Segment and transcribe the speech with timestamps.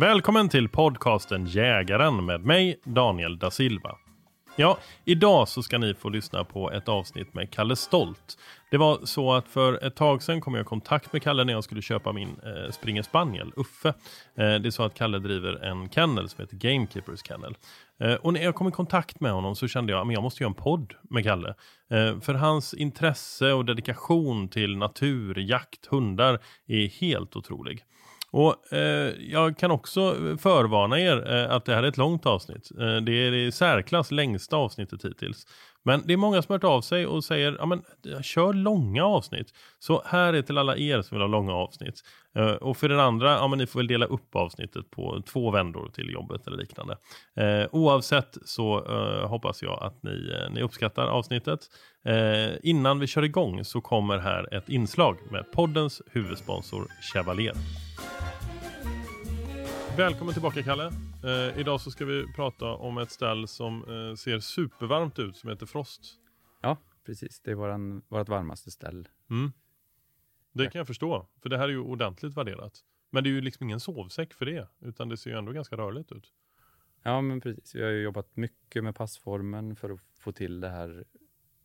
[0.00, 3.96] Välkommen till podcasten Jägaren med mig Daniel da Silva.
[4.56, 8.38] Ja, idag så ska ni få lyssna på ett avsnitt med Kalle Stolt.
[8.70, 11.52] Det var så att för ett tag sedan kom jag i kontakt med Kalle när
[11.52, 13.88] jag skulle köpa min eh, Springer Spaniel, Uffe.
[13.88, 13.94] Eh,
[14.34, 17.56] det är så att Kalle driver en kennel som heter Gamekeepers Kennel.
[18.00, 20.42] Eh, och när jag kom i kontakt med honom så kände jag att jag måste
[20.42, 21.54] göra en podd med Kalle.
[21.90, 27.84] Eh, för hans intresse och dedikation till natur, jakt, hundar är helt otrolig.
[28.30, 32.26] Och eh, Jag kan också eh, förvarna er eh, att det här är ett långt
[32.26, 32.70] avsnitt.
[32.80, 35.46] Eh, det är det särklass längsta avsnittet hittills.
[35.84, 38.52] Men det är många som har hört av sig och säger ja, men, eh, kör
[38.52, 39.52] långa avsnitt.
[39.78, 42.02] Så här är till alla er som vill ha långa avsnitt.
[42.36, 45.50] Eh, och för den andra, ja, men ni får väl dela upp avsnittet på två
[45.50, 46.96] vändor till jobbet eller liknande.
[47.36, 51.60] Eh, oavsett så eh, hoppas jag att ni, eh, ni uppskattar avsnittet.
[52.04, 57.54] Eh, innan vi kör igång så kommer här ett inslag med poddens huvudsponsor Chevalier.
[59.98, 60.92] Välkommen tillbaka Kalle.
[61.24, 65.50] Eh, idag så ska vi prata om ett ställ som eh, ser supervarmt ut som
[65.50, 66.00] heter Frost.
[66.60, 67.40] Ja, precis.
[67.40, 69.08] Det är våran, vårt varmaste ställ.
[69.30, 69.52] Mm.
[70.52, 72.72] Det kan jag förstå, för det här är ju ordentligt värderat.
[73.10, 75.76] Men det är ju liksom ingen sovsäck för det, utan det ser ju ändå ganska
[75.76, 76.32] rörligt ut.
[77.02, 77.74] Ja, men precis.
[77.74, 81.04] Vi har ju jobbat mycket med passformen för att få till det här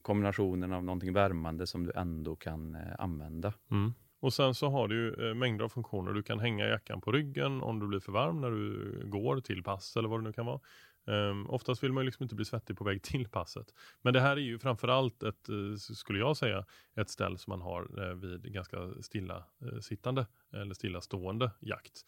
[0.02, 3.54] kombinationen av någonting värmande som du ändå kan eh, använda.
[3.72, 3.94] Mm.
[4.24, 6.14] Och sen så har du ju eh, mängder av funktioner.
[6.14, 9.64] Du kan hänga jackan på ryggen om du blir för varm när du går till
[9.64, 10.60] pass eller vad det nu kan vara.
[11.06, 13.74] Um, oftast vill man ju liksom inte bli svettig på väg till passet.
[14.02, 17.62] Men det här är ju framförallt ett, eh, skulle jag säga, ett ställ som man
[17.62, 19.44] har eh, vid ganska stilla
[19.82, 22.06] sittande eller stillastående jakt.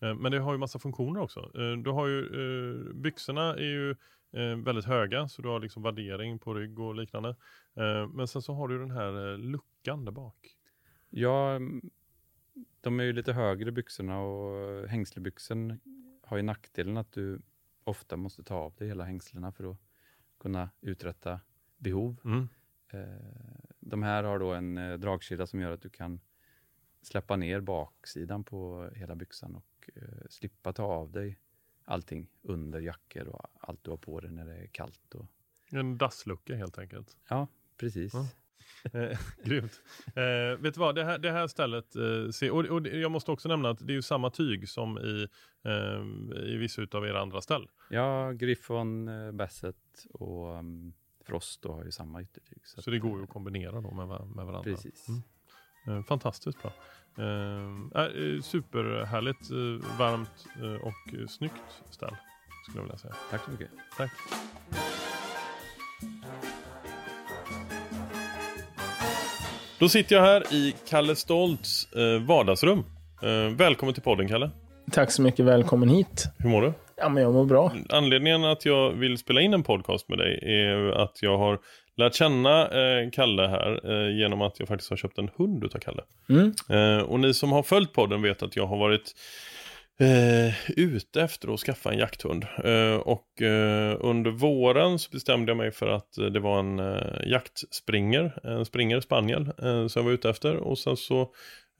[0.00, 1.50] men det har ju massa funktioner också.
[1.84, 3.96] du har ju, byxorna är ju
[4.64, 7.36] väldigt höga så du har liksom värdering på rygg och liknande.
[8.12, 10.57] men sen så har du den här luckan där bak.
[11.10, 11.60] Ja,
[12.80, 15.80] de är ju lite högre byxorna och hängslebyxen
[16.22, 17.40] har ju nackdelen att du
[17.84, 19.78] ofta måste ta av dig hela hängslena för att
[20.38, 21.40] kunna uträtta
[21.76, 22.20] behov.
[22.24, 22.48] Mm.
[22.88, 26.20] Eh, de här har då en eh, dragkedja som gör att du kan
[27.02, 31.38] släppa ner baksidan på hela byxan och eh, slippa ta av dig
[31.84, 35.14] allting under jackor och allt du har på dig när det är kallt.
[35.14, 35.26] Och...
[35.70, 37.16] En dasslucka helt enkelt.
[37.28, 38.14] Ja, precis.
[38.14, 38.26] Mm.
[38.92, 39.80] Eh, grymt.
[40.06, 43.30] Eh, vet du vad, det här, det här stället, eh, se, och, och, jag måste
[43.30, 45.26] också nämna att det är ju samma tyg som i,
[45.64, 47.68] eh, i vissa av era andra ställ.
[47.90, 49.76] Ja, Griffon, eh, Basset
[50.10, 50.92] och um,
[51.26, 52.60] Frost har ju samma yttertyg.
[52.64, 54.62] Så, så det går ju att kombinera då med, med varandra.
[54.62, 55.06] Precis.
[55.08, 55.98] Mm.
[55.98, 56.72] Eh, fantastiskt bra.
[57.24, 59.50] Eh, superhärligt,
[59.98, 60.46] varmt
[60.82, 62.16] och snyggt ställ.
[62.62, 63.14] Skulle jag vilja säga.
[63.30, 63.70] Tack så mycket.
[63.96, 64.10] Tack.
[69.78, 72.84] Då sitter jag här i Kalle Stolts eh, vardagsrum.
[73.22, 74.50] Eh, välkommen till podden Kalle.
[74.90, 76.24] Tack så mycket, välkommen hit.
[76.38, 76.72] Hur mår du?
[76.96, 77.72] Ja, men jag mår bra.
[77.88, 81.58] Anledningen att jag vill spela in en podcast med dig är att jag har
[81.96, 85.78] lärt känna eh, Kalle här eh, genom att jag faktiskt har köpt en hund utav
[85.78, 86.02] Kalle.
[86.28, 86.52] Mm.
[86.68, 89.14] Eh, och ni som har följt podden vet att jag har varit
[90.00, 92.46] eh, ute efter att skaffa en jakthund.
[92.64, 96.78] Eh, och eh, under våren så bestämde jag mig för att eh, det var en
[96.78, 100.56] eh, jaktspringer, en springer spaniel eh, som jag var ute efter.
[100.56, 101.20] Och sen så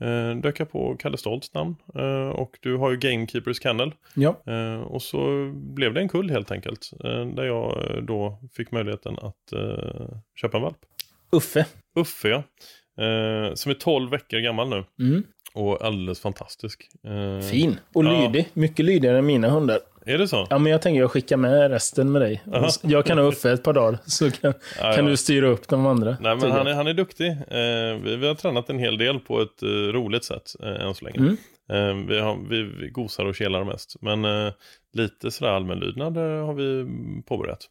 [0.00, 1.76] eh, dök jag på Kalle Stolts namn.
[2.32, 3.94] och du har ju Gamekeepers Kennel.
[4.14, 4.36] Ja.
[4.84, 6.90] och så blev det en kull helt enkelt.
[7.36, 9.60] där jag då fick möjligheten att
[10.40, 10.78] köpa en valp.
[11.32, 11.66] Uffe.
[11.96, 12.42] Uffe ja.
[13.54, 14.84] som är 12 veckor gammal nu.
[15.00, 15.22] Mm.
[15.58, 16.88] Och alldeles fantastisk.
[17.04, 17.80] Eh, fin.
[17.94, 18.40] Och lydig.
[18.40, 18.50] Ja.
[18.52, 19.78] Mycket lydigare än mina hundar.
[20.06, 20.46] Är det så?
[20.50, 22.42] Ja, men jag tänker jag skickar med resten med dig.
[22.54, 22.68] Aha.
[22.82, 25.86] Jag kan ha Uffe ett par dagar, så kan, ja, kan du styra upp de
[25.86, 26.16] andra.
[26.20, 27.30] Nej, men han är, han är duktig.
[27.30, 30.94] Eh, vi, vi, har tränat en hel del på ett uh, roligt sätt uh, än
[30.94, 31.18] så länge.
[31.18, 32.06] Mm.
[32.06, 33.96] Vi, har, vi, vi gosar och kelar mest.
[34.00, 34.52] Men
[34.92, 36.86] lite sådär allmänlydnad har vi
[37.26, 37.68] påbörjat.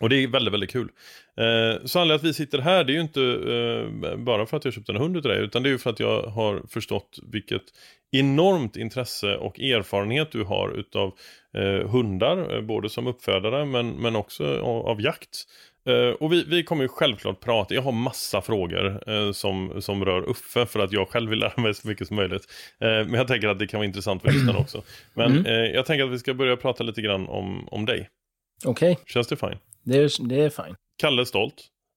[0.00, 0.88] Och det är väldigt, väldigt kul.
[1.36, 4.64] Eh, så anledningen att vi sitter här, det är ju inte eh, bara för att
[4.64, 7.18] jag köpt en hund utav dig, utan det är ju för att jag har förstått
[7.32, 7.62] vilket
[8.12, 11.14] enormt intresse och erfarenhet du har utav
[11.56, 15.44] eh, hundar, eh, både som uppfödare men, men också av, av jakt.
[15.88, 20.04] Uh, och vi, vi kommer ju självklart prata, jag har massa frågor uh, som, som
[20.04, 22.46] rör Uffe för att jag själv vill lära mig så mycket som möjligt.
[22.78, 24.82] Men jag tänker att det kan vara intressant för lyssnarna också.
[25.14, 25.74] Men mm.
[25.74, 28.08] jag tänker att vi ska börja prata lite grann om, om dig.
[28.64, 28.92] Okej.
[28.92, 29.04] Okay.
[29.06, 29.58] Känns det fine?
[29.84, 30.76] Det är, det är fine.
[30.98, 31.54] Kalle Stolt.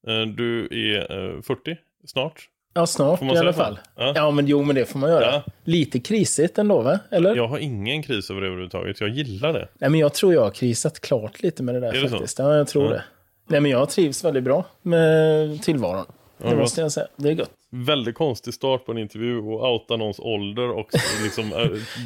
[0.08, 2.50] Eh, du är 40 eh, snart.
[2.74, 3.80] Ja, snart i alla fall.
[3.96, 4.14] Ja.
[4.16, 4.32] ja.
[4.32, 5.26] men jo, men det får man göra.
[5.26, 5.44] Ja.
[5.64, 7.00] Lite krisigt ändå, va?
[7.12, 7.36] Eller?
[7.36, 9.02] Jag har ingen kris över det överhuvudtaget.
[9.02, 9.68] Jag gillar det.
[9.80, 12.38] Nej, men jag tror jag har krisat klart lite med det där är faktiskt.
[12.38, 12.50] Det så?
[12.50, 12.90] Ja, jag tror ja.
[12.92, 13.04] det.
[13.48, 16.06] Nej, men jag trivs väldigt bra med tillvaron.
[16.38, 17.08] det måste jag säga.
[17.16, 17.52] Det är gött.
[17.72, 20.90] Väldigt konstig start på en intervju och outa någons ålder och
[21.24, 21.60] liksom äh,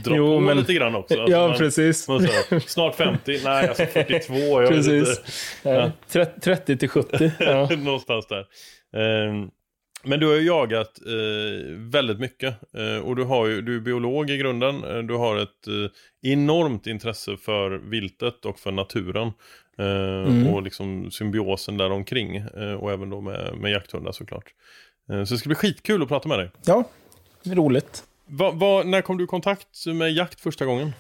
[0.04, 1.22] dra Jo, på men- lite grann också.
[1.22, 2.08] Alltså, ja, man- precis.
[2.08, 4.34] man säger, snart 50, nej alltså 42.
[4.62, 5.10] Jag Precis.
[5.64, 5.92] inte.
[6.14, 6.26] Ja.
[6.44, 7.32] 30 till 70.
[7.40, 7.70] Ja.
[7.78, 8.46] Någonstans där.
[9.02, 9.50] Ehm,
[10.04, 13.80] men du har ju jagat eh, väldigt mycket eh, och du, har ju, du är
[13.80, 14.84] biolog i grunden.
[14.84, 19.32] Eh, du har ett eh, enormt intresse för viltet och för naturen.
[19.78, 24.46] Eh, Och liksom symbiosen där omkring eh, och även då med, med jakthundar såklart.
[25.10, 26.52] Eh, så det ska bli skitkul att prata med dig.
[26.66, 26.84] ja,
[27.44, 28.04] roligt.
[28.26, 30.94] Va, va, när kom du i kontakt med jakt första gången?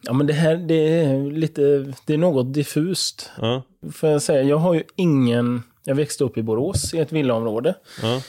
[0.00, 3.30] Ja, men det här det är lite, det är något diffust.
[3.40, 3.62] Ja,
[3.92, 7.74] Får jag säga, jag har ju ingen, jag växte upp i Borås i ett villaområde.
[8.02, 8.20] ja,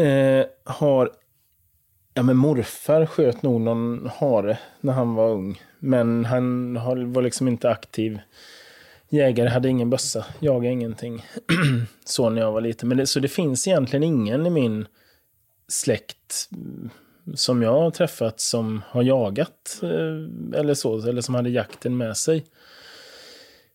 [0.00, 1.10] Eh, har,
[2.14, 5.62] ja men morfar sköt nog någon hare när han var ung.
[5.78, 6.74] Men han
[7.12, 8.18] var liksom inte aktiv
[9.14, 11.24] jägare, hade ingen bössa, jagade ingenting.
[12.04, 12.88] så när jag var liten.
[12.88, 14.86] Men det, så det finns egentligen ingen i min
[15.68, 16.90] släkt mm,
[17.34, 22.16] som jag har träffat som har jagat eh, eller så, eller som hade jakten med
[22.16, 22.44] sig.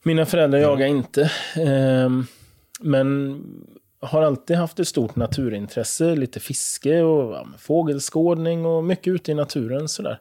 [0.04, 1.32] Mina föräldrar jagar inte.
[1.56, 2.26] ehm,
[2.80, 3.44] men
[4.00, 9.88] har alltid haft ett stort naturintresse, lite fiske och fågelskådning och mycket ute i naturen
[9.88, 10.20] sådär.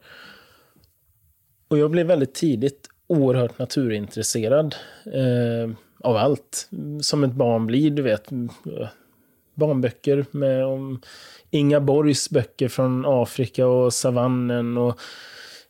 [1.68, 4.74] Och jag blev väldigt tidigt oerhört naturintresserad
[5.04, 5.70] eh,
[6.00, 6.68] av allt.
[7.02, 8.32] Som ett barn blir, du vet.
[8.32, 8.88] eh,
[9.54, 11.00] Barnböcker med om
[11.50, 15.00] Inga Borgs böcker från Afrika och savannen och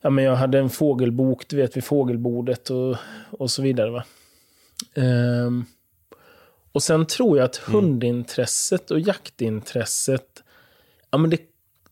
[0.01, 2.95] ja, men jag hade en fågelbok, du vet, vid fågelbordet och,
[3.31, 3.89] och så vidare.
[3.89, 4.03] Va?
[4.95, 5.65] Ehm,
[6.71, 10.43] och sen tror jag att hundintresset och jaktintresset,
[11.11, 11.41] ja men det,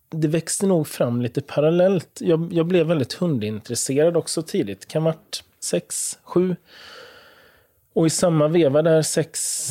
[0.10, 2.20] det växte nog fram lite parallellt.
[2.22, 4.88] Jag, jag blev väldigt hundintresserad också tidigt.
[4.88, 6.56] Kan varit sex, sju.
[7.94, 9.70] Och i samma veva där, sex,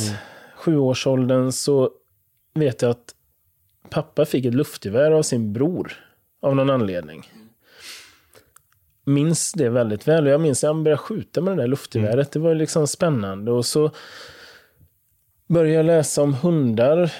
[0.56, 1.90] sjuårsåldern, så
[2.54, 3.14] vet jag att
[3.90, 5.92] pappa fick ett luftgevär av sin bror.
[6.40, 7.30] Av någon anledning.
[9.04, 10.26] Minns det väldigt väl.
[10.26, 12.32] Och jag minns att han började skjuta med det där luftgeväret.
[12.32, 13.50] Det var liksom spännande.
[13.50, 13.90] Och så
[15.48, 17.12] började jag läsa om hundar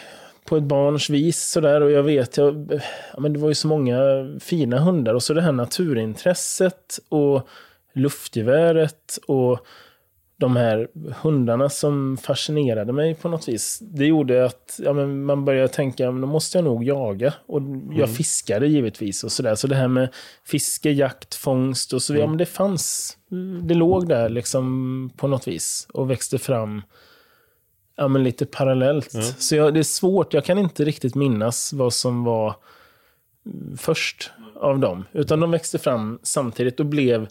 [0.46, 1.50] på ett barns vis.
[1.50, 1.80] Sådär.
[1.80, 2.80] Och jag vet, jag,
[3.14, 3.98] ja, men det var ju så många
[4.40, 5.14] fina hundar.
[5.14, 7.48] Och så det här naturintresset och
[7.94, 9.66] luftgeväret och
[10.38, 10.88] de här
[11.22, 13.78] hundarna som fascinerade mig på något vis.
[13.82, 17.34] Det gjorde att ja, men man började tänka, men då måste jag nog jaga.
[17.46, 17.62] Och
[17.92, 19.54] jag fiskade givetvis och sådär.
[19.54, 20.08] Så det här med
[20.44, 23.16] fiske, jakt, fångst och så vidare, ja, men det fanns.
[23.62, 26.82] Det låg där liksom på något vis och växte fram
[27.96, 29.10] ja, men lite parallellt.
[29.38, 32.56] Så jag, det är svårt, jag kan inte riktigt minnas vad som var
[33.46, 35.04] mm, först av dem.
[35.12, 37.28] Utan de växte fram samtidigt och blev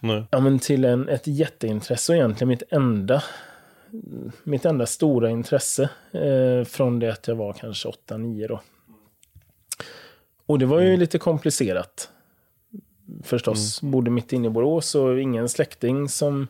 [0.00, 0.24] nej.
[0.30, 3.22] ja, men till en, ett jätteintresse och egentligen mitt enda,
[4.42, 8.60] mitt enda stora intresse eh, från det att jag var kanske 8-9 då.
[10.46, 12.10] Och det var ju lite komplicerat.
[13.22, 16.48] Förstås, bodde mitt inne i Borås och ingen släkting som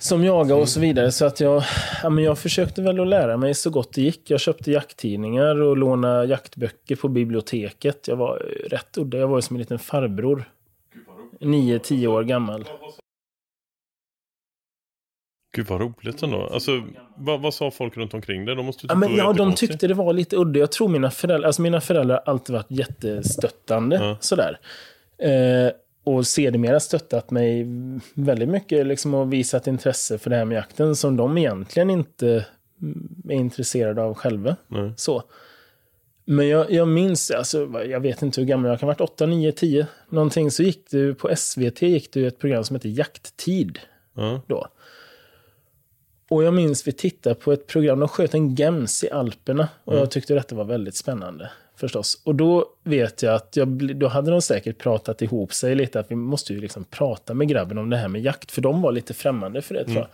[0.00, 1.12] som jagade och så vidare.
[1.12, 1.62] Så att jag,
[2.02, 4.30] ja, men jag försökte väl att lära mig så gott det gick.
[4.30, 8.08] Jag köpte jakttidningar och lånade jaktböcker på biblioteket.
[8.08, 8.36] Jag var
[8.70, 9.18] rätt udda.
[9.18, 10.44] Jag var som en liten farbror.
[11.40, 12.64] 9-10 år gammal.
[15.56, 16.46] Gud vad roligt ändå.
[16.52, 16.82] Alltså,
[17.16, 18.56] vad, vad sa folk runt omkring dig?
[18.56, 20.60] De måste Ja, men, ja, de tyckte det var lite udda.
[20.60, 23.96] Jag tror mina föräldrar, alltså mina föräldrar har alltid varit jättestöttande.
[23.96, 24.16] Ja.
[24.20, 24.58] Sådär.
[25.18, 25.72] Eh,
[26.14, 27.66] och sedermera stöttat mig
[28.14, 32.46] väldigt mycket liksom, och visat intresse för det här med jakten som de egentligen inte
[32.82, 34.56] mm, är intresserade av själva.
[34.68, 34.92] Nej.
[34.96, 35.22] Så.
[36.24, 39.26] Men jag, jag minns, alltså, jag vet inte hur gammal jag kan ha varit, 8,
[39.26, 39.86] 9, 10.
[40.08, 43.78] Någonting så gick det på SVT gick ju ett program som heter Jakttid
[44.14, 44.42] Ja.
[44.46, 44.66] då.
[46.28, 49.68] Och jag minns vi tittade på ett program, de sköt en gems i Alperna.
[49.84, 51.50] Och jag tyckte detta var väldigt spännande.
[51.80, 52.22] Förstås.
[52.24, 56.00] Och då vet jag att jag, då hade de säkert pratat ihop sig lite.
[56.00, 58.50] Att vi måste ju liksom prata med grabben om det här med jakt.
[58.50, 60.06] För de var lite främmande för det tror jag.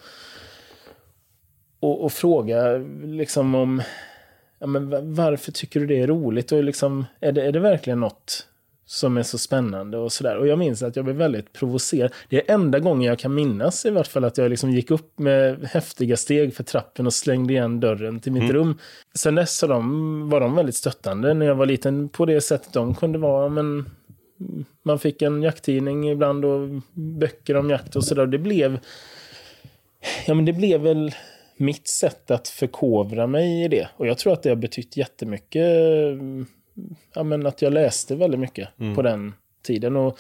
[1.81, 3.83] Och, och fråga liksom om
[4.59, 6.53] ja, men va- varför tycker du det är roligt?
[6.53, 8.47] Och liksom, är, det, är det verkligen något
[8.87, 10.37] som är så spännande och sådär.
[10.37, 12.13] Och jag minns att jag blev väldigt provocerad.
[12.29, 15.19] Det är enda gången jag kan minnas i vart fall att jag liksom gick upp
[15.19, 18.79] med häftiga steg för trappen och slängde igen dörren till mitt rum.
[19.15, 22.95] Sen dess de, var de väldigt stöttande när jag var liten på det sättet de
[22.95, 23.49] kunde vara.
[23.49, 23.91] Men
[24.83, 28.27] man fick en jakttidning ibland och böcker om jakt och sådär.
[28.27, 28.79] Det blev,
[30.27, 31.15] ja men det blev väl
[31.57, 33.89] mitt sätt att förkovra mig i det.
[33.97, 35.67] Och jag tror att det har betytt jättemycket.
[37.15, 39.97] Ja, men att jag läste väldigt mycket på den tiden.
[39.97, 40.19] Och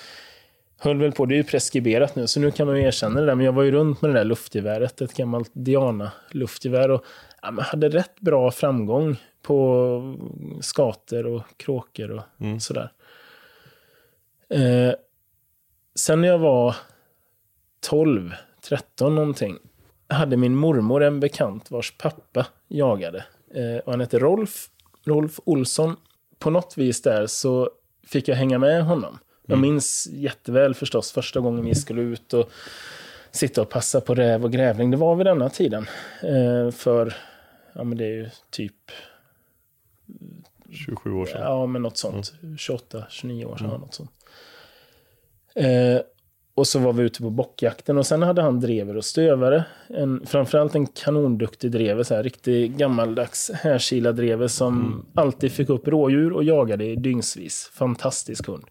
[0.78, 3.26] höll väl på, det är ju preskriberat nu, så nu kan man ju erkänna det
[3.26, 3.34] där.
[3.34, 6.90] Men jag var ju runt med det där luftgeväret, ett gammalt Diana-luftgevär.
[6.90, 7.04] Och
[7.42, 10.16] ja, men hade rätt bra framgång på
[10.60, 12.60] skater och kråkor och Mm.
[12.60, 12.92] sådär.
[14.48, 14.92] Eh,
[15.94, 16.76] sen när jag var
[17.80, 18.32] 12,
[18.68, 19.58] 13 någonting,
[20.08, 23.24] hade min mormor en bekant vars pappa jagade.
[23.54, 24.68] Eh, och han hette Rolf,
[25.04, 25.96] Rolf Olsson.
[26.38, 27.70] På något vis där så
[28.06, 29.18] fick jag hänga med honom.
[29.46, 32.50] Jag minns jätteväl förstås första gången vi skulle ut och
[33.30, 34.90] sitta och passa på räv och grävling.
[34.90, 35.86] Det var vid denna tiden.
[36.22, 37.16] Eh, för,
[37.72, 38.90] ja men det är ju typ
[40.70, 41.40] 27 år sedan.
[41.42, 42.32] Ja, men något sånt.
[42.58, 43.68] 28, 29 år sedan.
[43.68, 44.10] Något sånt.
[45.54, 46.00] Eh,
[46.56, 49.64] och så var vi ute på bockjakten och sen hade han drever och stövare.
[49.88, 55.88] En, framförallt en kanonduktig drever, så här, riktig gammaldags härkilad drever som alltid fick upp
[55.88, 57.70] rådjur och jagade i dygnsvis.
[57.74, 58.64] Fantastisk hund.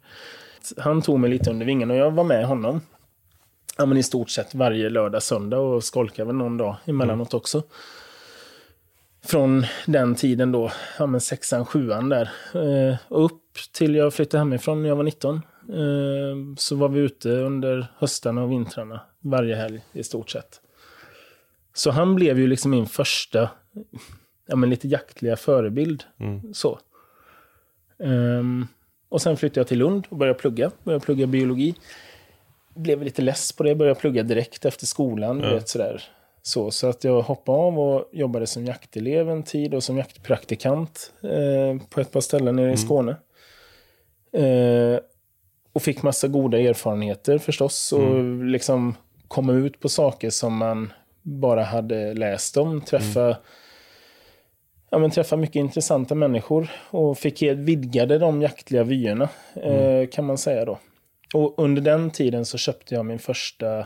[0.77, 2.81] Han tog mig lite under vingen och jag var med honom.
[3.77, 7.63] Ja, men I stort sett varje lördag, söndag och skolkade väl någon dag emellanåt också
[9.25, 12.29] från den tiden då, ja men sexan, sjuan där.
[12.53, 15.41] Eh, upp till jag flyttade hemifrån när jag var 19.
[15.69, 20.61] Eh, så var vi ute under höstarna och vintrarna varje helg i stort sett.
[21.73, 23.49] Så han blev ju liksom min första,
[24.47, 26.03] ja men lite jaktliga förebild.
[26.19, 26.53] Mm.
[26.53, 26.79] Så.
[27.99, 28.67] Ehm,
[29.09, 30.71] och sen flyttade jag till Lund och började plugga.
[30.83, 31.75] Började plugga biologi.
[32.75, 35.39] Blev lite less på det, började plugga direkt efter skolan.
[35.39, 35.53] Ja.
[35.53, 36.03] vet, sådär.
[36.41, 41.13] Så, så att jag hoppade av och jobbade som jaktelev en tid och som jaktpraktikant
[41.23, 43.15] eh, på ett par ställen nere i Skåne.
[44.31, 44.99] Eh,
[45.75, 47.93] och fick massa goda erfarenheter förstås.
[47.93, 48.95] Och liksom
[49.27, 52.81] komma ut på saker som man bara hade läst om.
[52.81, 53.37] Träffa,
[54.89, 56.71] ja, men träffa mycket intressanta människor.
[56.89, 60.79] Och fick helt vidgade de jaktliga vyerna, eh, kan man säga då.
[61.33, 63.79] Och under den tiden så köpte jag min första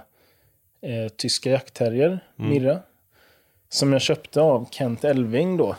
[0.81, 2.79] eh, tyska jaktterrier, Mirra.
[3.69, 5.75] Som jag köpte av Kent Elving då.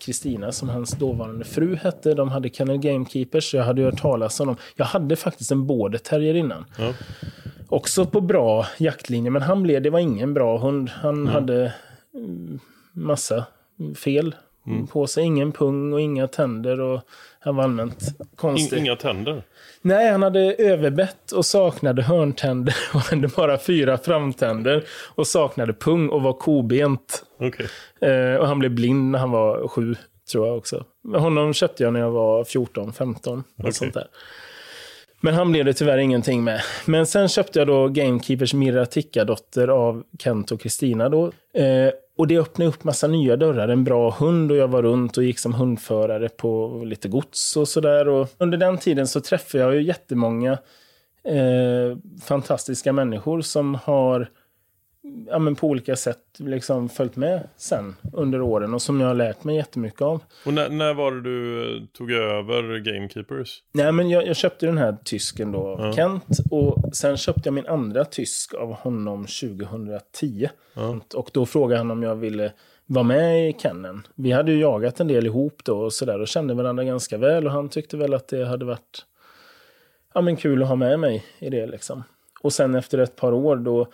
[0.00, 2.14] Kristina som hans dåvarande fru hette.
[2.14, 3.54] De hade Kennel Gamekeepers.
[3.54, 4.56] Jag hade hört talas om dem.
[4.76, 6.64] Jag hade faktiskt en border terrier innan.
[6.78, 6.92] Ja.
[7.68, 10.88] Också på bra jaktlinje, men han blev, det var ingen bra hund.
[10.88, 11.72] Han hade
[12.14, 12.60] mm,
[12.92, 13.44] massa
[13.96, 14.34] fel
[14.90, 15.24] på sig.
[15.24, 17.00] Ingen pung och inga tänder och
[17.42, 17.98] han var allmänt
[18.36, 18.78] konstig.
[18.78, 19.42] In, inga tänder.
[19.82, 26.08] Nej, han hade överbett och saknade hörntänder och hade bara fyra framtänder och saknade pung
[26.08, 27.24] och var kobent.
[27.38, 27.66] Okej.
[28.00, 29.94] Eh, och han blev blind när han var sju,
[30.32, 30.84] tror jag också.
[31.14, 33.36] Honom köpte jag när jag var 14, 15.
[33.36, 33.72] Något Okej.
[33.72, 34.06] sånt där.
[35.20, 36.60] Men han blev det tyvärr ingenting med.
[36.86, 41.26] Men sen köpte jag då Gamekeepers Mirra Ticka-dotter av Kent och Kristina då.
[41.54, 41.90] Eh,
[42.20, 43.68] och det öppnade upp massa nya dörrar.
[43.68, 47.68] En bra hund och jag var runt och gick som hundförare på lite gods och
[47.68, 48.26] sådär.
[48.38, 50.52] Under den tiden så träffade jag ju jättemånga
[51.24, 54.28] eh, fantastiska människor som har
[55.26, 59.14] ja, men på olika sätt liksom följt med sen under åren och som jag har
[59.14, 60.22] lärt mig jättemycket av.
[60.46, 63.62] Och när, när var det du eh, tog över Gamekeepers?
[63.72, 65.92] Nej, men jag, jag köpte den här tysken då av Ja.
[65.92, 70.48] Kent och sen köpte jag min andra tysk av honom 2010.
[70.74, 71.00] Ja.
[71.14, 72.52] Och då frågade han om jag ville
[72.86, 74.06] vara med i Kennen.
[74.14, 77.46] Vi hade ju jagat en del ihop då och sådär och kände varandra ganska väl
[77.46, 79.04] och han tyckte väl att det hade varit
[80.14, 82.02] ja, men kul att ha med mig i det liksom.
[82.40, 83.86] Och sen efter ett par år då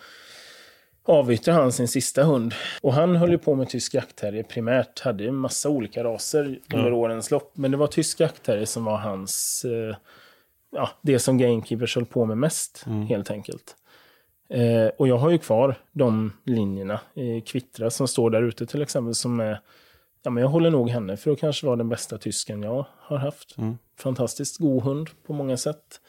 [1.07, 2.53] avyttrade han sin sista hund.
[2.81, 4.99] Och han höll ju på med tysk jaktterrier primärt.
[4.99, 7.51] Hade ju en massa olika raser under årens lopp.
[7.57, 9.65] Men det var tysk jaktterrier som var hans...
[9.65, 9.95] Eh,
[10.71, 13.75] ja, det som Gamekeepers höll på med mest, helt enkelt.
[14.49, 16.99] Eh, och jag har ju kvar de linjerna.
[17.15, 19.15] Eh, Kvittra som står där ute till exempel.
[19.15, 19.61] Som är,
[20.23, 23.17] ja, men jag håller nog henne för att kanske vara den bästa tysken jag har
[23.17, 23.57] haft.
[23.57, 23.77] Mm.
[23.99, 26.01] Fantastiskt god hund på många sätt.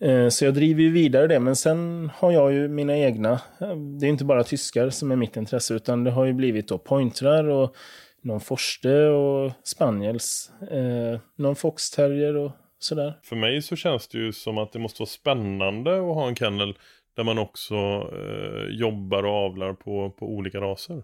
[0.00, 3.32] Eh, Så jag driver ju vidare det, men sen har jag ju mina egna.
[3.60, 6.68] eh, Det är inte bara tyskar som är mitt intresse, utan det har ju blivit
[6.68, 7.74] då pointrar och
[8.22, 10.52] någon forste och spaniels.
[10.70, 13.18] Eh, någon foxterrier och sådär.
[13.22, 16.36] För mig så känns det ju som att det måste vara spännande att ha en
[16.36, 16.74] kennel
[17.16, 21.02] där man också eh, jobbar och avlar på, på olika raser.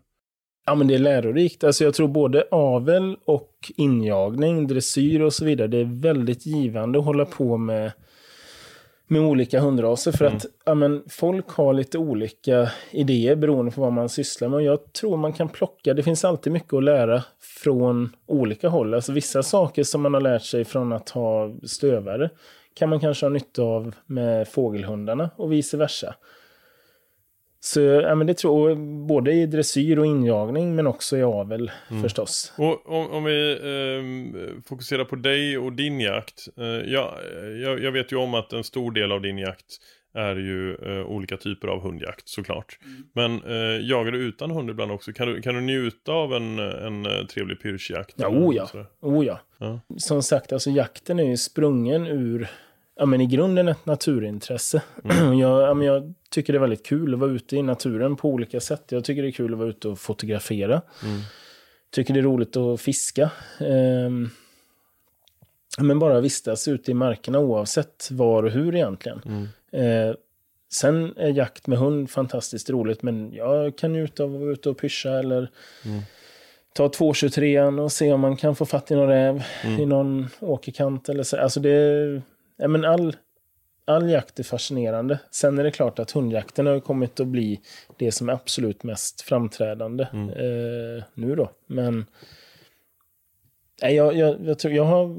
[0.67, 1.65] Ja, men det är lärorikt.
[1.65, 5.69] Alltså jag tror både avel och injagning, dressyr och så vidare.
[5.69, 7.93] Det är väldigt givande att hålla på med,
[9.11, 10.13] med olika hundraser.
[10.13, 14.57] För att ja, men folk har lite olika idéer beroende på vad man sysslar med.
[14.57, 18.95] Och jag tror man kan plocka, det finns alltid mycket att lära från olika håll.
[18.95, 22.31] Alltså vissa saker som man har lärt sig från att ha stövare
[22.75, 26.15] kan man kanske ha nytta av med fågelhundarna och vice versa.
[27.63, 31.71] Så ja, men det tror jag, både i dressyr och injagning, men också i avel
[32.03, 32.53] förstås.
[32.59, 36.49] Och om, om vi ehm, fokuserar på dig och din jakt.
[36.59, 37.19] Eh, ja,
[37.63, 39.79] jag, jag vet ju om att en stor del av din jakt
[40.15, 42.79] är ju eh, olika typer av hundjakt såklart.
[43.13, 45.13] Men eh, jagar du utan hund ibland också?
[45.13, 48.15] Kan du, kan du njuta av en, en eh, trevlig pyrschjakt?
[48.17, 48.69] Ja, eller oh ja.
[49.01, 49.41] Oh ja.
[49.59, 49.81] Ja.
[49.99, 52.49] Som sagt, alltså jakten är ju sprungen ur,
[53.01, 54.83] ja men i grunden ett naturintresse.
[55.05, 55.39] Mm.
[55.39, 58.29] jag, ja, men jag tycker det är väldigt kul att vara ute i naturen på
[58.29, 58.85] olika sätt.
[58.89, 60.83] Jag tycker det är kul att vara ute och fotografera.
[61.05, 61.21] Mm.
[61.91, 63.31] Tycker det är roligt att fiska.
[63.61, 64.31] Ehm,
[65.79, 69.21] men bara vistas ute i markerna oavsett var och hur egentligen.
[69.27, 69.49] Mm.
[70.09, 70.15] Eh,
[70.73, 74.71] sen är jakt med hund fantastiskt roligt, men jag kan njuta av att vara ute
[74.71, 75.51] och pyscha eller
[75.85, 76.01] Mm.
[76.75, 79.81] ta 223 och se om man kan få fatt i någon räv Mm.
[79.81, 81.37] i någon åkerkant eller så.
[81.37, 82.23] Alltså det,
[82.61, 83.17] ja, men all,
[83.85, 85.19] all jakt är fascinerande.
[85.31, 87.61] Sen är det klart att hundjakten har kommit att bli
[87.97, 90.29] det som är absolut mest framträdande Mm.
[90.29, 91.51] eh, nu då.
[91.67, 92.07] Men
[93.83, 95.17] nej, jag, jag, jag, tror, jag, har,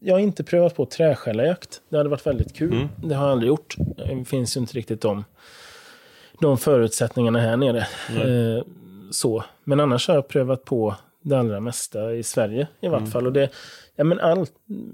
[0.00, 1.80] jag har inte prövat på träskällarjakt.
[1.88, 2.72] Det hade varit väldigt kul.
[2.72, 2.88] Mm.
[3.04, 3.76] Det har jag aldrig gjort.
[3.96, 5.24] Det finns ju inte riktigt de,
[6.40, 7.78] de förutsättningarna här nere.
[8.08, 8.64] Eh,
[9.10, 9.44] så.
[9.64, 13.26] Men annars har jag prövat på det allra mesta i Sverige i vart fall.
[13.26, 13.50] Och det,
[13.98, 14.52] ja, men allt,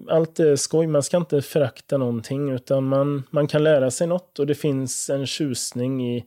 [0.09, 0.87] allt är skoj.
[0.87, 5.11] Man ska inte förakta någonting utan man, man kan lära sig något och det finns
[5.11, 6.25] en tjusning i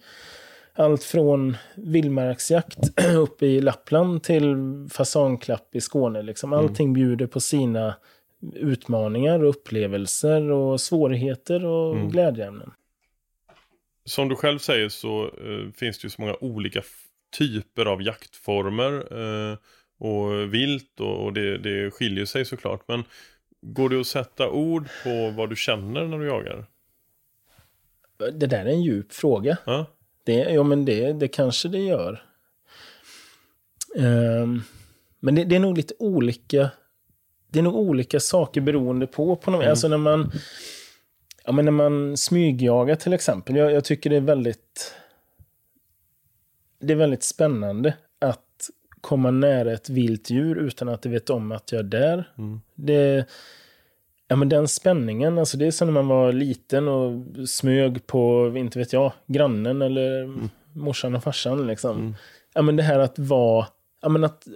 [0.74, 2.78] allt från vildmarksjakt
[3.16, 4.56] uppe i Lappland till
[4.92, 6.22] fasanklapp i Skåne.
[6.22, 6.54] Liksom.
[6.54, 7.96] Allting bjuder på sina
[8.54, 12.10] utmaningar och upplevelser och svårigheter och Mm.
[12.10, 12.72] glädjeämnen.
[14.06, 16.82] Som du själv säger så eh, finns det ju så många olika
[17.38, 18.94] typer av jaktformer
[19.52, 19.58] eh,
[19.98, 22.88] och vilt och, och det, det skiljer sig såklart.
[22.88, 23.04] Men
[23.62, 26.66] går det att sätta ord på vad du känner när du jagar?
[28.18, 29.58] Det där är en djup fråga.
[29.66, 29.86] Ja?
[30.24, 32.24] Det, ja, men det, det kanske det gör.
[33.98, 34.62] Ehm,
[35.20, 36.70] men det, det är nog lite olika.
[37.48, 39.36] Det är nog olika saker beroende på.
[39.36, 40.32] på något, Alltså när man,
[41.46, 43.56] ja, men när man smygjagar till exempel.
[43.56, 44.94] Jag, jag tycker det är väldigt
[46.80, 47.94] det är väldigt spännande
[49.02, 52.32] komma nära ett vilt djur utan att det vet om att jag är där.
[52.38, 52.62] Mm.
[52.76, 53.26] Det,
[54.28, 58.54] ja, men den spänningen, alltså det är som när man var liten och smög på,
[58.56, 60.34] inte vet jag, grannen eller
[60.74, 61.68] morsan och farsan.
[61.68, 61.98] Liksom.
[61.98, 62.16] Mm.
[62.54, 63.68] Ja, men det här att vara,
[64.02, 64.48] ja, men att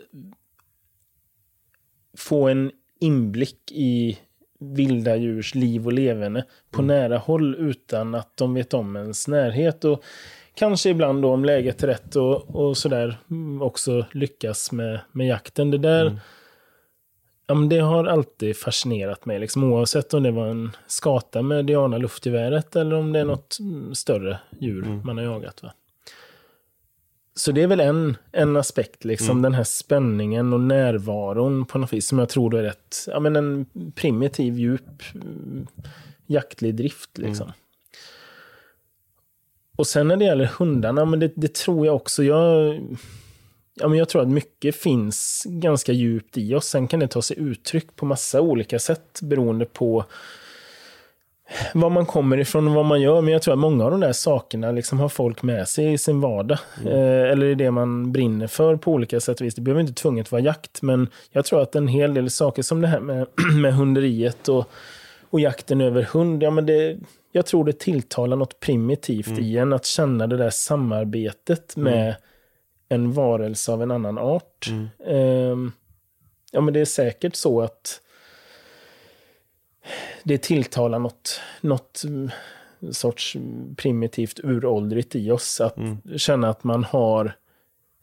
[2.18, 4.20] få en inblick i
[4.60, 9.86] vilda djurs liv och leverne på nära håll utan att de vet om ens närhet.
[9.86, 10.04] Och
[10.56, 15.28] kanske ibland då om läget är rätt och, och sådär mm, också lyckas med, med
[15.28, 15.72] jakten.
[15.72, 16.20] Det där
[17.48, 21.66] ja, men det har alltid fascinerat mig, liksom, oavsett om det var en skata med
[21.66, 25.64] Diana luftgeväret eller om det är något mm, större djur man har jagat.
[25.64, 25.74] Va?
[27.36, 31.94] Så det är väl en, en aspekt, liksom, den här spänningen och närvaron på något
[31.94, 35.68] vis som jag tror då är rätt, ja, men en primitiv, djup mm,
[36.28, 37.18] jaktlig drift.
[37.18, 37.52] Liksom.
[39.82, 42.24] Och sen när det gäller hundarna, men det, det tror jag också.
[42.24, 42.80] Jag,
[43.74, 46.66] ja, men jag tror att mycket finns ganska djupt i oss.
[46.66, 50.06] Sen kan det ta sig uttryck på massa olika sätt beroende på
[51.74, 53.22] var man kommer ifrån och vad man gör.
[53.22, 55.98] Men jag tror att många av de där sakerna liksom har folk med sig i
[55.98, 56.58] sin vardag.
[56.86, 59.56] Eh, eller i det man brinner för på olika sätt och vis.
[59.56, 60.82] Det behöver inte tvunget vara jakt.
[60.82, 63.28] Men jag tror att en hel del saker som det här med,
[63.62, 64.70] med hunderiet och,
[65.30, 66.44] och jakten över hund.
[66.44, 66.98] Ja, men det,
[67.32, 72.16] jag tror det tilltalar något primitivt i en att känna det där samarbetet med
[72.90, 74.70] en varelse av en annan art.
[75.06, 75.72] Ehm,
[76.52, 78.02] ja, men det är säkert så att
[80.24, 82.30] det tilltalar något, något mm,
[82.92, 83.38] sorts
[83.78, 85.62] primitivt uråldrigt i oss.
[85.62, 85.78] Att
[86.18, 87.34] känna att man har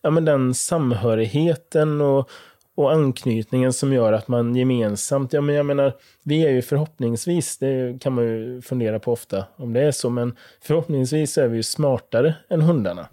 [0.03, 2.31] ja, men den samhörigheten och,
[2.79, 7.59] och anknytningen som gör att man gemensamt, ja men jag menar, vi är ju förhoppningsvis,
[7.59, 11.57] det kan man ju fundera på ofta om det är så, men förhoppningsvis är vi
[11.57, 13.09] ju smartare än hundarna.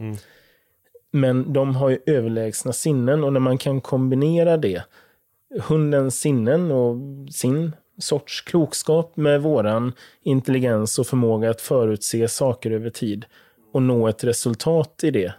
[1.12, 4.84] Men de har ju överlägsna sinnen och när man kan kombinera det,
[5.62, 6.98] hundens sinnen och
[7.34, 13.26] sin sorts klokskap med våran intelligens och förmåga att förutse saker över tid
[13.74, 15.34] och nå ett resultat i det,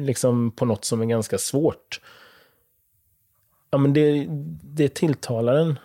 [0.00, 2.00] liksom på något som är ganska svårt.
[3.72, 4.26] Ja, men det,
[4.62, 5.78] det tilltalar en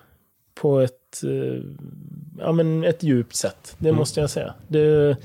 [0.55, 1.61] på ett, eh,
[2.37, 3.75] ja, men ett djupt sätt.
[3.77, 4.53] Det måste jag säga.
[4.67, 5.17] Det,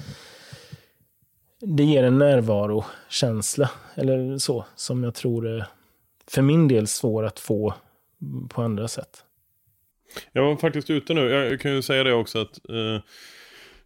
[1.61, 5.66] det ger en närvarokänsla, eller så, som jag tror är
[6.27, 7.75] för min del svår att få
[8.48, 9.25] på andra sätt.
[10.33, 13.03] Jag var faktiskt ute nu, jag kan ju säga det också att eh,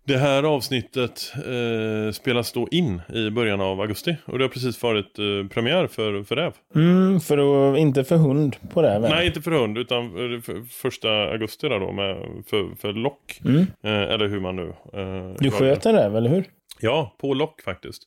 [0.07, 4.83] Det här avsnittet eh, spelas då in i början av augusti och det har precis
[4.83, 6.53] varit eh, premiär för, för räv.
[6.75, 7.38] Mm, för
[7.73, 9.11] att, inte för hund på väl?
[9.11, 12.16] Nej, inte för hund utan för, för första augusti där då med,
[12.47, 13.40] för, för lock.
[13.45, 13.61] Mm.
[13.61, 14.69] Eh, eller hur man nu...
[14.92, 16.45] Eh, Du sköt en räv, eller hur?
[16.81, 18.03] Ja, på lock faktiskt.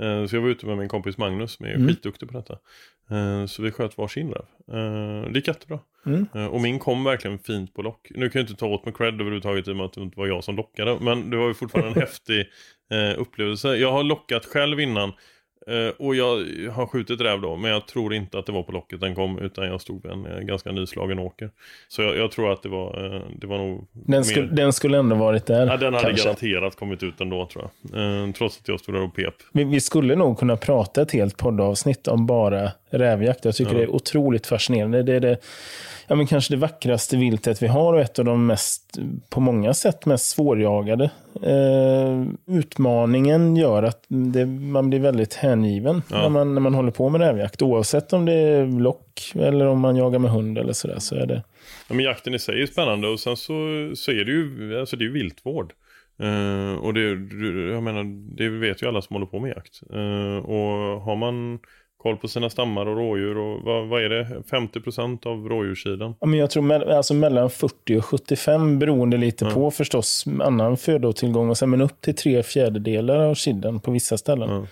[0.00, 1.88] Eh, Så jag var ute med min kompis Magnus som är Mm.
[1.88, 2.58] skitduktig på detta.
[3.10, 4.44] Eh, Så vi sköt varsin räv.
[4.78, 5.78] Eh, Det gick jättebra.
[6.06, 6.26] Mm.
[6.48, 8.08] Och min kom verkligen fint på lock.
[8.14, 10.18] Nu kan jag inte ta åt mig cred överhuvudtaget i och med att det inte
[10.18, 10.98] var jag som lockade.
[11.00, 12.46] Men det var ju fortfarande en häftig
[13.16, 13.76] upplevelse.
[13.76, 15.12] Jag har lockat själv innan.
[15.66, 16.26] Eh, Och jag
[16.72, 17.56] har skjutit räv då.
[17.56, 19.38] Men jag tror inte att det var på locket den kom.
[19.38, 21.50] Utan jag stod vid en eh, ganska nyslagen åker.
[21.88, 24.98] Så jag, jag tror att det var, eh, det var nog Den, skulle, den skulle
[24.98, 25.66] ändå varit där.
[25.66, 26.24] Ja, den hade kanske.
[26.24, 28.34] garanterat kommit ut ändå tror jag.
[28.34, 29.34] Trots att jag stod där och pep.
[29.52, 33.44] Vi, vi skulle nog kunna prata ett helt poddavsnitt om bara rävjakt.
[33.44, 33.78] Jag tycker Ja.
[33.78, 35.02] det är otroligt fascinerande.
[35.02, 35.36] Det är det,
[36.06, 38.98] ja, men kanske det vackraste viltet vi har och ett av de mest,
[39.30, 41.10] på många sätt, mest svårjagade.
[41.42, 46.22] Eh, utmaningen gör att det, man blir väldigt hängiven Ja.
[46.22, 47.62] när, man, när man håller på med rävjakt.
[47.62, 50.98] Oavsett om det är lock eller om man jagar med hund eller sådär.
[50.98, 51.42] Så är det.
[51.88, 53.52] Ja, men jakten i sig är spännande och sen så,
[53.94, 55.72] så är det ju, alltså det är viltvård.
[56.20, 57.00] Eh, och det,
[57.72, 58.04] jag menar,
[58.36, 59.80] det vet ju alla som håller på med jakt.
[59.92, 61.58] Eh, och har man
[62.04, 66.14] koll på sina stammar och rådjur och vad, vad är det, 50% av rådjurssidan?
[66.20, 69.50] Ja, men jag tror me- alltså mellan 40 och 75 beroende lite Ja.
[69.50, 74.18] på förstås annan födotillgång och sen men upp till tre fjärdedelar av kidden på vissa
[74.18, 74.50] ställen.
[74.50, 74.66] Av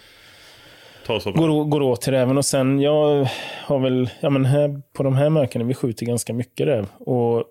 [1.35, 3.29] Går, går åt till räven och sen jag
[3.64, 7.45] har väl, ja men här, på de här markerna vi skjuter ganska mycket räv och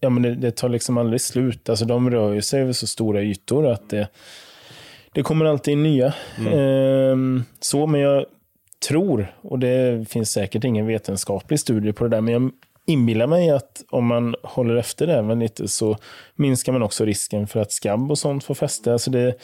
[0.00, 1.68] ja men det, det tar liksom aldrig slut.
[1.68, 4.08] Alltså de rör ju sig över så stora ytor att det,
[5.12, 6.12] det kommer alltid in nya.
[6.52, 8.26] Ehm, så men jag
[8.78, 12.50] tror, och det finns säkert ingen vetenskaplig studie på det där, men jag
[12.86, 15.96] inbillar mig att om man håller efter räven lite så
[16.34, 18.92] minskar man också risken för att skabb och sånt får fäste.
[18.92, 19.34] Alltså det,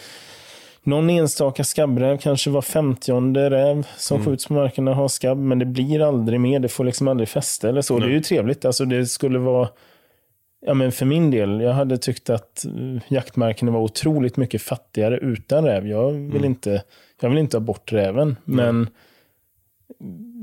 [0.83, 5.65] någon enstaka skabbräv, kanske var femtionde räv som skjuts på markerna har skabb, men det
[5.65, 6.61] blir aldrig mer.
[6.61, 7.99] Det får liksom aldrig fäste eller så.
[7.99, 8.65] Det är ju trevligt.
[8.65, 9.69] Alltså det skulle vara,
[10.67, 15.19] ja men för min del, jag hade tyckt att uh, jaktmarkerna var otroligt mycket fattigare
[15.19, 15.89] utan räv.
[15.89, 16.83] Jag vill, inte,
[17.21, 18.89] jag vill inte ha bort räven, men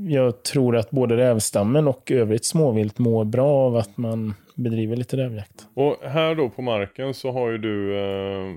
[0.08, 5.16] jag tror att både rävstammen och övrigt småvilt mår bra av att man bedriver lite
[5.16, 5.66] rävjakt.
[5.74, 8.54] Och här då på marken så har ju du, eh,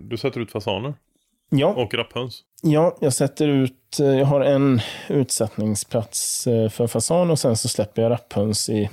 [0.00, 0.94] du sätter ut fasaner
[1.50, 2.40] Ja, och rapphöns.
[2.62, 7.68] Ja, jag sätter ut, eh, jag har en utsättningsplats eh, för fasan och sen så
[7.68, 8.90] släpper jag rapphöns i,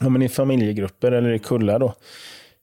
[0.00, 1.94] ja, men i familjegrupper eller i kullar då.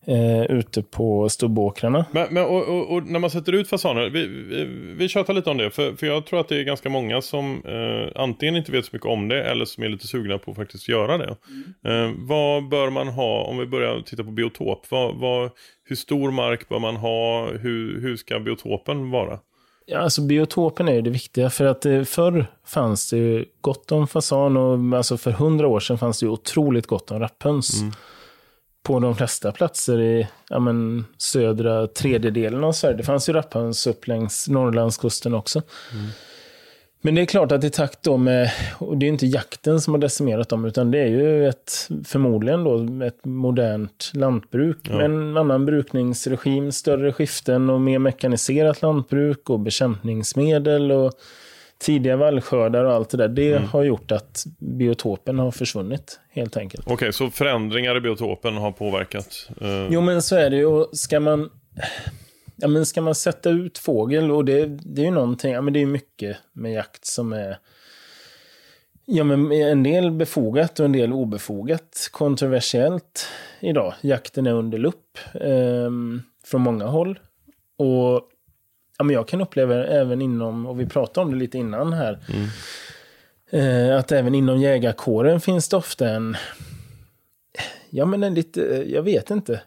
[0.05, 2.05] Eh, ute på stubbåkrarna.
[2.11, 4.65] Men, men och, och, och när man sätter ut fasaner, vi, vi,
[4.97, 7.63] vi tjatar lite om det, för, för jag tror att det är ganska många som
[7.65, 10.57] eh, antingen inte vet så mycket om det eller som är lite sugna på att
[10.57, 11.35] faktiskt göra det.
[11.85, 15.49] Eh, vad bör man ha, om vi börjar titta på biotop, vad, vad,
[15.83, 19.39] hur stor mark bör man ha, hur, hur ska biotopen vara?
[19.85, 23.91] Ja, alltså biotopen är ju det viktiga för att eh, förr fanns det ju gott
[23.91, 27.81] om fasan och alltså för hundra år sedan fanns det ju otroligt gott om rapphöns.
[28.83, 32.97] På de flesta platser i ja, men, södra tredjedelen av Sverige.
[32.97, 35.61] Det fanns ju rapphöns upp längs Norrlandskusten också.
[37.03, 39.93] Men det är klart att i takt då med, och det är inte jakten som
[39.93, 44.95] har decimerat dem, utan det är ju ett, förmodligen då ett modernt lantbruk Ja.
[44.97, 51.13] med en annan brukningsregim, större skiften och mer mekaniserat lantbruk och bekämpningsmedel och
[51.81, 53.27] tidiga vallskördar och allt det där.
[53.27, 56.87] Det har gjort att biotopen har försvunnit helt enkelt.
[56.87, 59.49] Okej, så förändringar i biotopen har påverkat?
[59.61, 60.85] Eh, Jo, men så är det ju.
[60.93, 61.49] Ska man,
[62.55, 65.73] ja, men ska man sätta ut fågel, och det, det är ju någonting, ja, men
[65.73, 67.57] det är mycket med jakt som är
[69.05, 72.09] Ja, men en del befogat och en del obefogat.
[72.11, 73.27] Kontroversiellt
[73.59, 73.93] idag.
[74.01, 75.89] Jakten är under lupp eh,
[76.45, 77.19] från många håll.
[77.77, 78.21] Och
[79.01, 82.19] ja, men jag kan uppleva även inom, och vi pratade om det lite innan här,
[83.49, 86.37] eh, att även inom jägarkåren finns det ofta en,
[87.89, 89.61] ja men en lite, jag vet inte,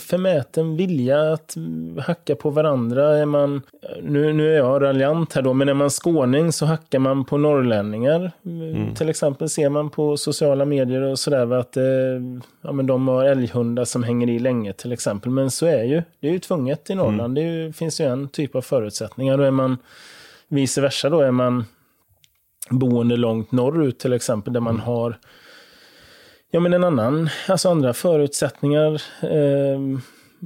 [0.00, 3.16] förmäten vilja att mm, hacka på varandra.
[3.16, 3.62] Är man,
[4.02, 7.38] nu, nu är jag raljant här då, men är man skåning så hackar man på
[7.38, 8.32] norrlänningar.
[8.94, 11.84] Till exempel ser man på sociala medier och sådär att eh,
[12.62, 15.30] ja, men de har älghundar som hänger i länge till exempel.
[15.30, 17.34] Men så är ju, det är ju tvunget i Norrland.
[17.34, 19.36] Det är ju, finns ju en typ av förutsättningar.
[19.36, 19.78] Då är man
[20.48, 21.64] vice versa då, är man
[22.70, 25.18] boende långt norrut till exempel, där man har
[26.54, 29.80] ja, men en annan, alltså andra förutsättningar eh,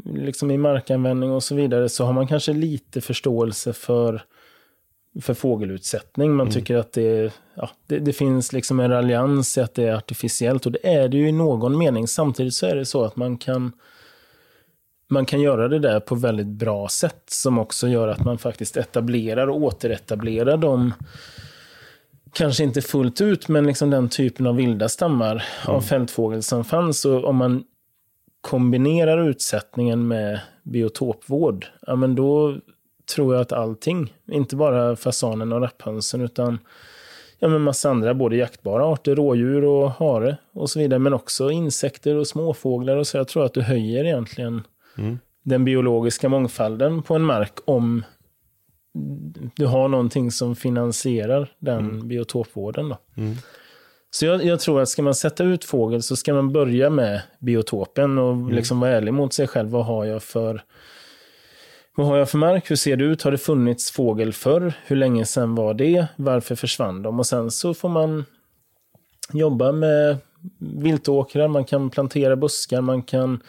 [0.04, 4.22] liksom i markanvändning och så vidare, så har man kanske lite förståelse för,
[5.20, 6.34] för fågelutsättning.
[6.34, 9.94] Man tycker att det, ja, det, det finns liksom en raljans i att det är
[9.94, 12.08] artificiellt och det är det ju i någon mening.
[12.08, 13.72] Samtidigt så är det så att man kan
[15.08, 18.76] man kan göra det där på väldigt bra sätt som också gör att man faktiskt
[18.76, 20.94] etablerar och återetablerar de
[22.36, 25.76] kanske inte fullt ut, men liksom den typen av vilda stammar mm.
[25.76, 27.04] av fältfågel som fanns.
[27.04, 27.64] Och om man
[28.40, 32.56] kombinerar utsättningen med biotopvård, ja men då
[33.14, 36.58] tror jag att allting, inte bara fasanen och rapphönsen, utan
[37.38, 41.50] ja, men massa andra, både jaktbara arter, rådjur och hare och så vidare, men också
[41.50, 43.16] insekter och småfåglar och så.
[43.16, 44.62] Jag tror att du höjer egentligen
[44.98, 45.18] mm.
[45.42, 48.04] den biologiska mångfalden på en mark om
[49.56, 52.08] du har någonting som finansierar den mm.
[52.08, 52.88] biotopvården.
[52.88, 52.98] Då.
[53.16, 53.34] Mm.
[54.10, 57.22] Så jag, jag, tror att ska man sätta ut fågel så ska man börja med
[57.38, 58.48] biotopen och mm.
[58.48, 59.68] liksom vara ärlig mot sig själv.
[59.68, 60.62] Vad har jag för
[61.96, 62.70] vad har jag för mark?
[62.70, 63.22] Hur ser det ut?
[63.22, 64.72] Har det funnits fågel förr?
[64.86, 66.06] Hur länge sedan var det?
[66.16, 67.18] Varför försvann de?
[67.18, 68.24] Och sen så får man
[69.32, 70.16] jobba med
[70.58, 73.40] viltåkrar, man kan plantera buskar, man kan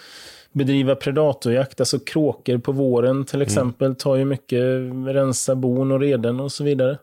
[0.57, 3.45] bedriva predatorjakt, alltså kråkor på våren till mm.
[3.45, 3.95] exempel, mm.
[3.95, 4.63] tar ju mycket,
[5.07, 6.97] rensa bon och reden och så vidare.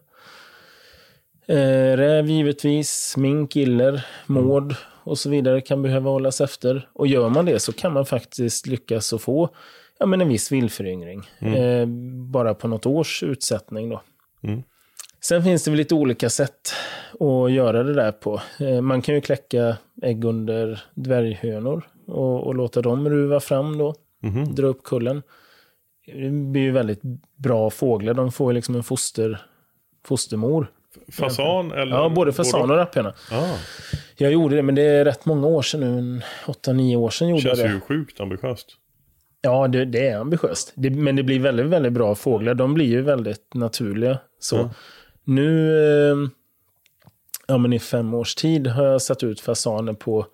[1.47, 6.89] Eh, räv givetvis, mink, iller, mård och så vidare kan behöva hållas efter.
[6.93, 9.51] Och gör man det så kan man faktiskt lyckas att få
[9.99, 11.31] ja, men en viss villföryngring.
[11.39, 11.55] Mm.
[11.55, 11.87] Eh,
[12.33, 14.03] bara på något års utsättning då.
[14.43, 14.63] Mm.
[15.21, 16.73] Sen finns det väl lite olika sätt
[17.21, 18.41] att göra det där på.
[18.61, 23.95] Eh, man kan ju kläcka ägg under dvärghönor och, och låta dem ruva fram då.
[24.23, 24.55] Mm.
[24.55, 25.23] Dra upp kullen.
[26.07, 27.01] Det blir ju väldigt
[27.37, 28.15] bra fåglar.
[28.15, 29.43] De får ju liksom en foster,
[30.07, 30.67] fostermor.
[31.13, 31.73] Fasan?
[31.73, 33.15] Eller ja, både fasan och rapphöna.
[33.33, 33.57] Ah.
[34.17, 36.23] Jag gjorde det, men det är rätt många år sedan nu.
[36.47, 37.63] 8-9 år sedan gjorde jag det.
[37.63, 38.77] Känns ju sjukt ambitiöst.
[39.41, 40.73] Ja, det, det är ambitiöst.
[40.75, 42.55] Det, men det blir väldigt, väldigt bra fåglar.
[42.55, 44.19] De blir ju väldigt naturliga.
[44.39, 44.69] Så mm.
[45.25, 45.79] nu,
[46.11, 46.17] eh,
[47.47, 50.27] ja men i fem års tid har jag satt ut fasaner på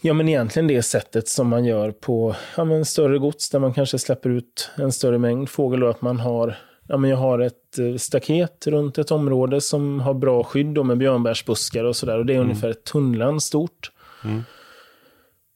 [0.00, 3.74] Ja, men egentligen det sättet som man gör på ja, men större gods där man
[3.74, 6.56] kanske släpper ut en större mängd fågel och att man har
[6.90, 10.98] Ja, men jag har ett eh, staket runt ett område som har bra skydd med
[10.98, 12.18] björnbärsbuskar och sådär.
[12.18, 12.48] Och det är mm.
[12.48, 13.90] ungefär ett tunnland stort.
[14.24, 14.44] Mm.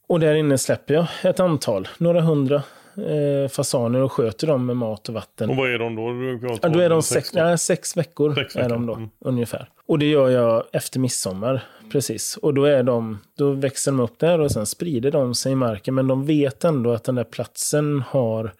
[0.07, 2.63] Och där inne släpper jag ett antal, några hundra
[2.97, 5.49] eh, fasaner och sköter dem med mat och vatten.
[5.49, 6.57] Och vad är de då?
[6.61, 8.35] Ja, då är de sex, sex, ja, sex veckor.
[8.35, 8.65] Sex veckor.
[8.65, 9.09] Är de då, mm.
[9.19, 9.69] ungefär.
[9.85, 11.63] Och det gör jag efter midsommar.
[11.91, 12.37] Precis.
[12.37, 15.55] Och då, är de, då växer de upp där och sen sprider de sig i
[15.55, 15.95] marken.
[15.95, 18.53] Men de vet ändå att den där platsen har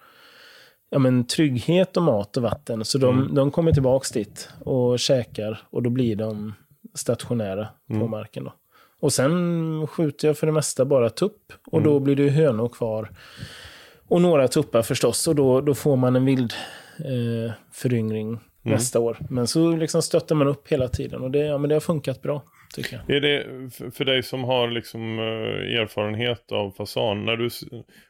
[0.90, 2.86] ja, men, trygghet och mat och vatten.
[2.86, 3.36] Så de, mm.
[3.36, 6.54] de kommer tillbaka dit och käkar och då blir de
[6.96, 8.12] stationära på mm.
[8.12, 8.44] marken.
[8.44, 8.54] Då.
[9.00, 11.54] Och sen skjuter jag för det mesta bara tupp.
[11.66, 11.90] Och mm.
[11.90, 13.10] då blir det hönor kvar.
[14.08, 15.28] Och några tuppar förstås.
[15.28, 16.54] Och då, då får man en vild
[17.00, 18.40] eh, föryngring mm.
[18.64, 19.18] nästa år.
[19.30, 21.22] Men så liksom stöttar man upp hela tiden.
[21.22, 22.44] Och det, ja, men det har funkat bra.
[22.76, 23.16] Tycker jag.
[23.18, 23.46] Är det
[23.92, 27.26] för dig som har liksom eh, erfarenhet av fasan.
[27.26, 27.50] När du,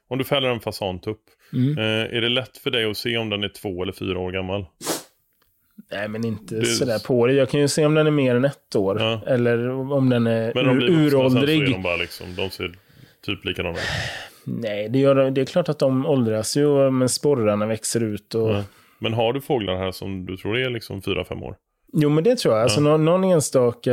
[0.07, 1.21] om du fäller en fasantupp.
[1.53, 1.77] Mm.
[1.77, 4.31] Eh, är det lätt för dig att se om den är två eller fyra år
[4.31, 4.65] gammal?
[5.91, 6.65] Nej, men inte det...
[6.65, 7.33] sådär på det.
[7.33, 8.99] Jag kan ju se om den är mer än ett år.
[8.99, 9.21] Ja.
[9.27, 11.61] Eller om den är men de uråldrig.
[11.61, 12.71] Men de bara liksom, de ser
[13.25, 13.83] typ likadana ut.
[14.43, 18.35] Nej, det, gör, det är klart att de åldras ju, men sporrarna växer ut.
[18.35, 18.49] Och...
[18.49, 18.63] Ja.
[18.99, 21.55] Men har du fåglar här som du tror är liksom 4-5 år?
[21.93, 22.63] Jo, men det tror jag.
[22.63, 23.91] Alltså, någon, någon enstaka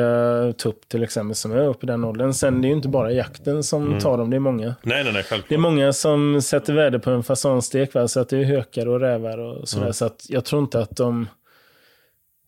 [0.58, 2.32] tupp till exempel som är uppe i den åldern.
[2.32, 3.98] Sen det är ju inte bara jakten som mm.
[3.98, 4.74] tar dem, det är många.
[4.82, 5.48] Nej, nej, nej, självklart.
[5.48, 8.08] Det är många som sätter värde på en fasanstek, va?
[8.08, 9.84] så att det är hökar och rävar och sådär.
[9.84, 9.92] Mm.
[9.92, 11.26] Så att jag tror inte att de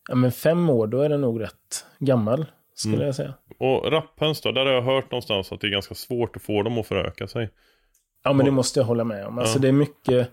[0.09, 3.07] Ja, men fem år, då är den nog rätt gammal, skulle mm.
[3.07, 3.35] jag säga.
[3.59, 4.53] Och rapphöns då?
[4.53, 7.29] Där har jag hört någonstans att det är ganska svårt att få dem att föröka
[7.29, 7.51] sig.
[8.22, 9.38] Ja, men det måste jag hålla med om.
[9.38, 10.30] Alltså, det, är mycket,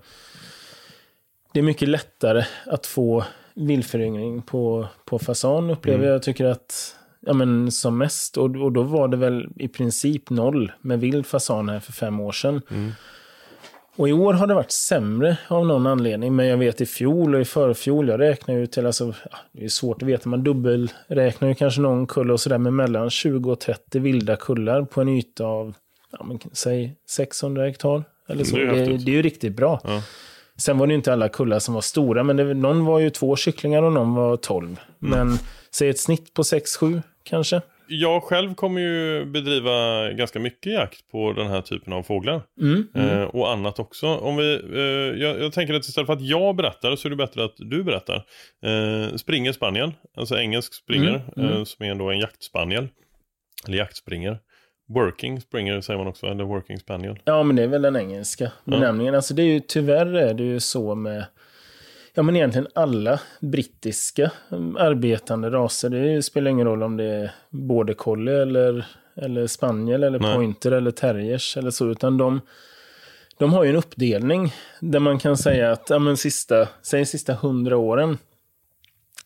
[1.53, 3.23] det är mycket lättare att få
[3.53, 6.11] vildföryngring på, på fasan, upplever mm.
[6.11, 6.23] jag.
[6.23, 8.37] Tycker att ja, men som mest.
[8.37, 12.19] Och, och då var det väl i princip noll med vild fasan här för fem
[12.19, 12.61] år sedan.
[12.71, 12.91] Mm.
[13.95, 16.35] Och i år har det varit sämre av någon anledning.
[16.35, 19.13] Men jag vet i fjol och i förfjol, jag räknar ju till, alltså,
[19.51, 23.09] det är svårt att veta, man dubbelräknar ju kanske någon kull och sådär, men mellan
[23.09, 25.73] 20 och 30 vilda kullar på en yta av,
[26.11, 28.03] ja, men, säg 600 hektar.
[28.27, 28.55] Eller så.
[28.55, 29.81] Det, är, det, det är ju riktigt bra.
[29.83, 30.03] Ja.
[30.57, 33.35] Sen var det inte alla kullar som var stora, men det, någon var ju två
[33.35, 34.65] kycklingar och någon var 12.
[34.65, 34.79] Mm.
[34.99, 35.39] Men
[35.71, 41.33] säg ett snitt på 6-7 kanske jag själv kommer ju bedriva ganska mycket jakt på
[41.33, 42.41] den här typen av fåglar.
[42.61, 43.09] Mm, mm.
[43.09, 44.07] Eh, och annat också.
[44.07, 47.15] Om vi, eh, jag, jag, tänker att istället för att jag berättar så är det
[47.15, 48.25] bättre att du berättar.
[48.65, 51.65] Eh, springer spaniel, alltså engelsk springer, mm, mm.
[51.65, 52.87] som är ändå en jaktspaniel.
[53.67, 54.39] Eller jaktspringer.
[54.89, 57.19] Working springer säger man också, eller working spaniel.
[57.23, 59.13] Ja, men det är väl den engelska benämningen.
[59.13, 59.17] Ja.
[59.17, 61.25] Alltså det är ju tyvärr är det ju så med
[62.13, 64.31] ja, men egentligen alla brittiska
[64.77, 65.89] arbetande raser.
[65.89, 70.35] Det spelar ingen roll om det är border collie eller, eller spaniel eller Nej.
[70.35, 72.41] pointer eller terriers eller så, utan de,
[73.37, 77.33] de har ju en uppdelning där man kan säga att, ja men sista, säg sista
[77.33, 78.17] hundra åren,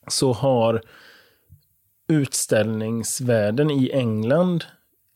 [0.08, 0.82] så har
[2.08, 4.65] utställningsvärlden i England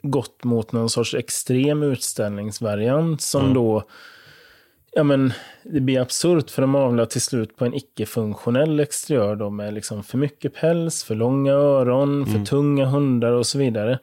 [0.07, 3.53] gått mot någon sorts extrem utställningsvariant som Mm.
[3.53, 3.83] då
[4.91, 9.49] Ja men det blir absurt för de avlar till slut på en icke-funktionell exteriör då
[9.49, 13.99] med liksom för mycket päls, för långa öron, för tunga hundar och så vidare.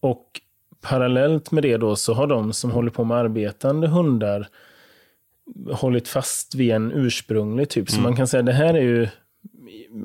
[0.00, 0.40] Och
[0.80, 4.48] parallellt med det då så har de som håller på med arbetande hundar
[5.72, 7.90] hållit fast vid en ursprunglig typ.
[7.90, 9.08] Så man kan säga det här är ju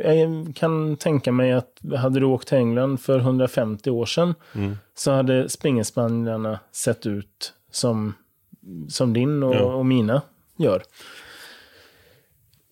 [0.03, 4.77] jag kan tänka mig att hade du åkt till England för 150 år sedan Mm.
[4.95, 8.13] så hade springerspanjorna sett ut som,
[8.89, 9.61] som din och, Ja.
[9.63, 10.21] och mina
[10.57, 10.83] gör.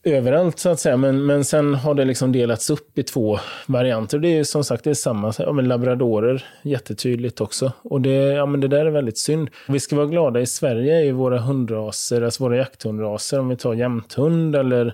[0.04, 4.20] Överallt så att säga, men, men sen har det liksom delats upp i två varianter.
[4.20, 7.72] Det är som sagt det är samma, ja, men labradorer, jättetydligt också.
[7.84, 9.50] Och det, ja, men det där är väldigt synd.
[9.68, 13.74] Vi ska vara glada i Sverige i våra hundraser, alltså våra jakthundraser, om vi tar
[13.74, 14.94] jämthund eller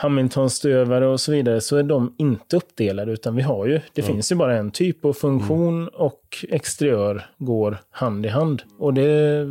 [0.00, 4.32] Hamiltonstövare och så vidare, så är de inte uppdelade, utan vi har ju, det finns
[4.32, 8.62] ju bara en typ och funktion och exteriör går hand i hand.
[8.78, 9.46] Och det,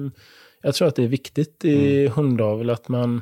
[0.62, 3.22] jag tror att det är viktigt i hundavel att man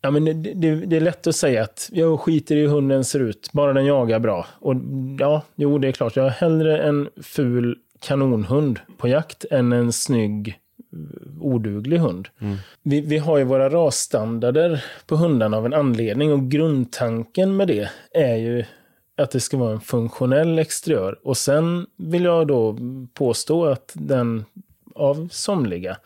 [0.00, 3.04] Ja, men det, det, det är lätt att säga att jag skiter i hur hunden
[3.04, 4.46] ser ut, bara den jagar bra.
[4.60, 4.74] Och
[5.18, 6.16] ja, jo, det är klart.
[6.16, 10.58] Jag har hellre en ful kanonhund på jakt än en snygg
[11.40, 12.28] oduglig hund.
[12.82, 17.90] Vi, vi har ju våra rasstandarder på hundarna av en anledning och grundtanken med det
[18.12, 18.64] är ju
[19.16, 21.18] att det ska vara en funktionell exteriör.
[21.22, 22.78] Och sen vill jag då
[23.14, 24.44] påstå att den
[24.94, 25.96] av somliga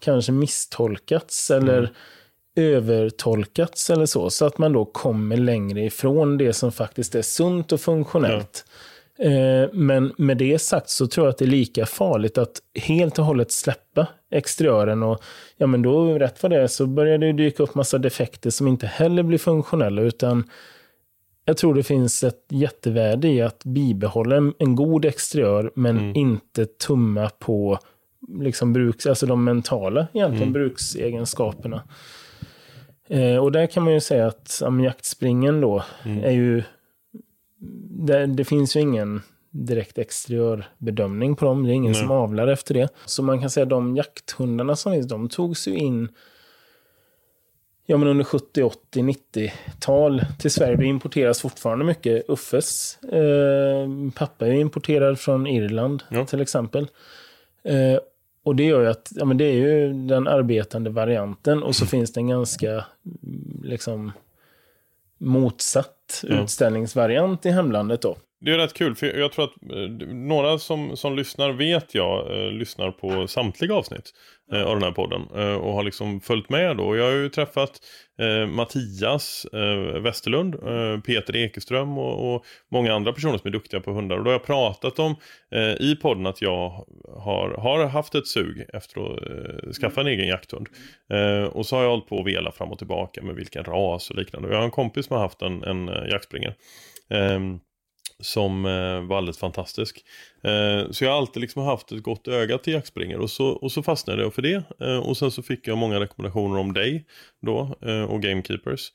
[0.00, 1.92] kanske misstolkats eller
[2.54, 4.30] övertolkats eller så.
[4.30, 8.64] Så att man då kommer längre ifrån det som faktiskt är sunt och funktionellt.
[8.66, 8.72] Ja.
[9.72, 13.24] Men med det sagt så tror jag att det är lika farligt att helt och
[13.24, 15.02] hållet släppa exteriören.
[15.02, 15.22] Och,
[15.56, 18.68] ja, men då, rätt vad det är, så börjar det dyka upp massa defekter som
[18.68, 20.02] inte heller blir funktionella.
[20.02, 20.44] Utan
[21.44, 26.66] jag tror det finns ett jättevärde i att bibehålla en, en god exteriör, men inte
[26.66, 27.78] tumma på
[28.28, 31.82] liksom bruks, alltså de mentala egentligen bruksegenskaperna.
[33.08, 35.82] Eh, och där kan man ju säga att ja, jaktspringen då
[36.22, 36.62] är ju
[37.90, 41.64] det, det finns ju ingen direkt exteriörbedömning på dem.
[41.64, 42.00] Det är ingen Nej.
[42.00, 42.88] som avlar efter det.
[43.04, 46.08] Så man kan säga att de jakthundarna som finns, de togs ju in
[47.86, 50.76] ja, men under 70, 80, 90-tal till Sverige.
[50.76, 52.28] Det importeras fortfarande mycket.
[52.28, 56.26] Uffes eh, pappa är importerad från Irland Ja.
[56.26, 56.86] till exempel.
[57.62, 57.98] Eh,
[58.42, 61.86] och det gör ju att ja, men det är ju den arbetande varianten och så
[61.86, 64.12] finns det en ganska mm, liksom
[65.18, 66.42] motsatt Ja.
[66.42, 68.16] utställningsvariant i hemlandet då.
[68.40, 72.36] Det är rätt kul, för jag tror att eh, några som, som lyssnar vet jag
[72.36, 74.12] eh, lyssnar på samtliga avsnitt
[74.52, 75.22] eh, av den här podden
[75.56, 76.96] och har liksom följt med då.
[76.96, 77.80] Jag har ju träffat
[78.48, 79.46] Mattias
[80.02, 80.54] Westerlund,
[81.04, 84.16] Peter Ekeström och, och många andra personer som är duktiga på hundar.
[84.18, 85.16] Och då har jag pratat om
[85.80, 86.86] i podden att jag
[87.18, 89.00] har, har haft ett sug efter
[89.68, 90.68] att skaffa en egen jakthund.
[91.52, 94.16] Och så har jag hållit på att vela fram och tillbaka med vilken ras och
[94.16, 94.48] liknande.
[94.48, 96.54] Och jag har en kompis som har haft en, en jaktspringer.
[97.10, 97.60] Ehm,
[98.22, 100.04] som eh, var alldeles fantastisk.
[100.42, 103.72] Eh, så jag har alltid liksom haft ett gott öga till jaktspringor och så, och
[103.72, 104.62] så fastnade jag för det.
[104.80, 107.04] Eh, och sen så fick jag många rekommendationer om dig
[107.42, 108.92] då eh, och Gamekeepers.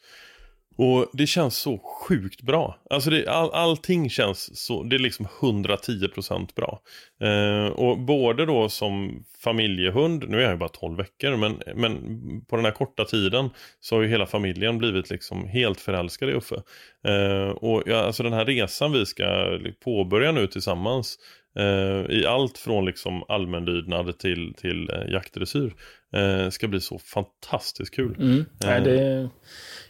[0.75, 2.77] Och det känns så sjukt bra.
[2.89, 6.79] Alltså det, all, allting känns så, det är liksom 110% bra.
[7.21, 12.01] Eh, och både då som familjehund, nu är jag ju bara 12 veckor, men, men
[12.45, 16.36] på den här korta tiden så har ju hela familjen blivit liksom helt förälskade i
[16.36, 16.55] Uffe.
[17.07, 21.17] Eh, och ja, alltså den här resan vi ska påbörja nu tillsammans
[21.59, 25.73] eh, i allt från liksom allmänlydnad till, till eh, jaktdressyr
[26.13, 28.15] eh, ska bli så fantastiskt kul.
[28.19, 28.45] Mm.
[28.63, 29.30] Nej, det,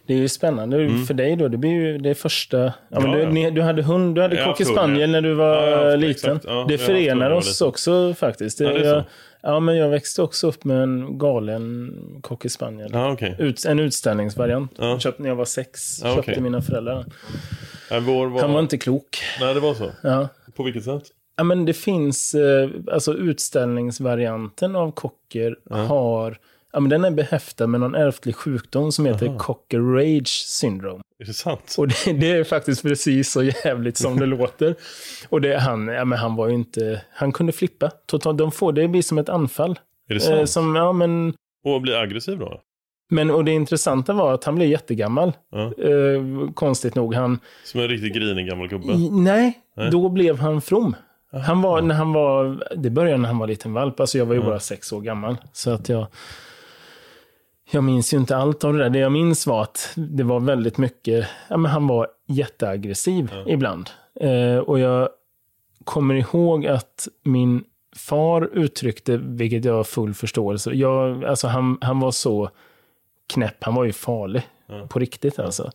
[0.08, 1.48] det är ju spännande för dig då.
[1.48, 2.58] Det blir ju det första...
[2.90, 3.12] Ja, men Mm.
[3.12, 3.30] Ja, du, ja.
[3.30, 5.08] ni, du hade hund, du hade hund, spaniel ja.
[5.08, 6.40] när du var liten.
[6.68, 8.58] det förenar oss också faktiskt.
[8.58, 9.04] Det, Ja, det jag,
[9.42, 12.90] ja, men jag växte också upp med en galen cocker spaniel.
[12.94, 13.36] Ja, okej.
[13.40, 14.72] Ut, en utställningsvariant.
[14.78, 15.00] Ja.
[15.00, 16.02] Köpte när jag var sex.
[16.02, 16.42] Köpte okej.
[16.42, 17.06] mina föräldrar.
[17.90, 18.42] Var...
[18.42, 19.18] Han var inte klok.
[19.40, 19.92] Nej, det var så.
[20.04, 20.30] Ja.
[20.56, 21.04] På vilket sätt?
[21.36, 26.38] Ja, men det finns, eh, alltså utställningsvarianten av cocker har,
[26.74, 29.38] ja men den är behäftad med någon ärftlig sjukdom som heter Aha.
[29.40, 31.02] cocker rage syndrome.
[31.20, 31.76] Är det sant?
[31.78, 34.76] Och det, det är faktiskt precis så jävligt som det låter.
[35.30, 38.38] Och det, han, ja men han var ju inte, han kunde flippa totalt.
[38.38, 39.80] De får, det blir som ett anfall.
[40.10, 40.40] Är det sant?
[40.40, 41.34] Eh, som, ja men,
[41.66, 42.62] Och bli aggressiv då?
[43.10, 45.32] men, och det intressanta var att han blev jättegammal.
[45.52, 45.74] Ja.
[45.84, 47.14] Eh, konstigt nog.
[47.16, 48.94] Han, Som en riktigt grinig gammal gubbe?
[48.94, 49.92] i, nej, Nej.
[49.92, 50.96] då blev han from.
[51.46, 54.00] Han var, när han var, det började när han var liten valp.
[54.00, 54.50] Alltså jag var ju Mm.
[54.50, 55.38] bara sex år gammal.
[55.54, 56.08] Så att jag,
[57.72, 58.90] jag minns ju inte allt av det där.
[58.90, 63.90] Det jag minns var att det var väldigt mycket, ja men han var jätteaggressiv ibland.
[64.20, 65.10] Eh, och jag
[65.84, 67.64] kommer ihåg att min
[67.96, 72.50] far uttryckte, vilket jag har full förståelse jag, alltså han, han var så
[73.34, 74.48] knäpp, han var ju farlig.
[74.68, 74.88] Ja.
[74.90, 75.72] På riktigt alltså.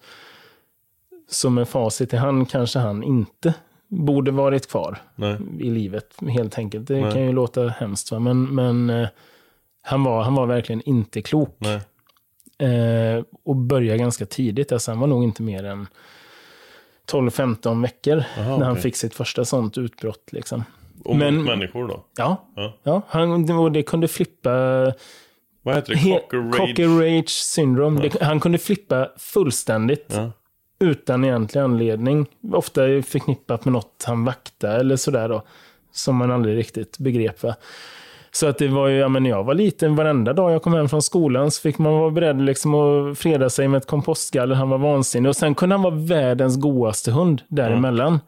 [1.31, 3.55] Så med facit i hand kanske han inte
[3.89, 5.37] borde varit kvar Nej.
[5.61, 6.89] i livet helt enkelt.
[6.89, 7.13] Det Nej.
[7.13, 8.19] kan ju låta hemskt va?
[8.19, 9.09] men, men eh,
[9.83, 11.59] han, var, han var verkligen inte klok.
[12.59, 14.73] Eh, och började ganska tidigt.
[14.73, 15.87] Alltså han var nog inte mer än
[17.13, 18.83] 12-15 veckor Aha, när han okej.
[18.83, 20.29] fick sitt första sånt utbrott.
[20.33, 20.65] Liksom.
[21.05, 22.05] Och Men- mot människor då?
[22.17, 22.73] Ja, Ja.
[22.83, 24.51] ja han, och det kunde flippa
[25.63, 26.01] Vad heter det?
[26.21, 26.57] Cocker rage?
[26.57, 28.01] cocker rage syndrome.
[28.01, 30.31] Det, han kunde flippa fullständigt Ja.
[30.79, 32.27] Utan egentlig anledning.
[32.53, 35.43] Ofta förknippat med något han vaktade eller sådär då.
[35.93, 37.43] Som man aldrig riktigt begrep.
[37.43, 37.55] Va?
[38.31, 40.73] Så att det var ju, ja men när jag var liten, varenda dag jag kom
[40.73, 44.55] hem från skolan så fick man vara beredd liksom att freda sig med ett kompostgaller.
[44.55, 45.29] Han var vansinnig.
[45.29, 48.21] Och sen kunde han vara världens godaste hund däremellan.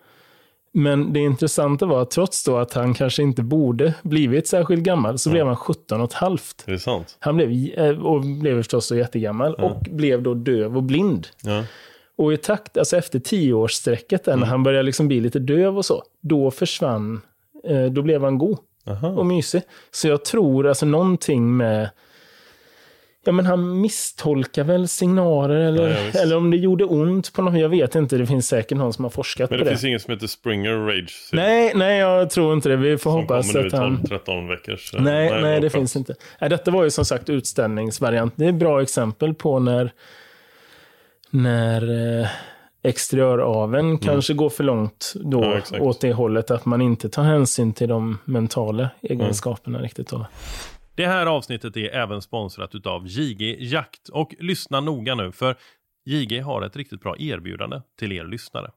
[0.72, 5.18] Men det intressanta var att trots då att han kanske inte borde blivit särskilt gammal
[5.18, 6.64] så blev han 17 och ett halvt.
[6.66, 7.16] Är det sant?
[7.20, 11.26] Han blev, eh, och blev förstås så jättegammal och blev då döv och blind.
[11.42, 11.64] Ja.
[12.20, 16.02] Och i takt, alltså efter tioårsstrecket, när han började liksom bli lite döv och så,
[16.20, 17.20] då försvann,
[17.64, 19.08] eh, då blev han god Aha.
[19.08, 19.62] och mysig.
[19.90, 21.90] Så jag tror alltså någonting med,
[23.24, 27.60] ja men han misstolkar väl signaler eller, Ja, eller om det gjorde ont på något,
[27.60, 29.74] jag vet inte, det finns säkert någon som har forskat Men på det det.
[29.76, 31.28] finns inget som heter Springer Rage?
[31.32, 32.76] Nej, nej, jag tror inte det.
[32.76, 33.98] Vi får Som hoppas kommer nu i att han...
[33.98, 34.94] 12-13 veckors...
[34.94, 36.14] eh, Nej, nej, vad det finns inte.
[36.40, 38.32] Nej, detta var ju som sagt utställningsvariant.
[38.36, 39.92] Det är ett bra exempel på när,
[41.30, 41.82] när
[42.20, 42.28] eh,
[42.82, 45.50] exteriöraven kanske går för långt då Mm.
[45.50, 45.82] Ja, exakt.
[45.82, 50.08] åt det hållet att man inte tar hänsyn till de mentala egenskaperna riktigt.
[50.08, 50.26] Då.
[50.94, 54.08] Det här avsnittet är även sponsrat utav JG Jakt.
[54.08, 55.56] Och lyssna noga nu, för
[56.04, 58.70] JG har ett riktigt bra erbjudande till er lyssnare.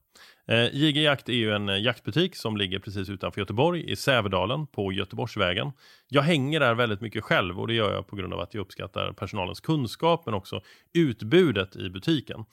[0.47, 4.67] Eh, JG Jakt är ju en eh, jaktbutik som ligger precis utanför Göteborg i Sävedalen
[4.67, 5.71] på Göteborgsvägen.
[6.09, 8.61] Jag hänger där väldigt mycket själv och det gör jag på grund av att jag
[8.61, 10.61] uppskattar personalens kunskap men också
[10.93, 12.45] utbudet i butiken.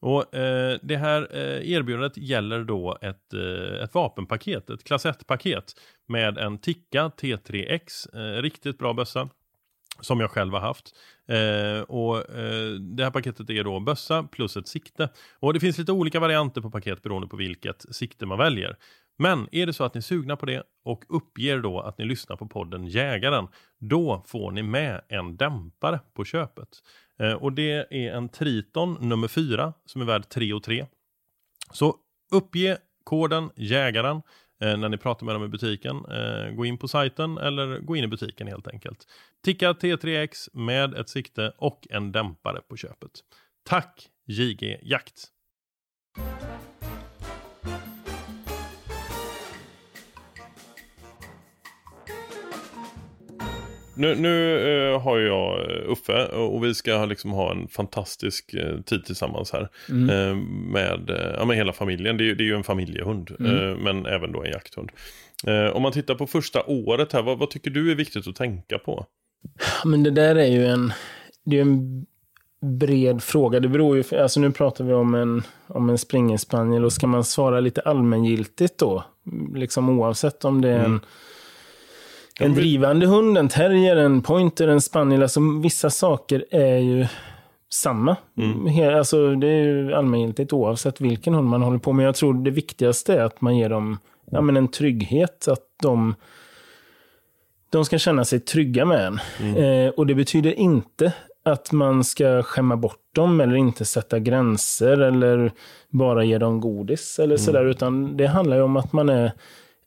[0.00, 5.74] Och eh, Det här eh, erbjudandet gäller då ett, eh, ett vapenpaket, ett klass 1-paket
[6.08, 9.28] med en Tikka T3X, eh, riktigt bra bössa
[10.00, 10.94] som jag själv har haft.
[11.28, 15.08] Eh, och eh, Det här paketet är då bössa plus ett sikte.
[15.40, 18.76] Och Det finns lite olika varianter på paket beroende på vilket sikte man väljer.
[19.18, 22.04] Men är det så att ni är sugna på det och uppger då att ni
[22.04, 26.68] lyssnar på podden Jägaren, då får ni med en dämpare på köpet.
[27.18, 30.86] Eh, och det är en Triton nummer 4 som är värd 3 och 3.
[31.72, 31.96] Så
[32.32, 34.22] uppge koden Jägaren
[34.60, 35.96] Eh, när ni pratar med dem i butiken.
[35.96, 39.06] Eh, gå in på sajten eller gå in i butiken helt enkelt.
[39.44, 43.10] Ticka T3X med ett sikte och en dämpare på köpet.
[43.68, 45.28] Tack JG Jakt!
[53.98, 54.58] Nu, nu
[54.92, 59.04] eh, har jag eh, Uffe och, och vi ska liksom ha en fantastisk eh, tid
[59.04, 59.68] tillsammans här.
[59.88, 60.34] Eh,
[60.72, 62.16] med, eh, ja, med hela familjen.
[62.16, 64.90] Det är, ju- det är ju en familjehund, eh, men även då en jakthund.
[65.46, 68.36] Eh, om man tittar på första året här, vad, vad tycker du är viktigt att
[68.36, 69.06] tänka på?
[69.84, 70.92] Men det där är ju en,
[71.44, 72.06] det är en
[72.78, 73.60] bred fråga.
[73.60, 77.24] Det beror ju, alltså nu pratar vi om en, om en springerspaniel och ska man
[77.24, 79.04] svara lite allmängiltigt då,
[79.54, 81.00] liksom oavsett om det är en,
[82.38, 87.06] en drivande hund, en terrier, en pointer, en spaniel, alltså vissa saker är ju
[87.72, 88.16] samma.
[88.66, 92.06] He- Alltså, det är ju allmängiltigt oavsett vilken hund man håller på med.
[92.06, 93.98] Jag tror det viktigaste är att man ger dem
[94.30, 96.14] ja, men en trygghet, att de
[97.70, 99.20] de ska känna sig trygga med en.
[99.56, 101.12] Eh, och det betyder inte
[101.42, 105.52] att man ska skämma bort dem eller inte sätta gränser eller
[105.90, 107.64] bara ge dem godis eller sådär.
[107.64, 109.32] Utan det handlar ju om att man är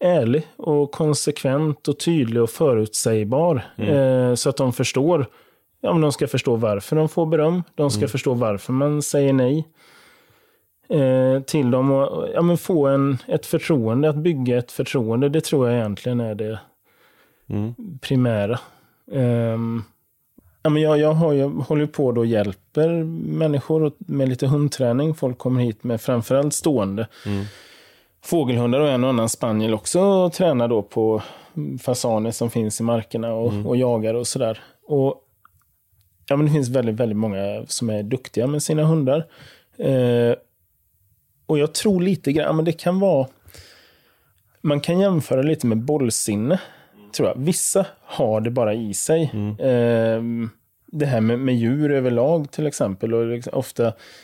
[0.02, 3.64] ärlig och konsekvent och tydlig och förutsägbar.
[3.78, 5.26] Eh, så att de förstår.
[5.82, 7.64] Ja, men de ska förstå varför de får beröm.
[7.76, 9.68] De ska förstå varför man säger nej
[10.90, 11.92] eh, till dem.
[11.92, 15.30] Och, ja, men få en, ett förtroende, att bygga ett förtroende.
[15.30, 16.60] Det tror jag egentligen är det
[17.50, 17.74] Mm.
[18.02, 18.60] primära.
[19.12, 19.84] Ehm,
[20.64, 23.04] ja, men jag, jag, har, jag håller på då och hjälper
[23.38, 25.16] människor med lite hundträning.
[25.16, 27.46] Folk kommer hit med framförallt stående Mm.
[28.24, 31.22] Fågelhundar och en och annan spaniel också tränar då på
[31.82, 34.60] fasaner som finns i markerna och, och jagar och sådär.
[34.88, 35.16] Och
[36.28, 39.26] ja, men det finns väldigt, väldigt många som är duktiga med sina hundar.
[39.78, 40.36] Eh,
[41.46, 43.28] och jag tror lite grann, men det kan vara
[44.62, 46.60] man kan jämföra lite med bollsinne,
[47.16, 47.36] tror jag.
[47.38, 49.32] Vissa har det bara i sig.
[49.60, 50.22] Eh,
[50.92, 53.14] det här med, med djur överlag till exempel.
[53.14, 53.84] Och liksom, ofta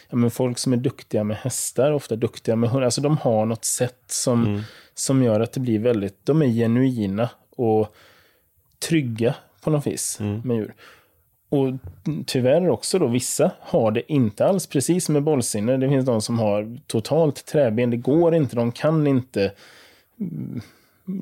[0.09, 2.85] ja, men folk som är duktiga med hästar, ofta duktiga med hundar.
[2.85, 4.63] Alltså de har något sätt som,
[4.93, 7.95] som gör att det blir väldigt, de är genuina och
[8.89, 10.73] trygga på något vis med djur.
[11.49, 11.73] Och
[12.25, 15.77] tyvärr också då, vissa har det inte alls, precis med bollsinne.
[15.77, 19.51] Det finns de som har totalt träben, det går inte, de kan inte
[20.19, 20.61] mm,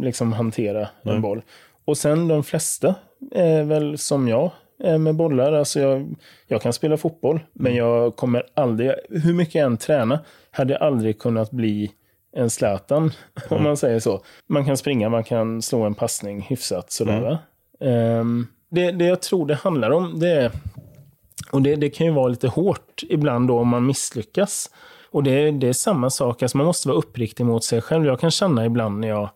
[0.01, 1.41] liksom hantera en boll.
[1.85, 2.95] Och sen de flesta
[3.31, 5.53] är väl som jag, med bollar.
[5.53, 6.15] Alltså jag,
[6.47, 10.19] jag kan spela fotboll, men jag kommer aldrig, hur mycket jag än tränar,
[10.51, 11.91] hade jag aldrig kunnat bli
[12.35, 13.11] en Zlatan,
[13.49, 14.23] om man säger så.
[14.47, 17.21] Man kan springa, man kan slå en passning hyfsat sådär.
[17.21, 17.39] Va?
[17.79, 20.51] Ehm, det, det jag tror det handlar om, det är,
[21.51, 24.69] och det, det kan ju vara lite hårt ibland då om man misslyckas.
[25.11, 28.05] Och det, det är samma sak, alltså man måste vara uppriktig mot sig själv.
[28.05, 29.29] Jag kan känna ibland när jag,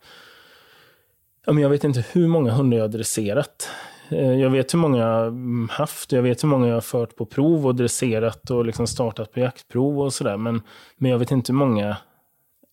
[1.45, 3.69] ja men jag vet inte hur många hundar jag har dresserat.
[4.09, 7.15] Eh, Jag vet hur många jag har haft, jag vet hur många jag har fört
[7.15, 10.37] på prov och dresserat och liksom startat på jaktprov och sådär.
[10.37, 10.61] Men,
[10.97, 11.97] men jag vet inte hur många,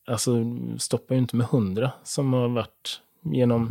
[0.07, 0.31] alltså
[0.79, 3.71] stoppar ju inte med hundra som har varit genom,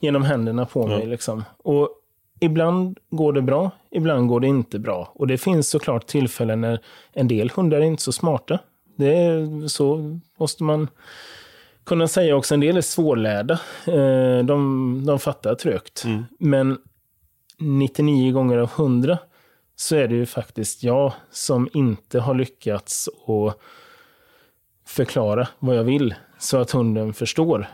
[0.00, 1.06] genom händerna på mig.
[1.06, 1.44] Liksom.
[1.64, 1.88] Och
[2.40, 5.12] ibland går det bra, ibland går det inte bra.
[5.14, 6.80] Och det finns såklart tillfällen när
[7.12, 8.58] en del hundar är inte så smarta.
[8.96, 10.88] Det är, så måste man
[11.84, 12.54] kunna säga också.
[12.54, 13.58] En del är svårlärda.
[13.86, 16.04] Eh, De, de fattar trögt.
[16.38, 16.78] Men
[17.58, 19.18] 99 gånger av 100
[19.76, 23.58] så är det ju faktiskt jag som inte har lyckats att
[24.86, 27.68] förklara vad jag vill så att hunden förstår.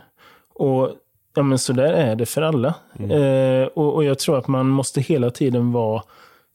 [0.54, 0.90] Och
[1.34, 2.74] ja, men så där är det för alla.
[2.98, 6.02] Eh, och, och jag tror att man måste hela tiden vara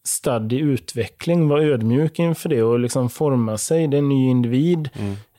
[0.03, 3.87] stadd i utveckling, vara ödmjuk inför det och liksom forma sig.
[3.87, 4.89] Det är en ny individ.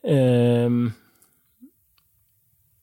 [0.03, 0.93] Ehm,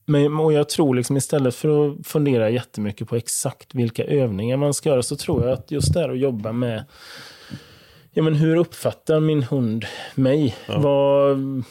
[0.10, 4.74] men, och jag tror liksom istället för att fundera jättemycket på exakt vilka övningar man
[4.74, 6.86] ska göra så tror jag att just det här att jobba med
[8.12, 9.86] ja, men hur uppfattar min hund
[10.16, 10.56] mig?
[10.68, 11.64] Vad,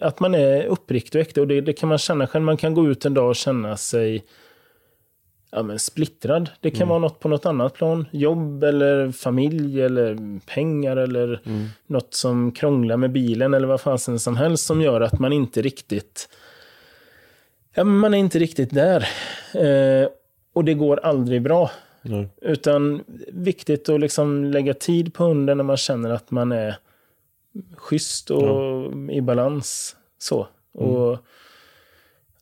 [0.00, 1.40] att man är uppriktig och äkta.
[1.40, 2.44] Och det, det kan man känna själv.
[2.44, 4.24] Man kan gå ut en dag och känna sig
[5.50, 6.50] ja, men splittrad.
[6.60, 8.06] Det kan vara något på något annat plan.
[8.10, 11.40] Jobb eller familj eller pengar eller
[11.86, 15.62] något som krånglar med bilen eller vad fasen som helst som gör att man inte
[15.62, 16.28] riktigt
[17.76, 19.08] ja, men man är inte riktigt där.
[19.54, 20.08] Eh,
[20.52, 21.70] och det går aldrig bra.
[22.02, 22.28] Nej.
[22.42, 26.76] Utan viktigt att liksom lägga tid på hunden när man känner att man är
[27.76, 29.96] schysst och i balans.
[30.18, 30.48] Så.
[30.72, 31.18] Och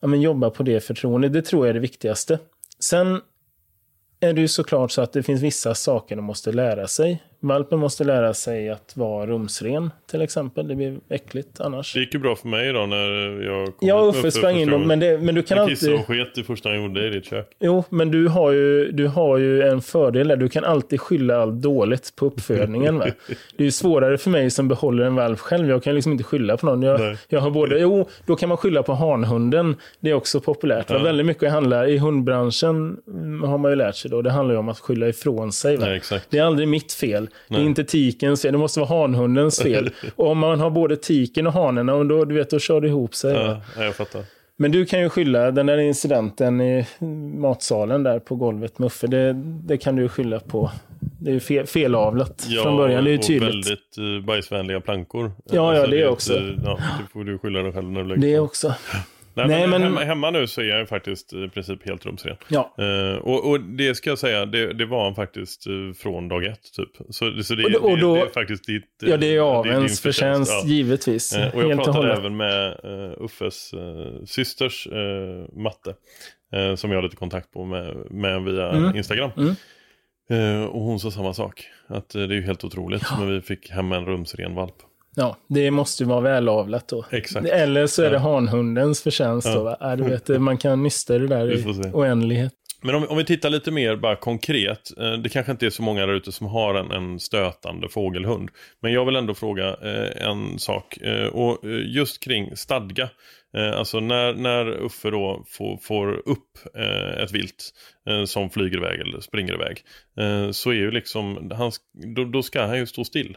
[0.01, 1.33] ja, men jobba på det förtroendet.
[1.33, 2.39] Det tror jag är det viktigaste.
[2.81, 3.21] Sen
[4.21, 7.23] är det ju såklart så att det finns vissa saker de måste lära sig.
[7.45, 10.69] Valpen måste lära sig att vara rumsren till exempel.
[10.69, 11.95] Det blir äckligt annars.
[11.95, 14.83] Det gick ju bra för mig idag när jag kom Ja, Uffe sprang in dem,
[14.83, 16.01] men, det, men du kan kissade alltid...
[16.01, 17.51] och sket det första han gjorde i ditt kök.
[17.61, 20.37] Jo, men du har, ju, du har ju en fördel där.
[20.37, 22.99] Du kan alltid skylla allt dåligt på uppfödningen.
[22.99, 23.05] Va?
[23.57, 25.69] Det är ju svårare för mig som behåller en valp själv.
[25.69, 26.83] Jag kan liksom inte skylla på någon.
[26.83, 27.17] Jag, Nej.
[27.29, 29.77] jag har både, jo, då kan man skylla på hanhunden.
[30.01, 30.91] Det är också populärt.
[30.91, 30.99] Ja.
[30.99, 34.59] Väldigt mycket handlar, i hundbranschen mm, har man ju lärt sig då, det handlar ju
[34.59, 35.77] om att skylla ifrån sig.
[35.77, 35.87] Va?
[35.87, 36.21] Nej.
[36.31, 37.29] Det är aldrig mitt fel.
[37.49, 37.67] Det är Nej.
[37.67, 38.53] inte tikens fel.
[38.53, 39.91] Det måste vara hanhundens fel.
[40.17, 42.89] och om man har både tiken och hanerna, och då, du vet, då kör det
[42.89, 43.35] ihop sig.
[43.35, 44.23] Ja, jag fattar.
[44.57, 46.87] Men du kan ju skylla den där incidenten i
[47.39, 49.07] matsalen där på golvet med Uffe.
[49.07, 49.33] Det,
[49.65, 50.71] det kan du skylla på.
[51.21, 53.05] Det är fel, felavlat Ja, från början.
[53.05, 53.49] Det är ju och tydligt.
[53.55, 55.33] väldigt uh, bajsvänliga plankor.
[55.45, 56.33] Ja, ja, det är också.
[56.39, 58.43] Inte, ja, det får du skylla dig själv när du lägger Det på.
[58.45, 58.75] också.
[59.37, 62.37] Nej, Nej, men, Hemma, hemma nu så är jag ju faktiskt i princip helt rumsren.
[62.49, 62.75] Ja.
[62.79, 66.45] Eh, och, och det ska jag säga, det, det var han faktiskt eh, från dag
[66.45, 66.91] ett typ.
[67.11, 69.03] Så, så det, Och då- och då- det, det är faktiskt ditt...
[69.03, 70.69] eh, Ja, det är din avens förtjänst, ja.
[70.69, 71.33] givetvis.
[71.37, 75.95] Eh, och jag Helt pratade även med uh, Uffes uh, systers uh, matte.
[76.53, 78.97] eh, som jag har lite kontakt på med, med via Mm.
[78.97, 79.31] Instagram.
[79.37, 79.55] Mm.
[80.31, 81.65] Eh, och hon sa samma sak.
[81.87, 83.03] Att eh, det är ju helt otroligt.
[83.19, 84.75] Men vi fick hem en rumsren valp.
[85.17, 87.05] Ja, det måste ju vara välavlat då.
[87.11, 87.47] Exakt.
[87.47, 88.21] Eller så är det Ja.
[88.21, 89.55] hanhundens förtjänst Ja.
[89.55, 89.63] då.
[89.65, 89.79] Va?
[89.81, 92.53] Äh, du vet, man kan nysta det där i oändlighet.
[92.83, 94.91] Men om, om vi tittar lite mer bara konkret.
[94.99, 98.49] Eh, det kanske inte är så många där ute som har en, en stötande fågelhund.
[98.83, 100.97] Men jag vill ändå fråga eh, en sak.
[100.97, 103.09] Eh, och just kring stadga.
[103.77, 106.51] Alltså när, när Uffe då får, får upp
[107.25, 107.73] ett vilt
[108.27, 109.79] som flyger iväg eller springer iväg.
[110.55, 111.73] Så är ju liksom, han,
[112.17, 113.37] då, då ska han ju stå still.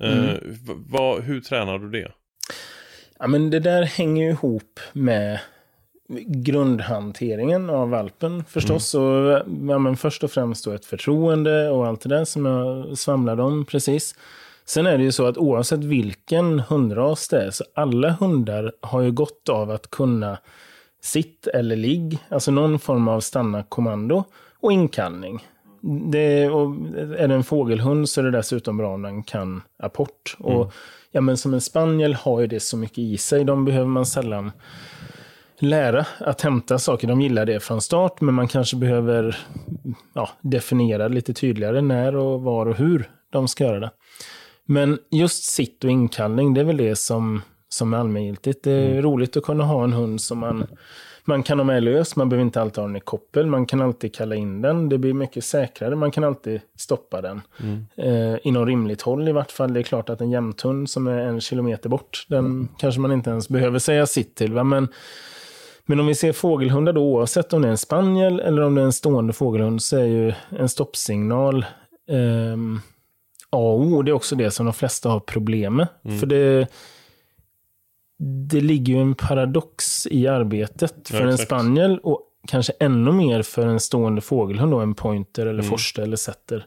[0.00, 0.38] Eh, Mm.
[0.44, 2.12] v- vad, hur tränar du det?
[3.18, 5.40] Ja, men det där hänger ju ihop med
[6.44, 8.94] grundhanteringen av valpen förstås.
[8.94, 9.06] Mm.
[9.06, 12.98] Och, ja, men först och främst då ett förtroende och allt det där som jag
[12.98, 14.14] svamlade om precis.
[14.64, 19.00] Sen är det ju så att oavsett vilken hundras det är, så alla hundar har
[19.00, 20.38] ju gott av att kunna
[21.02, 24.24] sitt eller ligg, alltså någon form av stanna-kommando
[24.60, 25.46] och inkallning.
[26.10, 26.76] Det, och
[27.18, 30.36] är det en fågelhund så är det dessutom bra om den kan apport.
[30.40, 30.56] Mm.
[30.56, 30.72] Och,
[31.12, 34.06] ja, men som en spaniel har ju det så mycket i sig, de behöver man
[34.06, 34.52] sällan
[35.58, 37.08] lära att hämta saker.
[37.08, 39.36] De gillar det från start, men man kanske behöver
[40.12, 43.90] ja, definiera lite tydligare när och var och hur de ska göra det.
[44.66, 48.64] Men just sitt och inkallning, det är väl det som, som är allmängiltigt.
[48.64, 49.02] Det är mm.
[49.02, 50.66] roligt att kunna ha en hund som man,
[51.26, 52.16] man kan ha med lös.
[52.16, 53.46] Man behöver inte alltid ha den i koppel.
[53.46, 54.88] Man kan alltid kalla in den.
[54.88, 55.96] Det blir mycket säkrare.
[55.96, 57.40] Man kan alltid stoppa den.
[57.62, 57.86] Mm.
[57.96, 59.74] Eh, inom rimligt håll i vart fall.
[59.74, 62.68] Det är klart att en jämthund som är en kilometer bort, den mm.
[62.78, 64.52] kanske man inte ens behöver säga sitt till.
[64.52, 64.64] Va?
[64.64, 64.88] Men
[65.86, 68.80] men om vi ser fågelhundar då, oavsett om det är en spaniel eller om det
[68.80, 71.66] är en stående fågelhund, så är ju en stoppsignal
[72.10, 72.56] eh,
[73.50, 74.02] A och O.
[74.02, 75.88] Det är också det som de flesta har problem med.
[76.04, 76.18] Mm.
[76.18, 76.68] För det,
[78.24, 83.42] det ligger ju en paradox i arbetet för ja, en spaniel och kanske ännu mer
[83.42, 85.70] för en stående fågelhund, då, en pointer eller mm.
[85.70, 86.66] forste eller setter.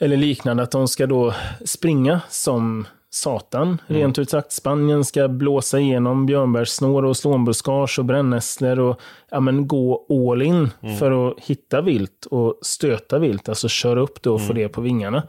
[0.00, 4.02] Eller liknande, att de ska då springa som satan, mm.
[4.02, 4.52] rent ut sagt.
[4.52, 9.00] Spanien ska blåsa igenom björnbärssnår och slånbuskage och brännässlor och
[9.30, 10.96] ja, men gå all in mm.
[10.96, 14.48] för att hitta vilt och stöta vilt, alltså köra upp det och mm.
[14.48, 15.22] få det på vingarna.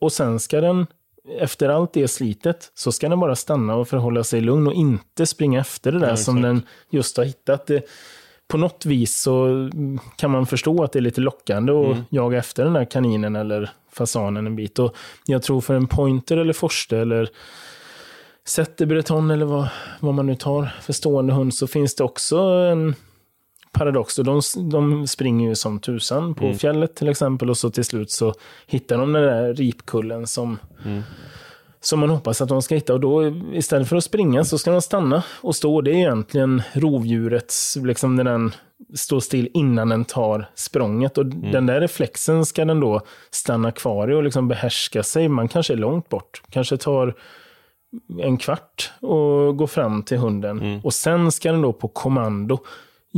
[0.00, 0.86] Och sen ska den,
[1.38, 5.26] efter allt det slitet, så ska den bara stanna och förhålla sig lugn och inte
[5.26, 7.66] springa efter det där ja, som den just har hittat.
[7.66, 7.82] Det,
[8.48, 9.70] på något vis så
[10.16, 12.04] kan man förstå att det är lite lockande att mm.
[12.08, 14.78] jaga efter den där kaninen eller fasanen en bit.
[14.78, 14.96] Och
[15.26, 17.28] jag tror för en pointer eller forste eller
[18.44, 19.68] setterbreton eller vad,
[20.00, 22.94] vad man nu tar för stående hund så finns det också en
[23.78, 24.18] paradox.
[24.18, 26.58] Och de, de springer ju som tusan på mm.
[26.58, 28.34] fjället till exempel och så till slut så
[28.66, 31.02] hittar de den där ripkullen som mm
[31.86, 32.92] som man hoppas att de ska hitta.
[32.92, 35.80] Och då istället för att springa så ska de stanna och stå.
[35.80, 38.54] Det är egentligen rovdjurets, liksom när den
[38.94, 41.18] står still innan den tar språnget.
[41.18, 41.52] Och mm.
[41.52, 43.00] den där reflexen ska den då
[43.30, 45.28] stanna kvar i och liksom behärska sig.
[45.28, 47.14] Man kanske är långt bort, kanske tar
[48.22, 50.60] en kvart och gå fram till hunden.
[50.60, 50.80] Mm.
[50.80, 52.58] Och sen ska den då på kommando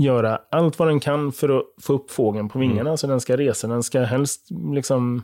[0.03, 2.91] göra allt vad den kan för att få upp fågeln på vingarna.
[2.91, 2.97] Mm.
[2.97, 5.23] Så den ska resa, den ska helst liksom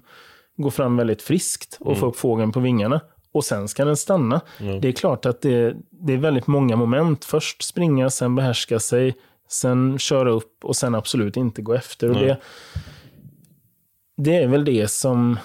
[0.57, 2.01] gå fram väldigt friskt och mm.
[2.01, 3.01] få upp fågeln på vingarna
[3.33, 4.41] och sen ska den stanna.
[4.61, 4.81] Mm.
[4.81, 7.25] Det är klart att det, det, är väldigt många moment.
[7.25, 9.15] Först springa, sen behärska sig,
[9.49, 12.11] sen köra upp och sen absolut inte gå efter.
[12.11, 12.39] Och det,
[14.17, 15.39] det är väl det som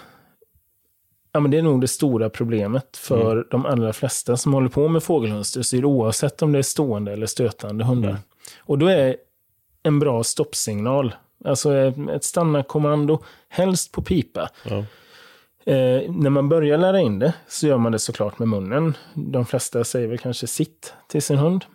[1.31, 3.45] Ja, men det är nog det stora problemet för mm.
[3.51, 7.85] de allra flesta som håller på med fågelhundsdressyr, oavsett om det är stående eller stötande
[7.85, 8.09] hundar.
[8.09, 8.21] Mm.
[8.57, 9.17] Och då är
[9.83, 11.73] en bra stoppsignal, alltså
[12.11, 14.49] ett stanna-kommando, helst på pipa.
[14.63, 14.77] Ja.
[15.65, 18.97] Eh, när man börjar lära in det så gör man det såklart med munnen.
[19.13, 21.65] De flesta säger väl kanske sitt till sin hund.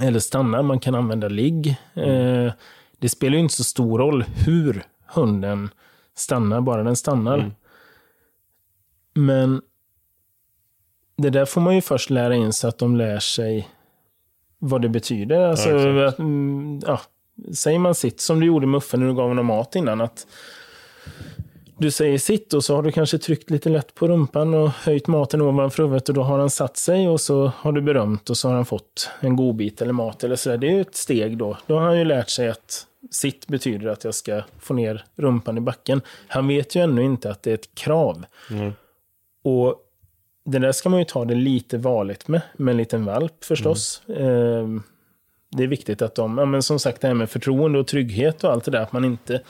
[0.00, 1.68] Eller stanna, man kan använda ligg.
[1.94, 2.52] Eh,
[2.98, 5.70] det spelar ju inte så stor roll hur hunden
[6.14, 7.38] stannar, bara den stannar.
[7.38, 7.52] Mm.
[9.14, 9.62] Men
[11.16, 13.68] det där får man ju först lära in så att de lär sig
[14.58, 15.40] vad det betyder.
[15.40, 17.00] Alltså, ja, att, mm, ja,
[17.54, 20.00] säger man sitt, som du gjorde med Uffe när du gav honom mat innan.
[20.00, 20.26] att
[21.78, 25.06] du säger sitt och så har du kanske tryckt lite lätt på rumpan och höjt
[25.06, 28.36] maten ovanför huvudet och då har han satt sig och så har du berömt och
[28.36, 30.56] så har han fått en godbit eller mat eller så.
[30.56, 31.56] Det är ju ett steg då.
[31.66, 35.58] Då har han ju lärt sig att sitt betyder att jag ska få ner rumpan
[35.58, 36.00] i backen.
[36.28, 38.24] Han vet ju ännu inte att det är ett krav.
[38.50, 38.72] Mm.
[39.42, 39.74] Och
[40.50, 44.02] det där ska man ju ta det lite varligt med, med en liten valp förstås.
[44.08, 44.76] Mm.
[44.76, 44.82] Eh,
[45.50, 48.44] det är viktigt att de, ja, men som sagt det här med förtroende och trygghet
[48.44, 49.42] och allt det där, att man inte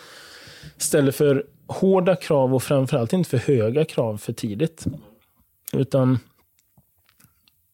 [0.76, 4.84] ställer för hårda krav och framförallt inte för höga krav för tidigt.
[5.72, 6.18] Utan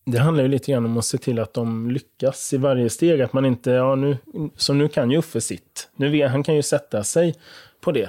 [0.06, 3.20] det handlar ju lite grann om att se till att de lyckas i varje steg.
[3.20, 4.16] Att man inte, ja nu,
[4.56, 5.88] som nu kan ju Uffe sitt.
[5.96, 7.34] Nu vet, han kan ju sätta sig
[7.80, 8.08] på det.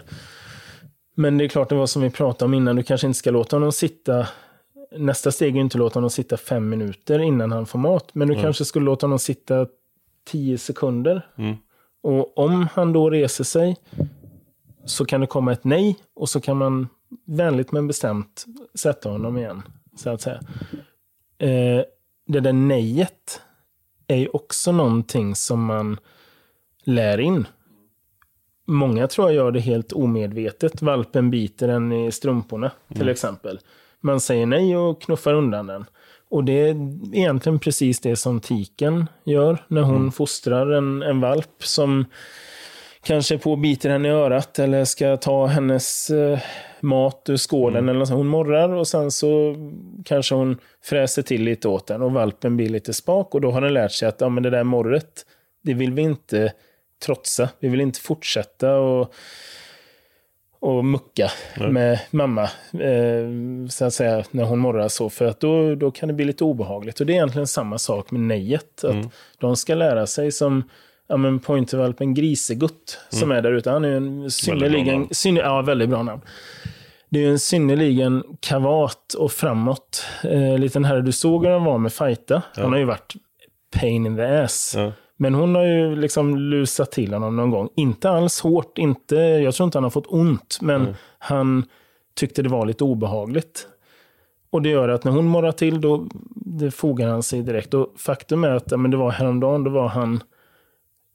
[1.15, 3.31] Men det är klart, det var som vi pratade om innan, du kanske inte ska
[3.31, 4.27] låta honom sitta
[4.97, 8.09] Nästa steg är inte att låta honom sitta fem minuter innan han får mat.
[8.13, 8.43] Men du mm.
[8.43, 9.67] kanske skulle låta honom sitta
[10.25, 11.27] tio sekunder.
[11.37, 11.55] Mm.
[12.01, 13.77] Och om han då reser sig,
[14.85, 16.87] så kan det komma ett nej och så kan man
[17.25, 19.63] vänligt men bestämt sätta honom igen.
[19.97, 20.39] Så att säga.
[21.37, 21.83] Eh,
[22.27, 23.41] det där nejet
[24.07, 25.99] är ju också någonting som man
[26.83, 27.47] lär in.
[28.65, 30.81] Många tror jag gör det helt omedvetet.
[30.81, 33.11] Valpen biter en i strumporna till mm.
[33.11, 33.59] exempel.
[34.05, 35.85] Man säger nej och knuffar undan den.
[36.29, 36.75] Och det är
[37.13, 40.11] egentligen precis det som tiken gör när hon mm.
[40.11, 42.05] fostrar en, en valp som
[43.03, 46.39] kanske på biter henne i örat eller ska ta hennes eh,
[46.79, 47.83] mat ur skålen.
[47.83, 47.95] Mm.
[47.95, 48.13] Eller så.
[48.13, 49.55] Hon morrar och sen så
[50.05, 53.61] kanske hon fräser till lite åt den och valpen blir lite spak och då har
[53.61, 55.25] den lärt sig att ja, men det där morret,
[55.63, 56.53] det vill vi inte
[57.05, 57.49] trotsa.
[57.59, 59.13] Vi vill inte fortsätta och,
[60.65, 61.71] och mucka Nej.
[61.71, 62.43] med mamma,
[62.73, 65.09] eh, så att säga, när hon morrar så.
[65.09, 66.99] För att då, då kan det bli lite obehagligt.
[66.99, 68.83] Och det är egentligen samma sak med nejet.
[68.83, 69.09] Att Mm.
[69.39, 70.63] De ska lära sig som
[71.07, 73.69] ja, men pointervalpen Grisegutt som är där ute.
[73.71, 74.29] Han är en Mm.
[74.29, 75.07] synnerligen...
[75.11, 76.21] Synner, ja, väldigt bra namn.
[77.09, 81.01] Det är en synnerligen kavat och framåt eh, liten herre.
[81.01, 82.41] Du såg hur han var med fighta.
[82.55, 83.13] Han har ju varit
[83.79, 84.73] pain in the ass.
[84.77, 84.91] Ja.
[85.17, 87.69] Men hon har ju liksom lusat till honom någon gång.
[87.75, 91.65] Inte alls hårt, inte, jag tror inte han har fått ont, men han
[92.13, 93.67] tyckte det var lite obehagligt.
[94.49, 97.73] Och det gör att när hon morrar till, då det fogar han sig direkt.
[97.73, 100.23] Och faktum är att men det var häromdagen, då var han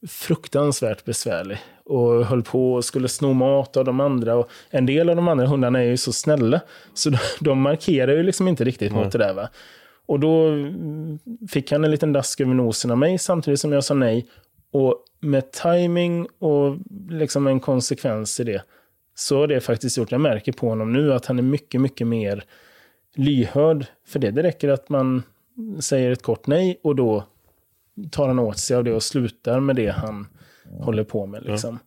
[0.09, 1.59] fruktansvärt besvärlig.
[1.84, 4.36] Och höll på och skulle sno mat av de andra.
[4.36, 6.61] Och en del av de andra hundarna är ju så snälla.
[6.94, 9.34] Så de, markerar ju liksom inte riktigt mot det där.
[9.34, 9.48] Va?
[10.11, 13.85] Och då mm, fick han en liten dask över nosen av mig samtidigt som jag
[13.85, 14.27] sa nej.
[14.73, 16.77] Och med timing och
[17.11, 18.63] liksom en konsekvens i det
[19.15, 22.07] så har det faktiskt gjort, jag märker på honom nu att han är mycket, mycket
[22.07, 22.45] mer
[23.15, 24.31] lyhörd för det.
[24.31, 25.23] Det räcker att man
[25.81, 27.25] säger ett kort nej och då
[28.11, 30.27] tar han åt sig av det och slutar med det han
[30.81, 31.43] håller på med.
[31.43, 31.79] Liksom.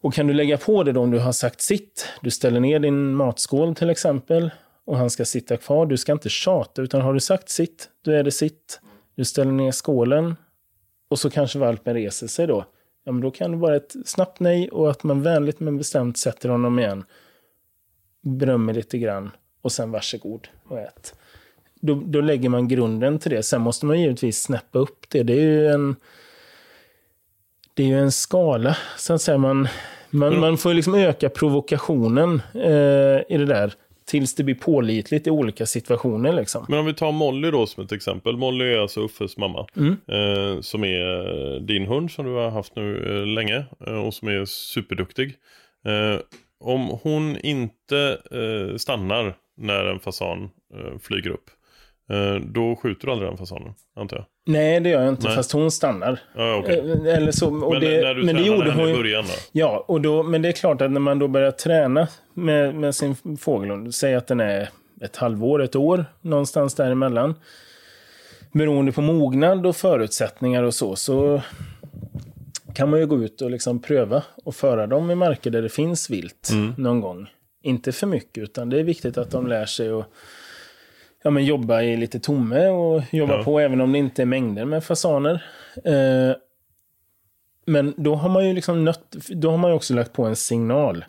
[0.00, 2.78] Och kan du lägga på det då om du har sagt sitt, du ställer ner
[2.78, 4.50] din matskål till exempel
[4.84, 5.86] och han ska sitta kvar.
[5.86, 8.80] Du ska inte tjata, utan har du sagt sitt, då är det sitt.
[9.14, 10.36] Du ställer ner skålen
[11.08, 12.64] och så kanske valpen reser sig då.
[13.04, 16.18] Ja, men då kan det vara ett snabbt nej och att man vänligt men bestämt
[16.18, 17.04] sätter honom igen.
[18.22, 19.30] Berömmer lite grann
[19.62, 21.14] och sen varsågod och ät.
[21.80, 23.42] Då, då lägger man grunden till det.
[23.42, 25.22] Sen måste man givetvis snäppa upp det.
[25.22, 25.96] Det är ju en,
[27.74, 29.38] det är ju en skala, så att säga.
[29.38, 29.68] Man,
[30.10, 33.74] man, man får ju liksom öka provokationen eh, i det där
[34.06, 36.32] tills det blir pålitligt i olika situationer.
[36.32, 36.66] Liksom.
[36.68, 38.36] Men om vi tar Molly då som ett exempel.
[38.36, 39.66] Molly är alltså Uffes mamma.
[39.76, 39.96] Mm.
[40.08, 43.64] Eh, som är din hund som du har haft nu eh, länge.
[43.86, 45.34] Eh, och som är superduktig.
[45.86, 46.20] Eh,
[46.60, 51.50] om hon inte eh, stannar när en fasan eh, flyger upp.
[52.10, 54.26] Eh, då skjuter du aldrig den fasanen, antar jag.
[54.46, 55.36] Nej, det gör jag inte, Nej.
[55.36, 56.20] fast hon stannar.
[56.36, 56.78] Ja, okej.
[56.78, 59.24] Eh, Eller så, och Men det, när du men det gjorde henne hon i början
[59.24, 59.32] då?
[59.52, 62.94] Ja, och då, men det är klart att när man då börjar träna med, med
[62.94, 64.68] sin fågelhund, säg att den är
[65.00, 67.34] ett halvår, ett år, någonstans däremellan.
[68.52, 71.42] Beroende på mognad och förutsättningar och så, så
[72.74, 75.68] kan man ju gå ut och liksom pröva och föra dem i marker där det
[75.68, 77.30] finns vilt någon gång.
[77.62, 80.06] Inte för mycket, utan det är viktigt att de lär sig att
[81.24, 83.44] ja, men jobba i lite tomme och jobba Ja.
[83.44, 85.44] på även om det inte är mängder med fasaner.
[85.84, 86.36] Eh,
[87.66, 90.36] men då har man ju liksom nött, då har man ju också lagt på en
[90.36, 91.04] signal.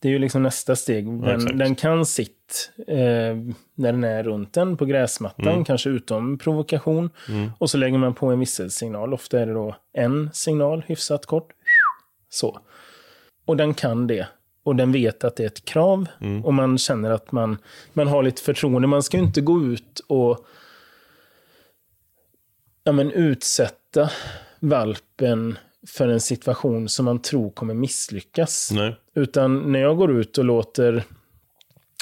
[0.00, 1.06] Det är ju liksom nästa steg.
[1.06, 1.58] Den, exakt.
[1.58, 2.96] den kan sitt eh,
[3.74, 5.64] när den är runt den på gräsmattan, Mm.
[5.64, 7.10] kanske utom provokation.
[7.58, 9.14] Och så lägger man på en visselsignal.
[9.14, 11.48] Ofta är det då en signal, hyfsat kort.
[12.28, 12.58] Så.
[13.44, 14.26] Och den kan det.
[14.68, 16.06] Och den vet att det är ett krav.
[16.20, 16.44] Mm.
[16.44, 17.58] Och man känner att man,
[17.92, 18.88] man har lite förtroende.
[18.88, 20.46] Man ska ju inte gå ut och
[22.84, 24.10] ja, men utsätta
[24.60, 28.70] valpen för en situation som man tror kommer misslyckas.
[28.72, 28.96] Nej.
[29.14, 31.04] Utan när jag går ut och låter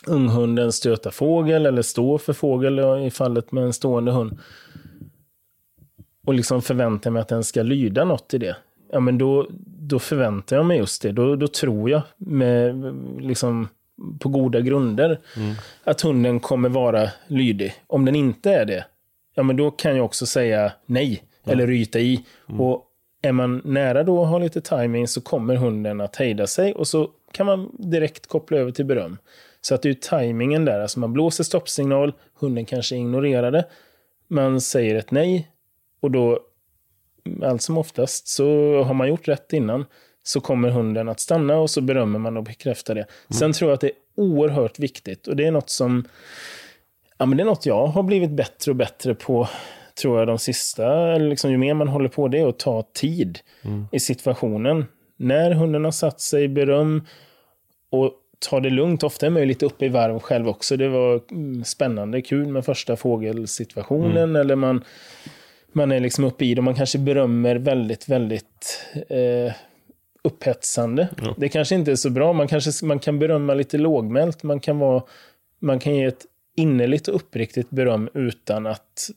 [0.06, 4.38] unghunden stöta fågel eller stå för fågel i fallet med en stående hund
[6.26, 8.56] och liksom förväntar mig att den ska lyda något i det.
[8.92, 9.50] Ja, men då,
[9.88, 11.12] då förväntar jag mig just det.
[11.12, 13.68] Då, då tror jag med, liksom,
[14.18, 15.20] på goda grunder
[15.84, 17.74] att hunden kommer vara lydig.
[17.86, 18.86] Om den inte är det,
[19.34, 22.24] ja, men då kan jag också säga nej eller ryta i.
[22.58, 22.82] Och
[23.22, 26.88] är man nära då och har lite timing så kommer hunden att hejda sig och
[26.88, 29.18] så kan man direkt koppla över till beröm.
[29.60, 33.64] Så att det är ju timingen där, alltså man blåser stoppsignal, hunden kanske ignorerar det,
[34.28, 35.50] man säger ett nej
[36.00, 36.40] och då
[37.42, 38.46] allt som oftast så
[38.82, 39.84] har man gjort rätt innan
[40.22, 43.06] så kommer hunden att stanna och så berömmer man och bekräftar det.
[43.30, 46.04] Sen tror jag att det är oerhört viktigt och det är något som
[47.18, 49.48] ja, men det är något jag har blivit bättre och bättre på
[50.02, 53.38] tror jag de sista, liksom, ju mer man håller på det att ta tid
[53.92, 54.84] i situationen.
[55.16, 57.06] När hunden har satt sig, beröm
[57.90, 59.02] och ta det lugnt.
[59.02, 60.76] Ofta är man ju lite uppe i varv själv också.
[60.76, 64.84] Det var mm, spännande, kul med första fågelsituationen eller man,
[65.76, 66.62] man är liksom uppe i det.
[66.62, 69.52] Man kanske berömmer väldigt, väldigt eh,
[70.22, 71.08] upphetsande.
[71.22, 71.34] Ja.
[71.38, 72.32] Det kanske inte är så bra.
[72.32, 74.42] Man, kanske, man kan berömma lite lågmält.
[74.42, 75.02] Man kan, vara,
[75.58, 79.10] man kan ge ett innerligt och uppriktigt beröm utan att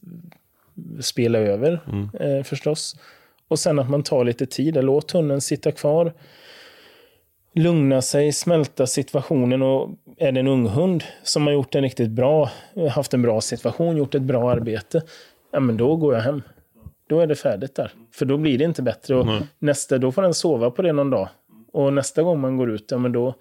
[0.99, 2.09] spela över Mm.
[2.19, 2.95] eh, förstås.
[3.47, 4.83] Och sen att man tar lite tid.
[4.83, 6.13] Låt hunden sitta kvar.
[7.53, 12.09] Lugna sig, smälta situationen och är det en ung hund som har gjort en riktigt
[12.09, 12.49] bra,
[12.91, 15.01] haft en bra situation, gjort ett bra arbete.
[15.51, 16.41] Ja men då går jag hem.
[17.09, 17.91] Då är det färdigt där.
[18.13, 19.15] För då blir det inte bättre.
[19.15, 19.27] Och
[19.59, 21.29] nästa, då får den sova på det någon dag.
[21.73, 23.35] Och nästa gång man går ut, ja men då,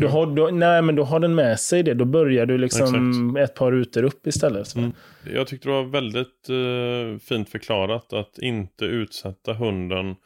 [0.00, 1.94] då har, då, nej, men då har den med sig det.
[1.94, 3.50] Då börjar du liksom Exakt.
[3.50, 4.74] ett par rutor upp istället.
[4.74, 4.92] Mm.
[5.34, 10.16] Jag tyckte det var väldigt uh, fint förklarat att inte utsätta hunden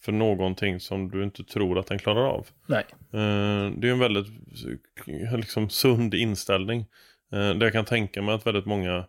[0.00, 2.46] för någonting som du inte tror att den klarar av.
[2.66, 2.84] Nej.
[3.14, 4.26] Uh, det är en väldigt
[5.36, 6.80] liksom, sund inställning.
[7.34, 9.04] Uh, det jag kan tänka mig att väldigt många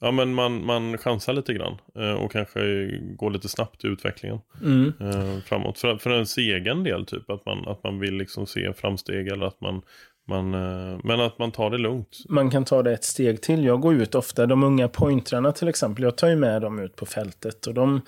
[0.00, 4.38] Ja men man, man chansar lite grann eh, och kanske går lite snabbt i utvecklingen
[4.62, 4.92] mm.
[5.00, 5.78] eh, framåt.
[5.78, 9.46] För, för ens egen del typ att man, att man vill liksom se framsteg eller
[9.46, 9.82] att man,
[10.28, 12.18] man eh, men att man tar det lugnt.
[12.28, 13.64] Man kan ta det ett steg till.
[13.64, 16.96] Jag går ut ofta, de unga pointrarna till exempel, jag tar ju med dem ut
[16.96, 18.00] på fältet och de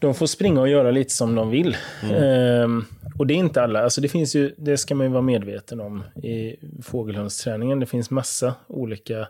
[0.00, 1.76] de får springa och göra lite som de vill.
[2.02, 2.14] Mm.
[2.22, 2.84] Ehm,
[3.18, 5.80] och det är inte alla, alltså det finns ju, det ska man ju vara medveten
[5.80, 7.80] om i fågelhundsträningen.
[7.80, 9.28] Det finns massa olika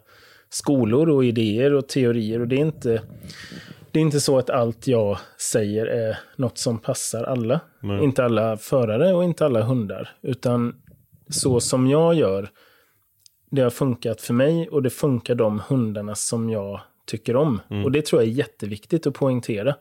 [0.51, 2.41] skolor och idéer och teorier.
[2.41, 3.03] Och det är inte,
[3.93, 7.61] det är inte så att allt jag säger är något som passar alla.
[7.81, 8.05] Nej.
[8.05, 10.11] Inte alla förare och inte alla hundar.
[10.23, 10.75] Utan
[11.31, 12.51] så som jag gör,
[13.51, 17.61] det har funkat för mig och det funkar de hundarna som jag tycker om.
[17.71, 17.85] Mm.
[17.85, 19.75] Och det tror jag är jätteviktigt att poängtera.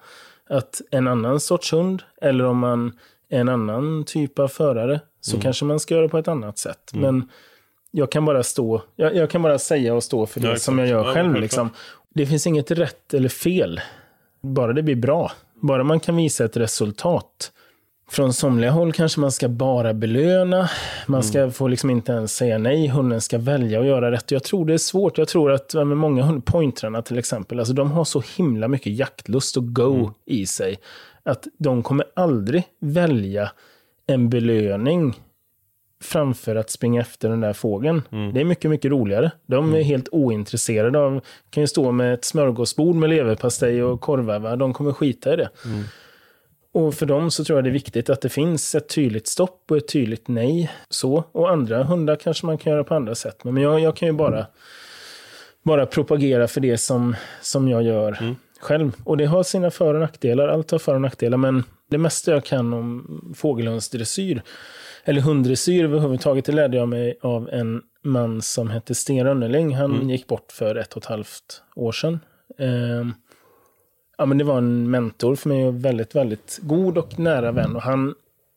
[0.50, 2.98] Att en annan sorts hund, eller om man
[3.30, 5.42] är en annan typ av förare, så mm.
[5.42, 6.94] kanske man ska göra på ett annat sätt.
[6.94, 7.02] Mm.
[7.02, 7.30] Men
[7.92, 10.80] jag kan bara stå, jag, jag, kan bara säga och stå för det ja, som
[10.80, 11.36] jag gör själv.
[11.36, 11.70] Ja, liksom.
[12.14, 13.82] Det finns inget rätt eller fel.
[14.42, 15.32] Bara det blir bra.
[15.62, 17.52] Bara man kan visa ett resultat.
[18.10, 20.70] Från somliga håll kanske man ska bara belöna.
[21.08, 21.52] Man ska mm.
[21.52, 22.88] få liksom inte ens säga nej.
[22.88, 24.32] Hunden ska välja och göra rätt.
[24.32, 25.18] Jag tror det är svårt.
[25.18, 28.94] Jag tror att med många hund, pointrarna till exempel, alltså de har så himla mycket
[28.98, 30.14] jaktlust och go mm.
[30.26, 30.80] i sig.
[31.24, 33.52] Att de kommer aldrig välja
[34.08, 35.16] en belöning
[36.04, 38.02] framför att springa efter den där fågeln.
[38.12, 38.34] Mm.
[38.34, 39.32] Det är mycket, mycket roligare.
[39.46, 39.86] De är mm.
[39.86, 44.92] helt ointresserade av, kan ju stå med ett smörgåsbord med leverpastej och korvar, de kommer
[44.92, 45.50] skita i det.
[45.66, 45.84] Mm.
[46.78, 49.66] Och för dem så tror jag det är viktigt att det finns ett tydligt stopp
[49.70, 50.72] och ett tydligt nej.
[50.90, 51.24] Så.
[51.32, 53.44] Och andra hundar kanske man kan göra på andra sätt.
[53.44, 54.46] Men jag, jag kan ju bara,
[55.64, 58.36] bara propagera för det som, som jag gör mm.
[58.60, 58.92] själv.
[59.04, 60.48] Och det har sina för och nackdelar.
[60.48, 61.38] Allt har för och nackdelar.
[61.38, 64.42] Men det mesta jag kan om fågelhundsdressyr
[65.08, 69.76] eller hunddressyr överhuvudtaget, det lärde jag mig av en man som hette Sten Rönneling.
[69.76, 70.10] Han mm.
[70.10, 72.20] gick bort för ett och ett halvt år sedan.
[72.58, 73.08] Eh,
[74.18, 77.76] ja, men det var en mentor för mig och väldigt, väldigt god och nära vän.
[77.76, 78.16] Och han,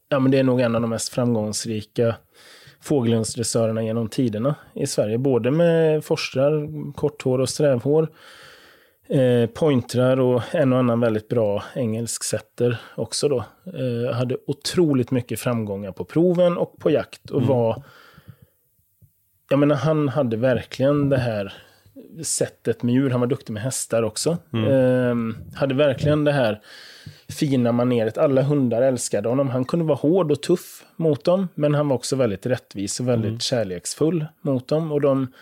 [0.09, 2.14] ja, men det är nog en av de mest framgångsrika
[2.80, 5.18] fågelhundsdressörerna genom tiderna i Sverige.
[5.18, 8.09] Både med forstrar, korthår och strävhår
[9.11, 13.45] eh, pointrar och en och annan väldigt bra engelsk setter också då.
[13.65, 17.49] Eh, hade otroligt mycket framgångar på proven och på jakt och mm.
[17.49, 17.83] var...
[19.51, 21.53] Jag menar, han hade verkligen det här
[22.23, 23.11] sättet med djur.
[23.11, 24.39] Han var duktig med hästar också.
[24.53, 24.67] Mm.
[24.71, 26.61] Eh, hade verkligen det här
[27.29, 28.19] fina maneret.
[28.19, 29.49] Alla hundar älskade honom.
[29.49, 33.09] Han kunde vara hård och tuff mot dem, men han var också väldigt rättvis och
[33.09, 33.41] väldigt mm.
[33.41, 34.93] kärleksfull mot dem.
[34.93, 35.33] Och de,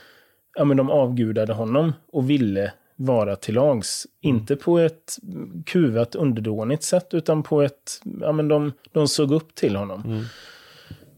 [0.57, 4.07] ja, men de avgudade honom och ville vara till lags.
[4.20, 5.18] Inte på ett
[5.66, 8.01] kuvat underdånigt sätt, utan på ett...
[8.20, 10.03] Ja, men de, de såg upp till honom.
[10.05, 10.24] Mm.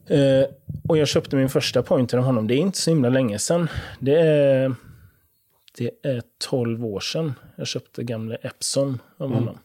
[0.06, 0.48] Eh,
[0.88, 2.46] och jag köpte min första pointer av honom.
[2.46, 3.68] Det är inte så himla länge sedan.
[4.00, 4.74] Det är,
[5.78, 9.38] det är 12 år sedan jag köpte gamla Epson av mm.
[9.38, 9.58] honom.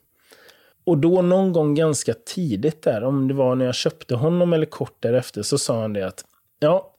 [0.84, 4.66] Och då någon gång ganska tidigt där, om det var när jag köpte honom eller
[4.66, 6.26] kort därefter, så sa han det att
[6.60, 6.96] ja,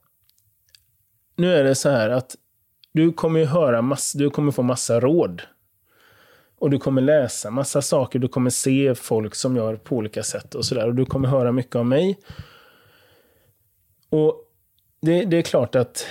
[1.35, 2.35] nu är det så här att
[2.97, 5.41] du kommer ju höra mass, du kommer få massa råd.
[6.59, 10.55] Och du kommer läsa massa saker, du kommer se folk som gör på olika sätt
[10.55, 10.87] och sådär.
[10.87, 12.19] Och du kommer höra mycket av mig.
[14.09, 14.35] Och
[15.01, 16.05] det, det, är klart att,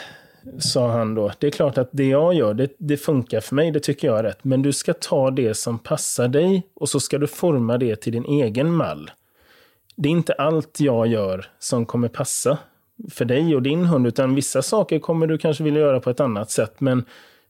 [0.59, 3.71] sa han då, det är klart att det jag gör, det, det funkar för mig,
[3.71, 4.45] det tycker jag är rätt.
[4.45, 8.13] Men du ska ta det som passar dig och så ska du forma det till
[8.13, 9.11] din egen mall.
[9.97, 12.59] Det är inte allt jag gör som kommer passa
[13.11, 16.21] för dig och din hund, utan vissa saker kommer du kanske vilja göra på ett
[16.21, 16.81] annat sätt.
[16.81, 17.05] Men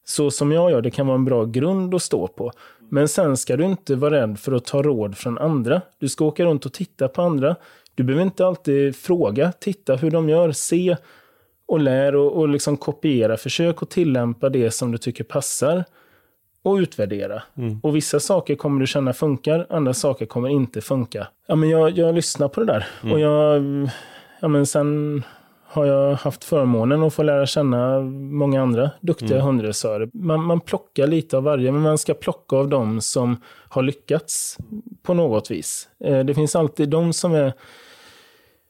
[0.04, 2.52] så som jag gör, det kan vara en bra grund att stå på.
[2.88, 5.80] Men sen ska du inte vara rädd för att ta råd från andra.
[5.98, 7.56] Du ska åka runt och titta på andra.
[7.94, 10.96] Du behöver inte alltid fråga, titta hur de gör, se
[11.66, 13.36] och lär och, och liksom kopiera.
[13.36, 15.84] Försök att tillämpa det som du tycker passar
[16.62, 17.42] och utvärdera.
[17.56, 17.80] Mm.
[17.82, 21.26] Och vissa saker kommer du känna funkar, andra saker kommer inte funka.
[21.46, 22.86] Ja, men jag, jag lyssnar på det där.
[23.02, 23.12] Mm.
[23.12, 23.62] Och jag,
[24.40, 25.22] ja, men sen
[25.76, 28.00] har jag haft förmånen att få lära känna
[28.30, 29.46] många andra duktiga Mm.
[29.46, 30.08] hundrasörer.
[30.12, 33.36] Man, man plockar lite av varje, men man ska plocka av dem som
[33.68, 34.58] har lyckats
[35.02, 35.88] på något vis.
[36.04, 37.52] Eh, Det finns alltid de som är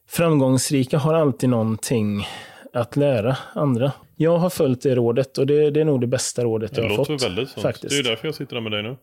[0.09, 2.27] framgångsrika har alltid någonting
[2.73, 3.93] att lära andra.
[4.17, 6.89] Jag har följt det rådet och det, det är nog det bästa rådet Det jag
[6.91, 7.23] har låter fått.
[7.25, 7.63] väldigt sånt.
[7.63, 7.91] faktiskt.
[7.91, 8.97] Det är därför jag sitter där med dig nu.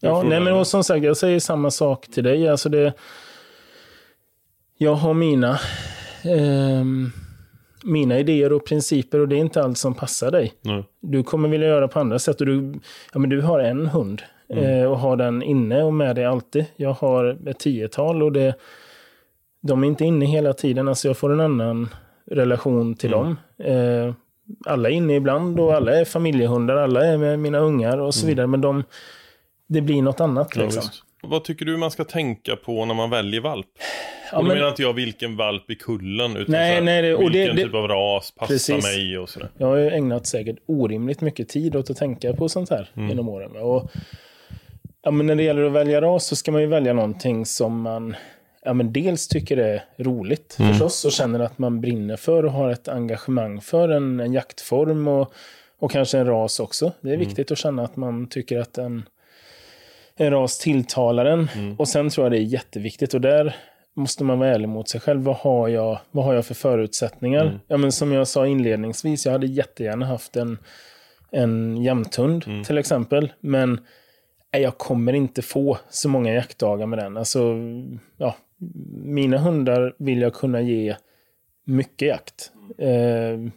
[0.00, 2.48] Ja, nej, men och som sagt, jag säger samma sak till dig.
[2.48, 2.92] Alltså det,
[4.78, 5.58] jag har mina,
[6.24, 7.12] ehm,
[7.86, 10.52] mina idéer och principer och det är inte allt som passar dig.
[10.60, 10.84] Nej.
[11.00, 12.40] Du kommer vilja göra på andra sätt.
[12.40, 12.72] Och du,
[13.12, 16.64] ja, men du har en hund eh, och har den inne och med dig alltid.
[16.76, 18.54] Jag har ett tiotal och det,
[19.60, 20.88] de är inte inne hela tiden.
[20.88, 21.88] Alltså jag får en annan
[22.30, 23.36] relation till dem.
[23.58, 24.14] Eh,
[24.66, 28.26] alla är inne ibland och alla är familjehundar, alla är med mina ungar och så
[28.26, 28.46] vidare.
[28.46, 28.84] Men de,
[29.66, 30.52] det blir något annat.
[30.56, 30.80] Ja, Liksom.
[30.80, 31.02] visst.
[31.28, 33.66] Vad tycker du man ska tänka på när man väljer valp?
[34.32, 36.80] Ja, och då men- menar inte jag vilken valp i kullen, utan Nej, så här,
[36.82, 38.84] nej, det- och det- vilken det- typ av ras passar Precis.
[38.84, 39.48] mig och sådär.
[39.58, 43.08] Jag har ju ägnat säkert orimligt mycket tid åt att tänka på sånt här Mm.
[43.08, 43.56] genom åren.
[43.56, 43.90] Och,
[45.02, 47.80] ja, men när det gäller att välja ras så ska man ju välja någonting som
[47.80, 48.16] man
[48.64, 50.70] ja, men dels tycker är roligt Mm.
[50.72, 55.08] förstås och känner att man brinner för och har ett engagemang för en, en jaktform
[55.08, 55.32] och,
[55.78, 56.92] och kanske en ras också.
[57.00, 57.26] Det är Mm.
[57.26, 59.02] viktigt att känna att man tycker att en,
[60.18, 61.48] en ras tilltalar en.
[61.54, 61.76] Mm.
[61.78, 63.56] Och sen tror jag det är jätteviktigt och där
[63.96, 65.22] måste man vara ärlig mot sig själv.
[65.22, 67.44] Vad har jag, vad har jag för förutsättningar?
[67.46, 67.58] Mm.
[67.68, 70.58] Ja, men som jag sa inledningsvis, jag hade jättegärna haft en,
[71.30, 72.64] en jämthund Mm.
[72.64, 73.32] till exempel.
[73.40, 73.80] Men
[74.52, 77.16] nej, jag kommer inte få så många jaktdagar med den.
[77.16, 77.54] Alltså,
[78.16, 78.36] ja,
[79.04, 80.96] mina hundar vill jag kunna ge
[81.66, 82.52] mycket jakt.
[82.78, 83.50] Eh,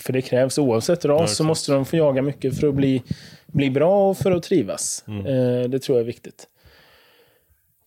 [0.00, 3.02] för det krävs oavsett ras så måste de få jaga mycket för att bli,
[3.52, 5.04] bli bra och för att trivas.
[5.08, 5.26] Mm.
[5.26, 6.46] Eh, det tror jag är viktigt.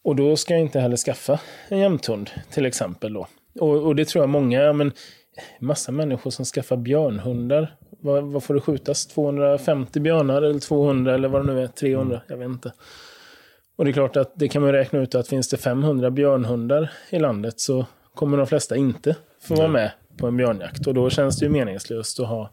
[0.04, 1.40] Och då ska jag inte heller skaffa
[1.70, 3.14] en jämthund till exempel.
[3.14, 3.28] Då.
[3.60, 4.92] Och, och det tror jag många, men
[5.60, 7.76] massa människor som skaffar björnhundar.
[7.90, 9.08] Vad, vad får det skjutas?
[9.08, 12.74] 250 björnar eller 200 eller vad det nu är, 300, jag vet inte.
[13.76, 16.92] Och det är klart att det kan man räkna ut att finns det 500 björnhundar
[17.10, 20.88] i landet så kommer de flesta inte få vara med på en björnjakt.
[20.88, 22.50] Och då känns det ju meningslöst att ha,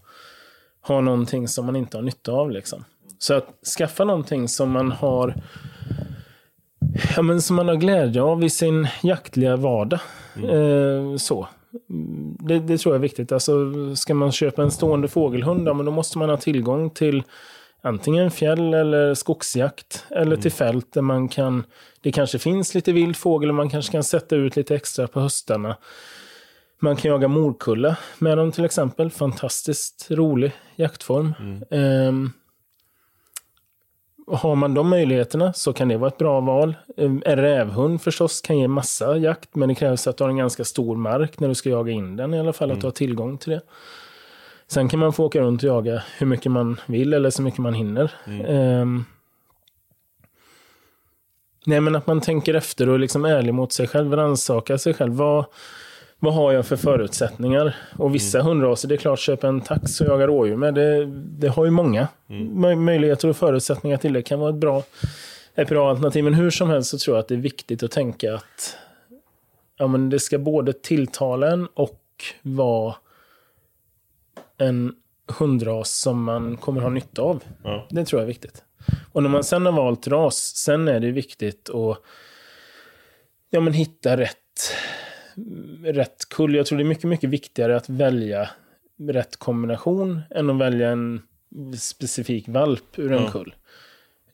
[0.80, 2.50] ha någonting som man inte har nytta av.
[2.50, 2.84] Liksom.
[3.18, 3.48] Så att
[3.78, 5.34] skaffa någonting som man har
[7.16, 10.00] ja, men som man har glädje av i sin jaktliga vardag.
[10.36, 11.48] Eh, så.
[11.90, 13.32] Mm, Det, det tror jag är viktigt.
[13.32, 13.52] Alltså,
[13.96, 17.22] ska man köpa en stående fågelhund, ja, men då måste man ha tillgång till
[17.82, 20.04] antingen fjäll eller skogsjakt.
[20.10, 21.64] Eller till fält där man kan,
[22.02, 25.20] det kanske finns lite vild fågel och man kanske kan sätta ut lite extra på
[25.20, 25.76] höstarna.
[26.80, 29.10] Man kan jaga morkulla med dem till exempel.
[29.10, 31.34] Fantastiskt rolig jaktform.
[31.70, 32.32] Ehm, och
[34.30, 36.76] har man de möjligheterna så kan det vara ett bra val.
[36.96, 40.64] En rävhund förstås kan ge massa jakt, men det krävs att du har en ganska
[40.64, 43.38] stor mark när du ska jaga in den i alla fall, att du har tillgång
[43.38, 43.60] till det.
[44.66, 47.58] Sen kan man få åka runt och jaga hur mycket man vill eller så mycket
[47.58, 48.12] man hinner.
[48.46, 49.04] Ehm,
[51.66, 55.12] nej, men att man tänker efter och liksom ärlig mot sig själv, rannsakar sig själv.
[55.12, 55.44] Vad,
[56.18, 57.76] vad har jag för förutsättningar?
[57.98, 61.48] Och vissa hundraser, det är klart, köpa en tax och jaga rådjur med, det, det
[61.48, 64.22] har ju många möj- möjligheter och förutsättningar till det.
[64.22, 64.82] kan vara ett bra,
[65.54, 66.24] ett bra alternativ.
[66.24, 68.76] Men hur som helst så tror jag att det är viktigt att tänka att
[69.78, 72.00] ja, men det ska både tilltala en och
[72.42, 72.94] vara
[74.58, 74.94] en
[75.38, 77.44] hundras som man kommer ha nytta av.
[77.64, 77.86] Ja.
[77.90, 78.64] Det tror jag är viktigt.
[79.12, 81.98] Och när man sen har valt ras, sen är det viktigt att
[83.50, 84.36] ja, men hitta rätt,
[85.84, 86.54] rätt kull.
[86.54, 88.50] Jag tror det är mycket, mycket viktigare att välja
[89.08, 91.22] rätt kombination än att välja en
[91.78, 93.30] specifik valp ur en Ja.
[93.30, 93.54] kull.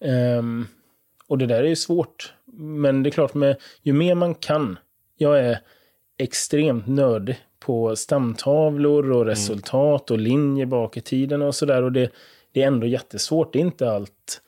[0.00, 0.66] Ehm,
[1.26, 2.32] och det där är ju svårt.
[2.57, 4.78] Men det är klart, med, ju mer man kan.
[5.16, 5.59] Jag är
[6.18, 11.82] extremt nördig på stamtavlor och resultat och linjer bak i tiden och sådär.
[11.82, 12.11] Och det,
[12.52, 13.52] det är ändå jättesvårt.
[13.52, 14.40] Det är inte allt,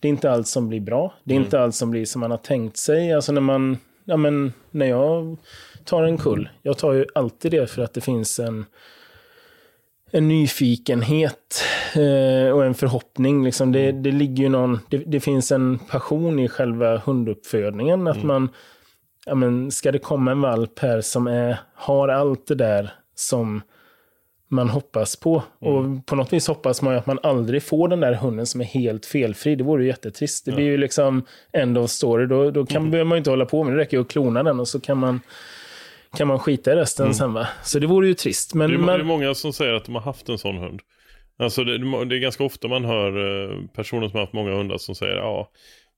[0.00, 1.14] det är inte allt som blir bra.
[1.24, 3.12] Det är inte allt som blir som man har tänkt sig.
[3.12, 5.36] Alltså när man, ja men när jag
[5.84, 8.64] tar en kull, jag tar ju alltid det för att det finns en
[10.14, 11.64] en nyfikenhet
[11.94, 13.44] eh, och en förhoppning.
[13.44, 13.72] Liksom.
[13.72, 18.06] Det, det, ligger ju någon, det, det finns en passion i själva hunduppfödningen.
[18.06, 18.48] Att man,
[19.26, 23.62] ja, men, ska det komma en valp här som är, har allt det där som
[24.48, 25.42] man hoppas på.
[25.58, 28.60] Och på något vis hoppas man ju att man aldrig får den där hunden som
[28.60, 29.56] är helt felfri.
[29.56, 30.44] Det vore ju jättetrist.
[30.44, 31.22] Det blir ju liksom
[31.52, 32.26] end of story.
[32.26, 33.74] Då, då kan, behöver man ju inte hålla på med.
[33.74, 35.20] Det räcker ju att klona den och så kan man,
[36.16, 37.48] kan man skita i resten sen va.
[37.64, 38.54] Så det vore ju trist.
[38.54, 40.56] Men Det är, man, det är många som säger att de har haft en sån
[40.56, 40.80] hund.
[41.38, 43.08] Alltså det, det är ganska ofta man hör
[43.52, 45.50] eh, personer som har haft många hundar som säger ja,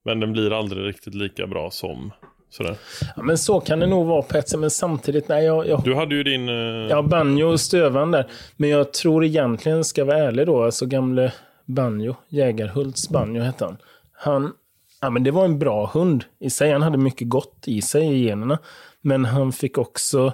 [0.05, 2.13] men den blir aldrig riktigt lika bra som,
[2.51, 2.77] Sådär.
[3.17, 5.83] Ja, men så kan det nog vara på ett sätt, men samtidigt, nej, jag, jag
[5.85, 6.49] Du hade ju din...
[6.49, 6.55] eh,
[6.91, 8.27] Ja, Banjo och Stövan där.
[8.57, 11.33] Men jag tror egentligen, ska jag vara ärlig då, alltså gamle
[11.67, 13.77] Banjo, Jägarhults Banjo hette han.
[14.13, 14.53] Han,
[15.01, 16.73] ja men det var en bra hund i sig.
[16.73, 18.59] Han hade mycket gott i sig i generna.
[19.07, 20.33] Men han fick också,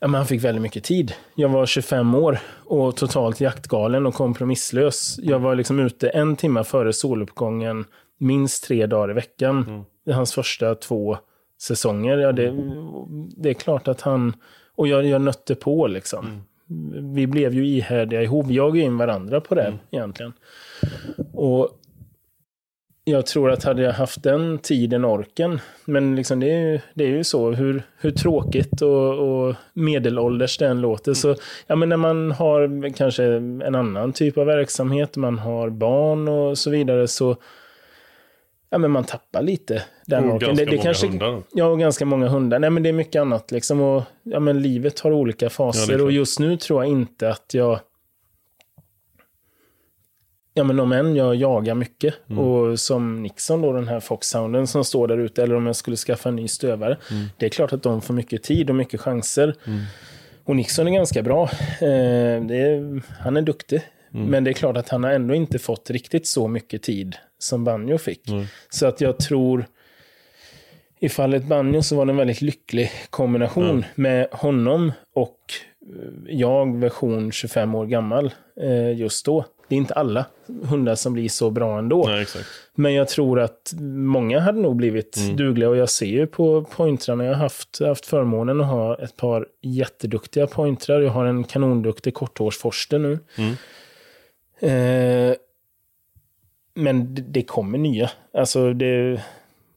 [0.00, 1.12] ja men han fick väldigt mycket tid.
[1.34, 5.18] Jag var 25 år och totalt jaktgalen och kompromisslös.
[5.22, 7.84] Jag var liksom ute en timme före soluppgången,
[8.18, 9.84] minst tre dagar i veckan.
[10.06, 11.18] I hans första två
[11.60, 12.18] säsonger.
[12.18, 12.54] Ja, det,
[13.36, 14.34] det är klart att han...
[14.74, 16.42] Och jag, jag nötte på liksom.
[17.14, 18.46] Vi blev ju ihärdiga ihop.
[18.46, 20.32] Vi jagade in varandra på det egentligen.
[21.32, 21.79] Och
[23.10, 27.04] jag tror att hade jag haft den tiden, orken, men liksom det, är ju, det
[27.04, 31.34] är ju så, hur, hur tråkigt och, och medelålders än låter, så
[31.66, 36.58] ja, men när man har kanske en annan typ av verksamhet, man har barn och
[36.58, 37.36] så vidare, så
[38.70, 40.48] ja, men man tappar lite den Och orken.
[40.48, 41.42] ganska det, det många kanske, hundar.
[41.52, 42.58] Ja, och ganska många hundar.
[42.58, 43.80] Nej, men det är mycket annat liksom.
[43.80, 46.00] Och, ja, men livet har olika Ja, faser klart.
[46.00, 47.80] och just nu tror jag inte att jag...
[50.60, 52.44] Ja, men om än jag jagar mycket Mm.
[52.44, 55.96] och som Nixon då, den här Foxhounden som står där ute, eller om jag skulle
[55.96, 56.96] skaffa en ny stövare.
[57.10, 57.26] Mm.
[57.36, 59.54] Det är klart att de får mycket tid och mycket chanser.
[60.44, 61.50] Och Nixon är ganska bra.
[61.80, 63.82] Eh, är, han är duktig.
[64.14, 64.26] Mm.
[64.26, 67.64] Men det är klart att han har ändå inte fått riktigt så mycket tid som
[67.64, 68.28] Banjo fick.
[68.28, 68.44] Mm.
[68.70, 69.66] Så att jag tror,
[71.00, 75.38] i fallet Banjo så var det en väldigt lycklig kombination med honom och
[75.82, 79.44] eh, jag, version 25 år gammal, eh, just då.
[79.70, 80.24] Det är inte alla
[80.62, 82.04] hundar som blir så bra ändå.
[82.06, 82.26] Nej.
[82.74, 85.36] Men jag tror att många hade nog blivit Mm.
[85.36, 89.16] dugliga och jag ser ju på pointrarna, jag har haft, haft förmånen att ha ett
[89.16, 91.00] par jätteduktiga pointrar.
[91.00, 93.18] Jag har en kanonduktig korthårsforster nu.
[93.36, 93.54] Mm.
[94.60, 95.36] Eh,
[96.74, 98.10] men det, det kommer nya.
[98.34, 99.20] Alltså det,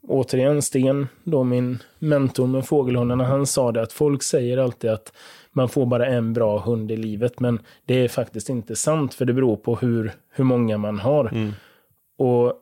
[0.07, 5.13] återigen Sten, då min mentor med fågelhundarna, han sa det att folk säger alltid att
[5.53, 9.25] man får bara en bra hund i livet, men det är faktiskt inte sant, för
[9.25, 11.25] det beror på hur, hur många man har.
[11.25, 11.51] Mm.
[12.17, 12.53] Och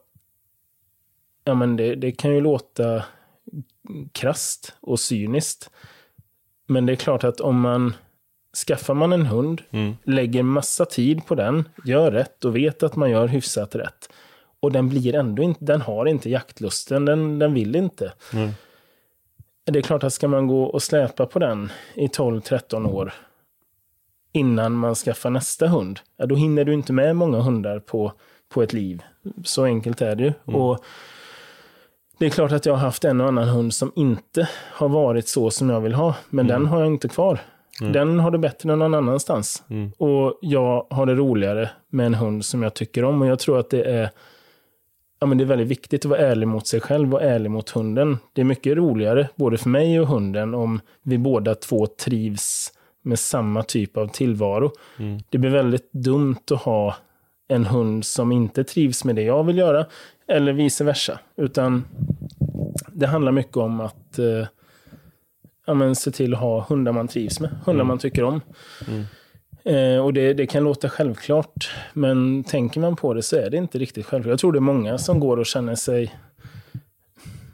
[1.44, 3.04] ja, men det, det kan ju låta
[4.12, 5.70] krast och cyniskt.
[6.68, 7.94] Men det är klart att om man
[8.68, 9.94] skaffar man en hund, Mm.
[10.04, 14.10] lägger massa tid på den, gör rätt och vet att man gör hyfsat rätt.
[14.60, 18.14] Och den blir ändå inte, den har inte jaktlusten, den, den vill inte.
[18.34, 18.50] Mm.
[19.72, 23.14] Det är klart att ska man gå och släpa på den i 12-13 år
[24.32, 28.12] innan man skaffar nästa hund, ja, då hinner du inte med många hundar på,
[28.50, 29.04] på ett liv.
[29.44, 30.34] Så enkelt är det ju.
[30.56, 30.84] Och
[32.18, 35.28] det är klart att jag har haft en och annan hund som inte har varit
[35.28, 37.40] så som jag vill ha, men den har jag inte kvar.
[37.94, 39.64] Den har det bättre än någon annanstans.
[39.70, 39.92] Mm.
[39.98, 43.22] Och jag har det roligare med en hund som jag tycker om.
[43.22, 44.10] Och jag tror att det är,
[45.22, 47.70] ja, men det är väldigt viktigt att vara ärlig mot sig själv och ärlig mot
[47.70, 48.18] hunden.
[48.34, 53.20] Det är mycket roligare, både för mig och hunden, om vi båda två trivs med
[53.20, 54.72] samma typ av tillvaro.
[55.00, 55.20] Mm.
[55.30, 56.96] Det blir väldigt dumt att ha
[57.48, 59.86] en hund som inte trivs med det jag vill göra,
[60.28, 61.20] eller vice versa.
[61.36, 61.84] Utan
[62.88, 64.48] det handlar mycket om att eh,
[65.66, 68.42] ja, men se till att ha hundar man trivs med, hundar man tycker om.
[69.64, 73.58] Eh, och det, det kan låta självklart, men tänker man på det så är det
[73.58, 74.32] inte riktigt självklart.
[74.32, 76.16] Jag tror det är många som går och känner sig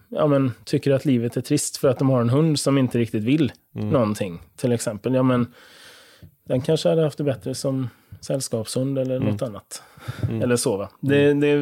[0.10, 2.98] ja, men, tycker att livet är trist för att de har en hund som inte
[2.98, 4.42] riktigt vill någonting.
[4.56, 5.54] Till exempel, ja men
[6.48, 7.90] den kanske hade haft det bättre som
[8.22, 9.84] sällskapshund eller något annat.
[10.44, 10.90] Eller så va.
[11.00, 11.58] Det, det,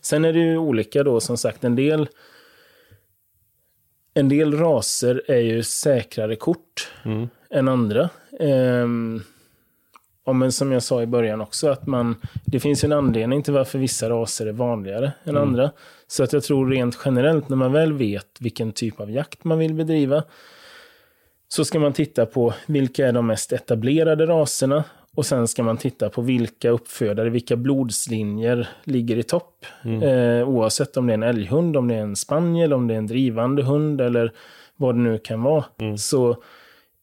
[0.00, 1.64] sen är det ju olika då som sagt.
[1.64, 2.08] En del,
[4.14, 7.28] en del raser är ju säkrare kort Mm.
[7.50, 8.08] än andra.
[8.40, 9.22] Ehm,
[10.26, 13.52] ja, men som jag sa i början också, att man, det finns en anledning till
[13.52, 15.70] varför vissa raser är vanligare än andra.
[16.06, 19.58] Så att jag tror rent generellt, när man väl vet vilken typ av jakt man
[19.58, 20.22] vill bedriva,
[21.48, 25.76] så ska man titta på vilka är de mest etablerade raserna och sen ska man
[25.76, 29.66] titta på vilka uppfödare, vilka blodslinjer ligger i topp.
[30.02, 32.98] Eh, oavsett om det är en älghund, om det är en spaniel, om det är
[32.98, 34.32] en drivande hund eller
[34.76, 35.64] vad det nu kan vara.
[35.96, 36.36] Så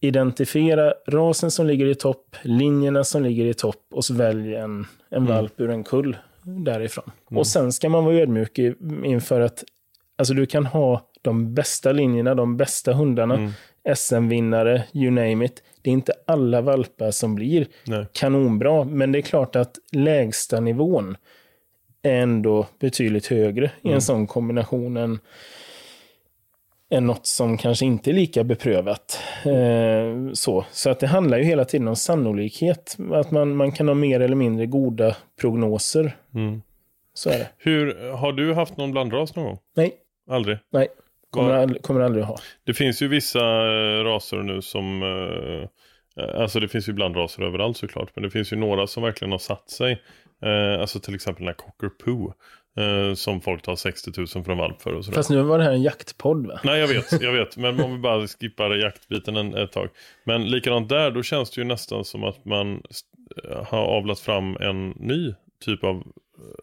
[0.04, 4.86] identifiera rasen som ligger i topp, linjerna som ligger i topp och så välj en,
[5.10, 7.12] en valp ur en kull därifrån.
[7.26, 8.60] Och sen ska man vara ödmjuk
[9.04, 9.64] inför att
[10.16, 13.54] alltså du kan ha de bästa linjerna, de bästa hundarna,
[13.96, 15.64] SM-vinnare, you name it.
[15.82, 18.06] Det är inte alla valpar som blir Nej.
[18.12, 21.18] kanonbra, men det är klart att lägsta nivån
[22.02, 25.20] är ändå betydligt högre i en sån kombination än,
[26.94, 29.20] än något som kanske inte är lika beprövat.
[29.46, 30.66] Eh, så.
[30.72, 34.20] så att det handlar ju hela tiden om sannolikhet, att man, man kan ha mer
[34.20, 36.16] eller mindre goda prognoser.
[36.36, 36.62] Mm.
[37.14, 37.50] Så är det.
[37.58, 39.60] Hur, har du haft någon blandras någon gång?
[39.76, 39.94] Nej,
[40.30, 40.58] Aldrig?
[40.72, 40.88] nej.
[41.30, 42.38] Kommer, aldrig, kommer aldrig ha.
[42.64, 47.44] Det finns ju vissa eh, raser nu som, eh, alltså det finns ju ibland raser
[47.44, 50.02] överallt såklart, men det finns ju några som verkligen har satt sig.
[50.44, 52.34] Eh, alltså till exempel den här Cocker Poo,
[52.78, 55.16] eh, som folk tar 60 000 för en valp för och sådär.
[55.16, 56.60] Fast nu var det här en jaktpodd va?
[56.64, 59.90] Nej jag vet, jag vet, men om vi bara skippar jaktbiten en, ett tag.
[60.24, 63.08] Men likadant där, då känns det ju nästan som att man st-
[63.70, 65.34] har avlat fram en ny
[65.66, 66.04] typ av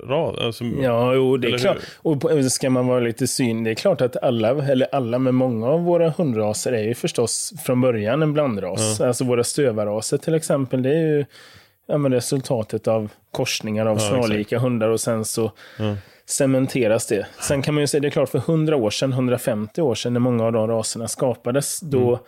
[0.09, 0.39] ras.
[0.39, 1.77] Alltså, Ja, jo, det är klart.
[2.05, 2.37] hur?
[2.43, 5.67] Och ska man vara lite syn, det är klart att alla, eller alla, men många
[5.69, 9.01] av våra hundraser är ju förstås från början en blandras.
[9.01, 11.25] Alltså våra stövarraser till exempel, det är ju
[11.91, 15.97] ja, men resultatet av korsningar av Ja, snarlika hundar och sen så Ja.
[16.27, 17.27] cementeras det.
[17.41, 20.13] Sen kan man ju säga, det är klart för 100 år sedan, 150 år sedan
[20.13, 22.19] när många av de raserna skapades, då, Mm.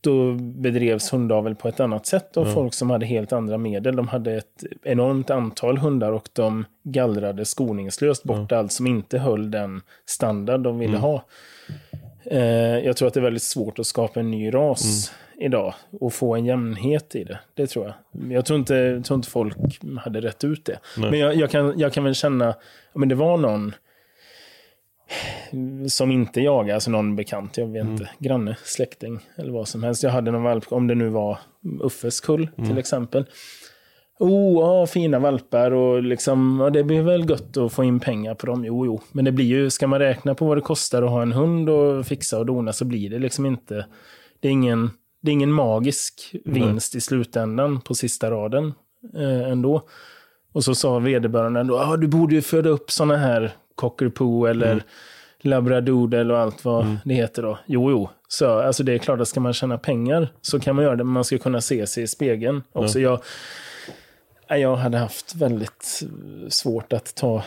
[0.00, 3.96] då bedrevs hundavel på ett annat sätt av folk som hade helt andra medel.
[3.96, 9.50] De hade ett enormt antal hundar och de gallrade skoningslöst bort allt som inte höll
[9.50, 11.24] den standard de ville ha.
[12.24, 12.40] Eh,
[12.78, 16.34] jag tror att det är väldigt svårt att skapa en ny ras idag och få
[16.34, 17.38] en jämnhet i det.
[17.54, 18.32] Det tror jag.
[18.32, 19.56] Jag tror inte, jag tror inte folk
[20.00, 20.78] hade rätt ut det.
[20.96, 21.10] Nej.
[21.10, 22.54] Men jag, jag, kan, jag kan väl känna,
[22.94, 23.74] men det var någon
[25.88, 30.02] som inte jagar, alltså någon bekant, jag vet inte, granne, släkting eller vad som helst.
[30.02, 31.38] Jag hade någon valp, om det nu var
[31.82, 33.24] Uffes kull till exempel.
[34.18, 38.34] Oh, ja, fina valpar och liksom, ja, det blir väl gött att få in pengar
[38.34, 38.64] på dem.
[38.64, 41.22] Jo, jo, men det blir ju, ska man räkna på vad det kostar att ha
[41.22, 43.86] en hund och fixa och dona så blir det liksom inte,
[44.40, 44.90] det är ingen,
[45.26, 48.74] det är ingen magisk vinst i slutändan på sista raden
[49.14, 49.82] eh, ändå.
[50.52, 54.82] Och så sa vederbörande ändå, ah, du borde ju föda upp såna här cockapoo eller
[55.40, 57.58] labradoodle och allt vad det heter då.
[57.66, 58.08] Jo, jo.
[58.28, 61.04] Så alltså det är klart att ska man tjäna pengar så kan man göra det,
[61.04, 63.00] men man ska kunna se sig i spegeln också.
[63.00, 63.20] Jag,
[64.50, 67.42] Nej, jag hade haft väldigt eh, svårt att ta...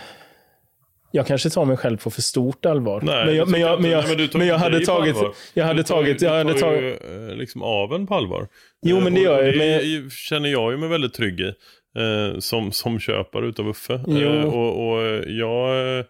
[1.11, 3.01] Jag kanske tar mig själv på för stort allvar.
[3.03, 5.15] Nej, men jag, men jag, men jag, Nej, men du tar men jag hade tagit...
[5.53, 6.19] Jag hade tagit...
[6.19, 6.93] Du tar ju
[7.29, 8.47] eh, liksom aven på allvar.
[8.81, 11.53] Jo, men det gör jag, Det känner jag ju mig väldigt trygg i.
[11.97, 13.93] Eh, som, som köpare utav Uffe.
[13.93, 16.05] Eh, och, och jag,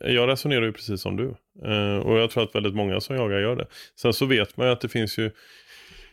[0.00, 1.34] jag resonerar ju precis som du.
[2.04, 3.66] Och jag tror att väldigt många som jagar gör det.
[4.00, 5.30] Sen så vet man ju att det finns ju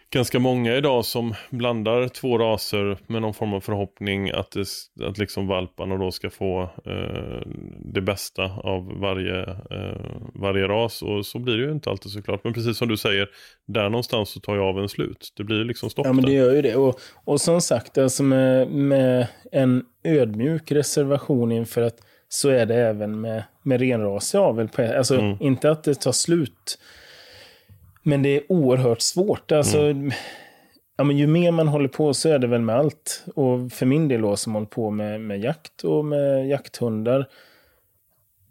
[0.10, 4.68] ganska många idag som blandar två raser med någon form av förhoppning att, det,
[5.06, 7.41] att liksom valparna då ska få eh,
[7.94, 10.02] det bästa av varje, eh,
[10.34, 11.02] varje ras.
[11.02, 12.44] Och så blir det ju inte alltid såklart.
[12.44, 13.30] Men precis som du säger,
[13.68, 15.34] där någonstans så tar ju av en slut.
[15.38, 16.76] Det blir liksom stopp Ja, men det gör ju det.
[16.76, 22.76] Och, och som sagt, alltså med, med en ödmjuk reservation inför att så är det
[22.76, 24.69] även med, med renrasig avel.
[24.98, 25.38] Alltså, Mm.
[25.40, 26.80] Inte att det tar slut,
[28.06, 29.52] men det är oerhört svårt.
[29.52, 30.11] Alltså, Mm.
[30.98, 33.23] ja, men ju mer man håller på så är det väl med allt.
[33.36, 37.26] Och för min del då, som håller på med, med jakt och med jakthundar,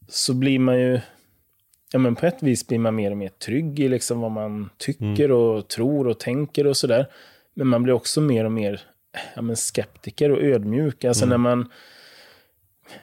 [0.09, 1.01] så blir man ju
[1.93, 4.71] ja, men på ett vis blir man mer och mer trygg i liksom vad man
[4.79, 7.07] tycker och tror och tänker och sådär.
[7.55, 8.81] Men man blir också mer och mer
[9.37, 11.05] ja, men skeptiker och ödmjuk.
[11.05, 11.71] Alltså när man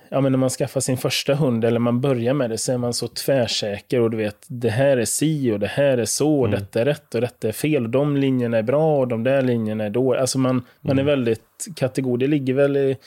[0.09, 2.77] Ja, men när man skaffar sin första hund eller man börjar med det så är
[2.77, 6.39] man så tvärsäker och du vet det här är si och det här är så
[6.39, 9.23] och detta är rätt och detta är fel och de linjerna är bra och de
[9.23, 10.21] där linjerna är dåliga.
[10.21, 12.19] Alltså man, man är väldigt kategorisk.
[12.19, 12.97] Det ligger väl i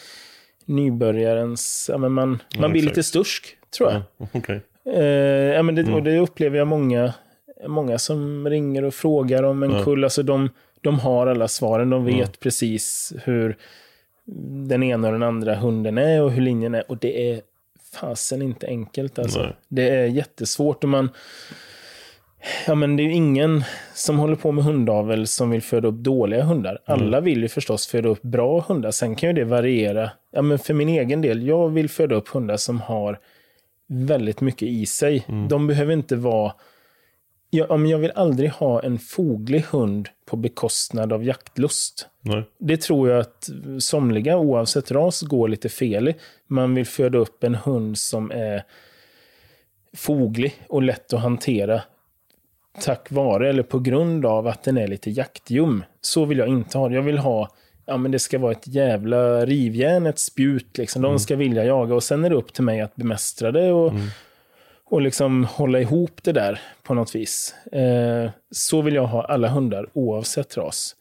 [0.74, 2.96] nybörjarens, ja men man, man Ja, blir exakt.
[2.96, 4.02] lite stursk tror jag.
[4.18, 4.60] Ja, Okej.
[4.94, 5.05] Eh,
[5.55, 5.94] ja, men det, Mm.
[5.94, 7.12] Och det upplever jag många,
[7.66, 9.84] många som ringer och frågar om en Ja.
[9.84, 10.05] kull.
[10.05, 10.48] Alltså de,
[10.80, 11.90] de har alla svaren.
[11.90, 12.28] De vet Mm.
[12.40, 13.56] precis hur
[14.66, 16.90] den ena och den andra hunden är och hur linjen är.
[16.90, 17.40] Och det är
[17.92, 19.18] fasen inte enkelt.
[19.18, 19.42] Alltså.
[19.42, 19.56] Nej.
[19.68, 20.84] Det är jättesvårt.
[20.84, 21.10] Och man,
[22.66, 23.64] ja, men det är ju ingen
[23.94, 26.78] som håller på med hundavel som vill föda upp dåliga hundar.
[26.84, 28.90] Alla vill ju förstås föda upp bra hundar.
[28.90, 30.10] Sen kan ju det variera.
[30.30, 33.18] Ja, men för min egen del, jag vill föda upp hundar som har
[33.86, 35.26] väldigt mycket i sig.
[35.48, 36.52] De behöver inte vara...
[37.55, 42.09] Jag, ja, men jag vill aldrig ha en foglig hund på bekostnad av jaktlust.
[42.20, 42.44] Nej.
[42.59, 46.14] Det tror jag att somliga, oavsett ras, går lite fel i.
[46.47, 48.62] Man vill föda upp en hund som är
[49.97, 51.82] foglig och lätt att hantera
[52.81, 55.85] tack vare eller på grund av att den är lite jaktljum.
[56.01, 56.94] Så vill jag inte ha det.
[56.94, 57.48] Jag vill ha,
[57.86, 61.02] ja men det ska vara ett jävla rivjärn, ett spjut liksom.
[61.02, 63.93] De ska vilja jaga och sen är det upp till mig att bemästra det och,
[64.90, 67.55] och liksom hålla ihop det där på något vis.
[67.73, 70.97] Eh, så vill jag ha alla hundar oavsett ras.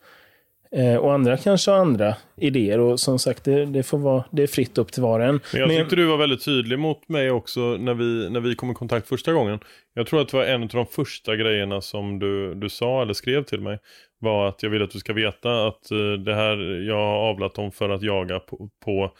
[0.76, 4.44] Eh, och andra kanske har andra idéer och som sagt det, det får vara, det
[4.44, 5.40] är fritt upp till var och en.
[5.52, 8.56] Men jag Men- tyckte du var väldigt tydlig mot mig också när vi, när vi
[8.56, 9.60] kom i kontakt första gången.
[9.94, 13.14] Jag tror att det var en av de första grejerna som du, du sa eller
[13.14, 13.80] skrev till mig.
[14.20, 17.56] Var att jag vill att du ska veta att eh, det här, jag har avlat
[17.56, 19.12] dem för att jaga på, på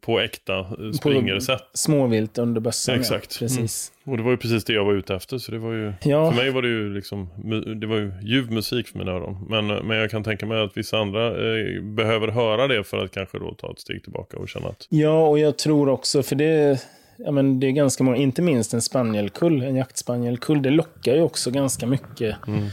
[0.00, 0.66] på äkta
[0.98, 1.62] springersätt.
[1.74, 2.94] Småvilt under bössan.
[2.94, 3.36] Exakt.
[3.40, 3.92] Ja, precis.
[4.04, 4.12] Mm.
[4.12, 5.38] Och det var ju precis det jag var ute efter.
[5.38, 6.30] Så det var ju, ja.
[6.30, 7.28] För mig var det ju liksom,
[7.80, 9.46] det var ju ljuv musik för mina öron.
[9.48, 13.10] Men, men jag kan tänka mig att vissa andra eh, behöver höra det för att
[13.10, 14.86] kanske då ta ett steg tillbaka och känna att...
[14.88, 16.80] Ja, och jag tror också, för det,
[17.16, 21.22] ja, men det är ganska många, inte minst en spanielkull, en jaktspanielkull, det lockar ju
[21.22, 22.64] också ganska mycket mm.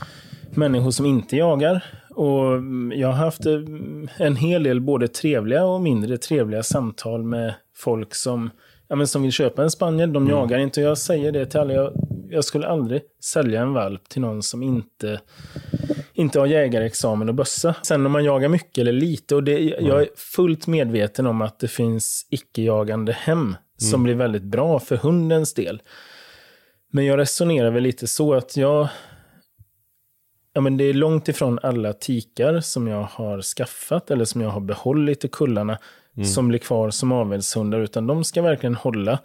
[0.55, 1.83] människor som inte jagar.
[2.21, 2.61] Och
[2.93, 3.59] jag har haft eh,
[4.17, 8.49] en hel del både trevliga och mindre trevliga samtal med folk som,
[8.87, 10.13] ja, men som vill köpa en spaniel.
[10.13, 10.37] De mm.
[10.37, 10.81] jagar inte.
[10.81, 11.73] Jag säger det till alla.
[11.73, 11.93] Jag,
[12.29, 15.21] jag, skulle aldrig sälja en valp till någon som inte,
[16.13, 17.75] inte har jägarexamen och bössa.
[17.81, 19.35] Sen om man jagar mycket eller lite.
[19.35, 19.87] Och det, mm.
[19.87, 24.03] Jag är fullt medveten om att det finns icke-jagande hem som mm.
[24.03, 25.81] blir väldigt bra för hundens del.
[26.91, 28.87] Men jag resonerar väl lite så att jag
[30.53, 34.49] Ja, men det är långt ifrån alla tikar som jag har skaffat eller som jag
[34.49, 35.77] har behållit i kullarna
[36.17, 36.27] mm.
[36.27, 39.19] som blir kvar som avelshundar, utan de ska verkligen hålla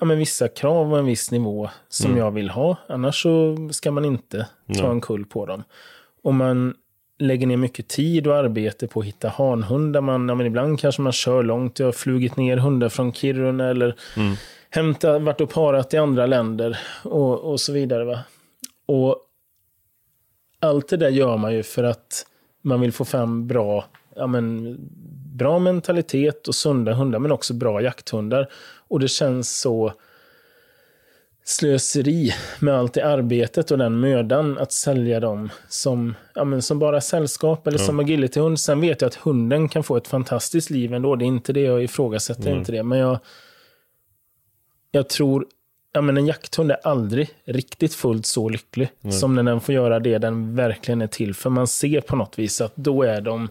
[0.00, 2.18] ja, men vissa krav och en viss nivå som mm.
[2.18, 2.76] jag vill ha.
[2.88, 4.90] Annars så ska man inte ta mm.
[4.90, 5.64] en kull på dem.
[6.22, 6.74] Om man
[7.18, 10.00] lägger ner mycket tid och arbete på att hitta hanhundar.
[10.00, 11.78] Man, ja, men ibland kanske man kör långt.
[11.78, 14.34] Jag har flugit ner hundar från Kiruna eller mm.
[14.70, 18.04] hämtat, varit och parat i andra länder och, och så vidare.
[18.04, 18.18] Va?
[18.86, 19.16] Och
[20.60, 22.26] allt det där gör man ju för att
[22.62, 23.84] man vill få fram bra,
[24.16, 24.76] ja men,
[25.36, 28.48] bra mentalitet och sunda hundar, men också bra jakthundar.
[28.88, 29.92] Och det känns så
[31.44, 36.78] slöseri med allt det arbetet och den mödan att sälja dem som, ja, men som
[36.78, 37.84] bara sällskap eller ja.
[37.84, 38.60] som agilityhund.
[38.60, 41.16] Sen vet jag att hunden kan få ett fantastiskt liv ändå.
[41.16, 42.58] Det är inte det jag ifrågasätter, mm.
[42.58, 42.82] inte det.
[42.82, 43.18] Men jag,
[44.90, 45.46] jag tror
[45.98, 49.12] ja, men en jakthund är aldrig riktigt fullt så lycklig mm.
[49.12, 51.50] som när den får göra det den verkligen är till för.
[51.50, 53.48] Man ser på något vis att då är de,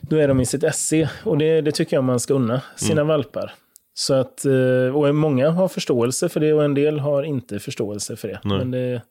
[0.00, 1.10] då är de i sitt SE.
[1.24, 3.06] Och det, det tycker jag man ska unna sina mm.
[3.06, 3.54] valpar.
[3.94, 8.16] Så att, eh, och många har förståelse för det och en del har inte förståelse
[8.16, 8.40] för det.
[8.44, 8.58] Nej.
[8.58, 9.02] Men det,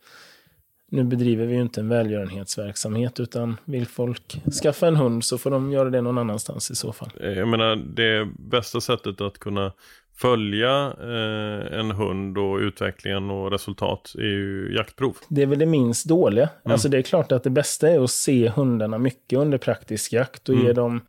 [0.90, 5.52] nu bedriver vi ju inte en välgörenhetsverksamhet utan vill folk skaffa en hund så får
[5.52, 7.10] de göra det någon annanstans i så fall.
[7.20, 9.72] Jag menar det bästa sättet att kunna
[10.18, 15.18] följa eh, en hund och utvecklingen och resultat är ju jaktprov.
[15.30, 16.50] Det är väl det minst dåliga.
[16.66, 16.74] Mm.
[16.74, 20.50] Alltså det är klart att det bästa är att se hundarna mycket under praktisk jakt
[20.50, 20.68] och mm.
[20.68, 21.02] ge dem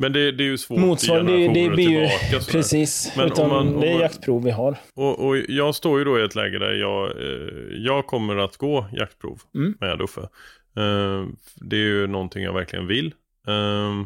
[0.00, 2.52] men det, det, är ju svårt Motsvar, det, det blir ju, tillbaka.
[2.52, 4.76] Precis, Men utan man, man, det är jaktprov vi har.
[4.94, 8.56] Och, och, jag står ju då i ett läge där jag, eh, jag kommer att
[8.56, 9.74] gå jaktprov mm.
[9.80, 10.20] med Uffe.
[10.76, 11.26] Eh,
[11.56, 13.14] det är ju någonting jag verkligen vill.
[13.46, 14.04] Eh,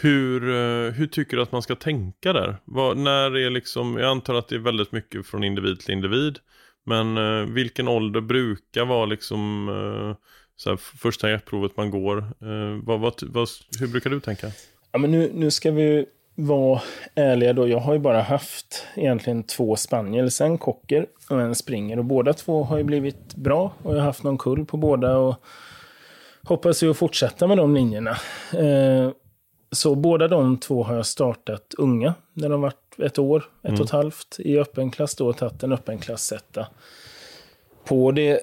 [0.00, 2.56] hur, eh, hur tycker du att man ska tänka där?
[2.64, 6.38] Vad, när är liksom, jag antar att det är väldigt mycket från individ till individ.
[6.84, 10.26] Men eh, vilken ålder brukar vara liksom eh,
[10.56, 12.18] så här, första jaktprovet man går?
[12.18, 13.48] Eh, vad, vad, vad,
[13.80, 14.46] hur brukar du tänka?
[14.92, 16.80] Ja, men nu, nu ska vi vara
[17.14, 17.68] ärliga då.
[17.68, 21.98] Jag har ju bara haft egentligen två spaniels, en kocker och en springer.
[21.98, 25.16] Och båda två har ju blivit bra och jag har haft någon kull på båda.
[25.16, 25.34] Och
[26.42, 28.16] hoppas ju att fortsätta med de linjerna.
[28.58, 29.10] Eh,
[29.72, 33.80] så båda de två har jag startat unga, när de varit ett år, ett mm.
[33.80, 36.66] och ett halvt, i öppen klass då, och tagit en öppen klassetta.
[37.84, 38.40] På det,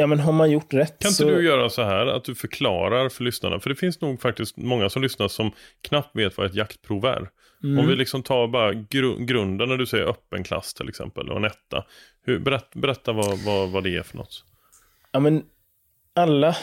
[0.00, 3.08] ja men har man gjort rätt Kan inte du göra så här, att du förklarar
[3.08, 5.52] för lyssnarna, för det finns nog faktiskt många som lyssnar som
[5.88, 7.28] knappt vet vad ett jaktprov är.
[7.62, 7.78] Mm.
[7.78, 11.36] Om vi liksom tar bara gru grunden när du säger öppen klass till exempel, och
[11.36, 11.84] en etta.
[12.22, 14.44] Hur, berätt, berätta vad, vad, vad det är för något.
[15.12, 15.42] Ja men
[16.14, 16.56] alla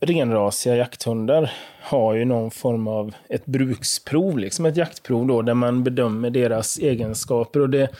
[0.00, 5.84] renrasiga jakthundar har ju någon form av ett bruksprov, liksom ett jaktprov då, där man
[5.84, 7.60] bedömer deras egenskaper.
[7.60, 7.90] Och det,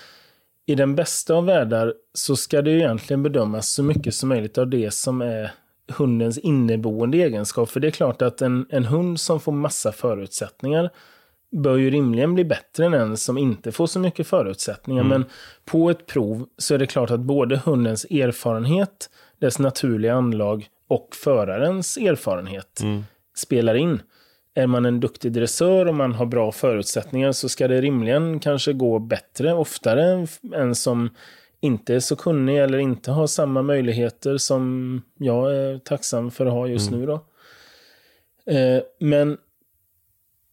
[0.67, 4.59] I den bästa av världar så ska det ju egentligen bedömas så mycket som möjligt
[4.59, 5.51] av det som är
[5.89, 7.71] hundens inneboende egenskap.
[7.71, 10.91] För det är klart att en, en hund som får massa förutsättningar
[11.53, 15.05] bör ju rimligen bli bättre än en som inte får så mycket förutsättningar.
[15.05, 15.11] Mm.
[15.11, 15.31] Men
[15.65, 21.09] på ett prov så är det klart att både hundens erfarenhet, dess naturliga anlag och
[21.25, 23.05] förarens erfarenhet mm.
[23.37, 24.01] spelar in.
[24.59, 28.73] Är man en duktig dressör och man har bra förutsättningar så ska det rimligen kanske
[28.73, 31.11] gå bättre oftare än som
[31.61, 36.53] inte är så kunnig eller inte har samma möjligheter som jag är tacksam för att
[36.53, 37.01] ha just mm.
[37.01, 37.07] nu.
[37.07, 37.25] Då.
[38.53, 39.39] Eh, men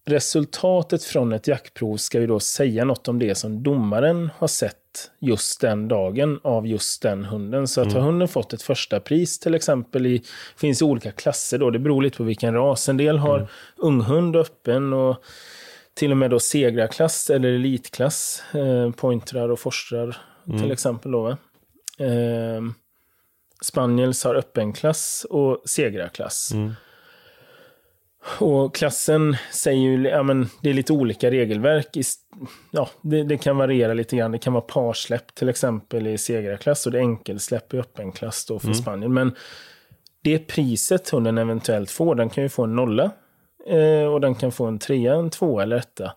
[0.05, 4.82] resultatet från ett jaktprov ska ju då säga något om det som domaren har sett
[5.19, 7.67] just den dagen av just den hunden.
[7.67, 7.97] Så att mm.
[7.97, 10.23] har hunden fått ett första pris till exempel i,
[10.55, 12.89] finns i olika klasser då, det beror lite på vilken ras.
[12.89, 13.49] En del har mm.
[13.77, 15.23] unghund öppen och
[15.93, 20.17] till och med då segrarklass eller elitklass, eh, pointrar och forstrar
[20.47, 20.61] mm.
[20.61, 21.27] till exempel då.
[21.97, 22.61] Eh,
[23.61, 26.51] Spaniels har öppen klass och segrarklass.
[26.53, 26.73] Mm.
[28.39, 31.97] Och klassen säger ju, ja men det är lite olika regelverk.
[32.71, 34.31] Ja, det, det kan variera lite grann.
[34.31, 38.45] Det kan vara parsläpp till exempel i segrarklass och det är enkelsläpp i öppen klass
[38.45, 38.75] då för mm.
[38.75, 39.13] Spanien.
[39.13, 39.35] Men
[40.21, 43.11] det priset hunden eventuellt får, den kan ju få en nolla.
[43.67, 46.13] Eh, och den kan få en trea, en tvåa eller etta.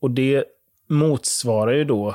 [0.00, 0.44] Och det
[0.86, 2.14] motsvarar ju då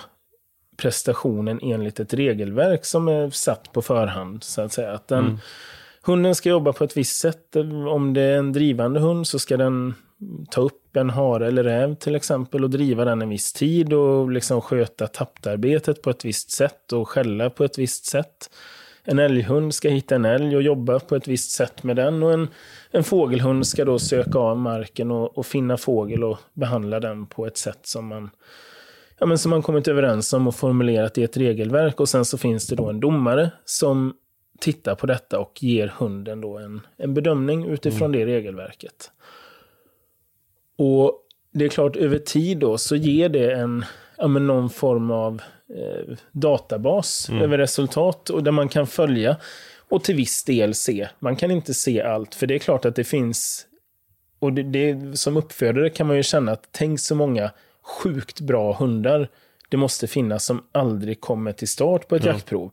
[0.77, 4.43] prestationen enligt ett regelverk som är satt på förhand.
[4.43, 4.91] Så att säga.
[4.91, 5.37] Att den, mm.
[6.05, 7.55] Hunden ska jobba på ett visst sätt.
[7.89, 9.93] Om det är en drivande hund så ska den
[10.49, 14.31] ta upp en hare eller räv till exempel och driva den en viss tid och
[14.31, 18.49] liksom sköta taptarbetet på ett visst sätt och skälla på ett visst sätt.
[19.03, 22.33] En älghund ska hitta en älg och jobba på ett visst sätt med den och
[22.33, 22.47] en,
[22.91, 27.45] en fågelhund ska då söka av marken och, och finna fågel och behandla den på
[27.45, 28.29] ett sätt som man
[29.19, 31.99] ja, men som man kommit överens om och formulerat i ett regelverk.
[31.99, 34.13] Och sen så finns det då en domare som
[34.59, 38.19] tittar på detta och ger hunden då en, en bedömning utifrån mm.
[38.19, 39.11] det regelverket.
[40.77, 41.21] Och
[41.51, 43.85] det är klart, över tid då så ger det en,
[44.17, 47.41] ja, men någon form av eh, databas mm.
[47.41, 49.37] över resultat och där man kan följa
[49.89, 51.07] och till viss del se.
[51.19, 53.67] Man kan inte se allt, för det är klart att det finns
[54.39, 57.51] och det, det, som uppfödare kan man ju känna att tänk så många
[57.81, 59.29] sjukt bra hundar
[59.69, 62.31] det måste finnas som aldrig kommer till start på ett ja.
[62.31, 62.71] jaktprov.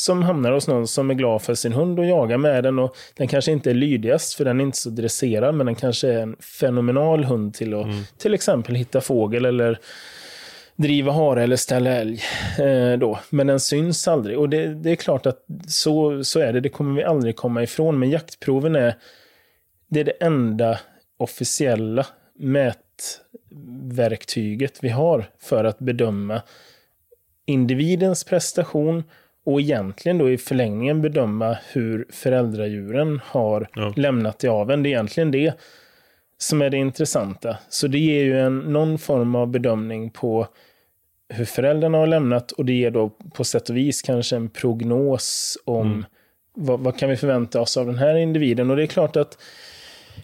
[0.00, 2.78] Som hamnar hos någon som är glad för sin hund och jagar med den.
[2.78, 6.08] och Den kanske inte är lydigast för den är inte så dresserad men den kanske
[6.08, 8.02] är en fenomenal hund till att mm.
[8.18, 9.78] till exempel hitta fågel eller
[10.76, 12.22] driva hare eller ställa älg.
[12.58, 13.18] Eh, då.
[13.30, 14.38] Men den syns aldrig.
[14.38, 16.60] Och det, det, är klart att så, så är det.
[16.60, 17.98] Det kommer vi aldrig komma ifrån.
[17.98, 18.94] Men jaktproven är
[19.88, 20.78] det, är det enda
[21.16, 22.06] officiella
[22.38, 26.42] mätverktyget vi har för att bedöma
[27.46, 29.04] individens prestation
[29.52, 33.92] och egentligen då i förlängningen bedöma hur föräldradjuren har ja.
[33.96, 34.82] lämnat i aveln.
[34.82, 35.54] Det är egentligen det
[36.38, 37.56] som är det intressanta.
[37.68, 40.46] Så det ger ju en, någon form av bedömning på
[41.28, 45.58] hur föräldrarna har lämnat och det ger då på sätt och vis kanske en prognos
[45.64, 46.04] om mm.
[46.54, 48.70] vad, vad, kan vi förvänta oss av den här individen.
[48.70, 49.38] Och det är klart att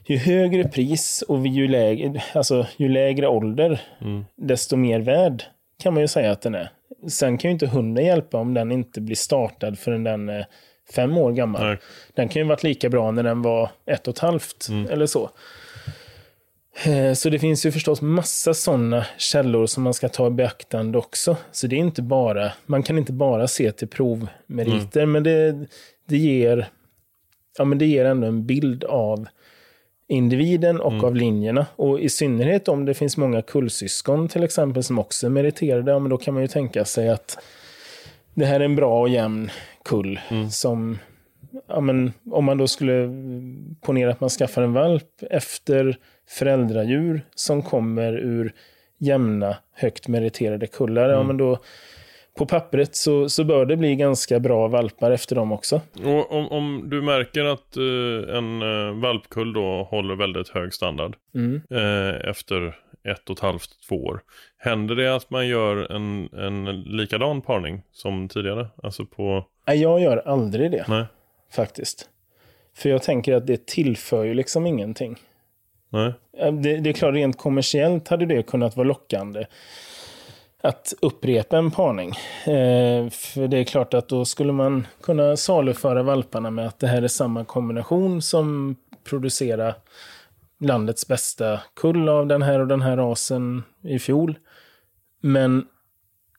[0.04, 4.24] ju högre pris och ju lägre, alltså, ju lägre ålder, mm.
[4.36, 5.42] desto mer värd
[5.82, 6.70] kan man ju säga att den är.
[7.08, 10.46] Sen kan ju inte hunden hjälpa om den inte blir startad förrän den är
[10.94, 11.66] fem år gammal.
[11.66, 11.78] Nej.
[12.14, 14.90] Den kan ju varit lika bra när den var ett och ett halvt mm.
[14.90, 15.30] eller så.
[16.84, 20.98] Eh, så det finns ju förstås massa sådana källor som man ska ta i beaktande
[20.98, 21.36] också.
[21.52, 25.12] Så det är inte bara, man kan inte bara se till provmeriter, mm.
[25.12, 25.66] men det,
[26.08, 26.68] det, ger,
[27.58, 29.28] ja, men det ger ändå en bild av
[30.08, 31.04] individen och mm.
[31.04, 31.66] av linjerna.
[31.76, 35.98] Och i synnerhet om det finns många kullsyskon till exempel som också är meriterade, ja,
[35.98, 37.38] men då kan man ju tänka sig att
[38.34, 39.50] det här är en bra och jämn
[39.84, 40.50] kull mm.
[40.50, 40.98] som
[41.68, 43.10] ja, men, om man då skulle
[43.80, 48.52] ponera att man skaffar en valp efter föräldradjur som kommer ur
[48.98, 51.16] jämna, högt meriterade kullar, mm.
[51.16, 51.58] ja, men då
[52.36, 55.80] på pappret så, så bör det bli ganska bra valpar efter dem också.
[56.04, 61.16] Och om, om du märker att uh, en uh, valpkull då håller väldigt hög standard
[61.34, 61.62] mm.
[61.72, 62.76] uh, efter
[63.08, 64.20] ett och ett halvt, två år.
[64.58, 68.66] Händer det att man gör en, en likadan parning som tidigare?
[68.82, 69.46] Alltså på...
[69.66, 70.84] Nej, jag gör aldrig det.
[70.88, 71.04] Nej.
[71.52, 72.08] Faktiskt.
[72.76, 75.16] För jag tänker att det tillför ju liksom ingenting.
[75.88, 76.12] Nej.
[76.52, 79.46] Det, det är klart, rent kommersiellt hade det kunnat vara lockande
[80.66, 82.08] att upprepa en parning.
[82.44, 86.86] Eh, för det är klart att då skulle man kunna saluföra valparna med att det
[86.86, 89.74] här är samma kombination som producerar
[90.60, 94.38] landets bästa kull av den här och den här rasen i fjol.
[95.20, 95.66] Men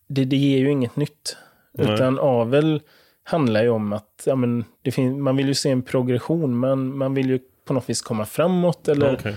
[0.08, 1.38] det, det ger ju inget nytt.
[1.74, 1.94] Nej.
[1.94, 2.82] Utan avel
[3.24, 6.58] handlar ju om att ja, men det man vill ju se en progression.
[6.58, 9.34] Man, man vill ju på något vis komma framåt eller okay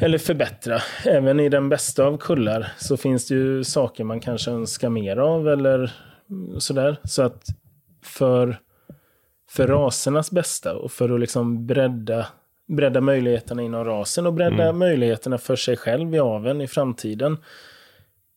[0.00, 0.82] eller förbättra.
[1.04, 5.16] Även i den bästa av kullar så finns det ju saker man kanske önskar mer
[5.16, 5.92] av eller
[6.58, 6.96] sådär.
[7.04, 7.44] Så att
[8.02, 8.56] för,
[9.50, 12.26] för rasernas bästa och för att liksom bredda,
[12.68, 14.78] bredda möjligheterna inom rasen och bredda mm.
[14.78, 17.36] möjligheterna för sig själv i aven i framtiden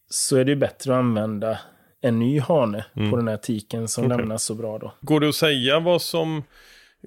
[0.10, 1.60] så är det ju bättre att använda
[2.02, 3.12] en ny hane mm.
[3.12, 4.18] på den här tiken som okay.
[4.18, 4.94] lämnas så bra då.
[5.02, 6.44] Går det att säga vad som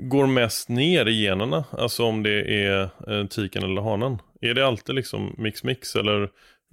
[0.01, 1.65] går mest ner i generna?
[1.71, 4.19] Alltså om det är eh, tiken eller hanen?
[4.41, 6.29] Är det alltid liksom mix-mix eller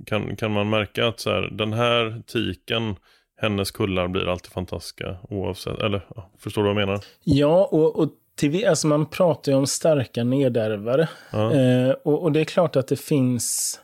[0.06, 2.96] kan, kan man märka att så här, den här tiken,
[3.42, 6.02] hennes kullar blir alltid fantastiska oavsett, eller
[6.40, 7.04] förstår du vad jag menar?
[7.24, 11.10] Ja, och, och till, alltså man pratar ju om starka nedärvare.
[11.32, 11.54] Ja.
[11.54, 13.80] Eh, och, och, det är klart att det finns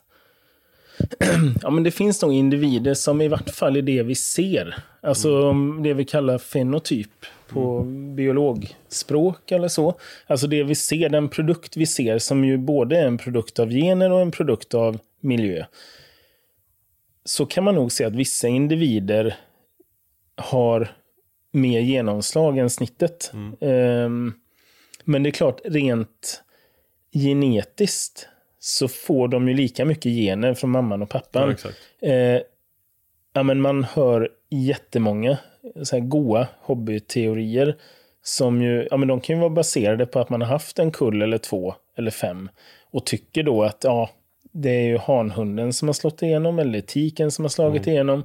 [1.61, 4.75] ja, men det finns nog individer som i vart fall är det vi ser.
[5.01, 5.83] Alltså mm.
[5.83, 7.83] det vi kallar fenotyp på
[8.15, 9.95] biologspråk eller så.
[10.27, 13.69] Alltså det vi ser, den produkt vi ser som ju både är en produkt av
[13.69, 15.65] gener och en produkt av miljö.
[17.25, 19.35] Så kan man nog se att vissa individer
[20.35, 20.91] har
[21.51, 23.31] mer genomslag än snittet.
[23.59, 24.33] Um,
[25.03, 26.43] men det är klart, rent
[27.13, 28.27] genetiskt
[28.59, 31.55] så får de ju lika mycket gener från mamman och pappan.
[31.99, 32.07] Ja.
[32.07, 32.41] Eh,
[33.33, 35.37] ja, men man hör jättemånga
[35.83, 37.75] så här goa hobbyteorier
[38.23, 40.91] som ju, ja, men de kan ju vara baserade på att man har haft en
[40.91, 42.49] kull eller två eller fem
[42.91, 44.09] och tycker då att ja,
[44.51, 48.23] det är ju hanhunden som har slått igenom eller tiken som har slagit igenom.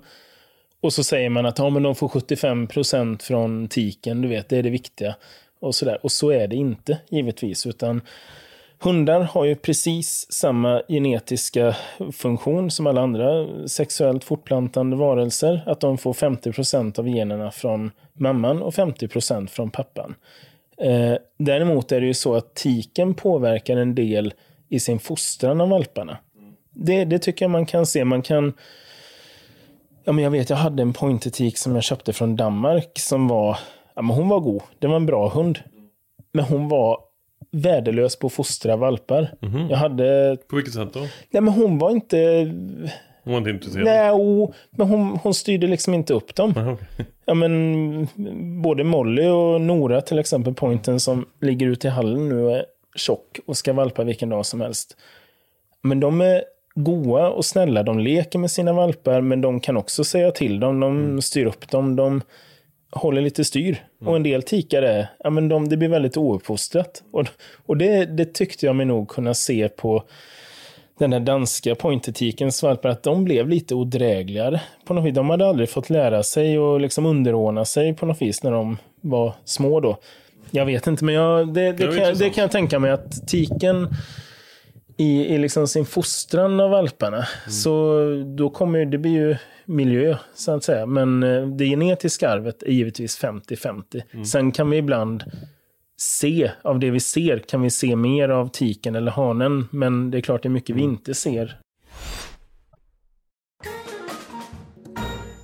[0.80, 4.48] Och så säger man att ja, men de får 75 procent från tiken, du vet,
[4.48, 5.14] det är det viktiga.
[5.60, 6.04] Och så, där.
[6.04, 7.66] och så är det inte, givetvis.
[7.66, 8.00] Utan
[8.78, 11.76] hundar har ju precis samma genetiska
[12.12, 15.62] funktion som alla andra sexuellt fortplantande varelser.
[15.66, 20.14] Att de får 50 procent av generna från mamman och 50 procent från pappan.
[20.78, 24.34] Eh, däremot är det ju så att tiken påverkar en del
[24.68, 26.18] i sin fostran av valparna.
[26.70, 28.04] Det, det tycker jag man kan se.
[28.04, 28.54] Man kan
[30.08, 33.58] Ja, men jag vet, jag hade en pointertik som jag köpte från Danmark som var,
[33.94, 34.62] ja, men hon var god.
[34.78, 35.58] Det var en bra hund.
[36.32, 36.98] Men hon var
[37.62, 39.28] värdelös på att fostra valpar.
[39.70, 41.00] Jag hade, På vilket sätt då?
[41.00, 42.16] nej men hon var inte,
[43.24, 43.84] Hon var inte intresserad?
[43.84, 46.54] nej, oh, men hon, hon styrde liksom inte upp dem.
[46.56, 47.06] Aha, okej.
[47.24, 48.08] Ja, men
[48.62, 52.64] både Molly och Nora till exempel, pointen som ligger ute i hallen nu och är
[52.96, 54.96] tjock och ska valpa vilken dag som helst.
[55.82, 56.42] Men de är
[56.74, 57.82] goa och snälla.
[57.82, 60.80] De leker med sina valpar, men de kan också säga till dem.
[60.80, 61.96] De styr upp dem.
[61.96, 62.22] De
[62.90, 63.84] håller lite styr.
[64.04, 67.02] Och en del tikare, ja, men de, det blir väldigt ouppfostrat.
[67.12, 67.26] Och,
[67.66, 70.02] och det, det tyckte jag mig nog kunna se på
[70.98, 74.60] den där danska pointertikens valpar, att de blev lite odrägligare.
[74.86, 75.14] På något vis.
[75.14, 78.78] De hade aldrig fått lära sig och liksom underordna sig på något vis när de
[79.00, 79.98] var små då.
[80.50, 83.28] Jag vet inte, men jag, det, det, kan, jag- det kan jag tänka mig att
[83.28, 83.88] tiken
[84.96, 88.00] i, i liksom sin fostran av valparna, så
[88.36, 89.36] då kommer det blir ju
[89.66, 90.86] miljö, så att säga.
[90.86, 94.24] Men eh, det genetiska arvet är givetvis 50-50.
[94.24, 95.24] Sen kan vi ibland
[95.96, 99.68] se, av det vi ser, kan vi se mer av tiken eller hanen.
[99.70, 101.58] Men det är klart det är mycket vi inte ser.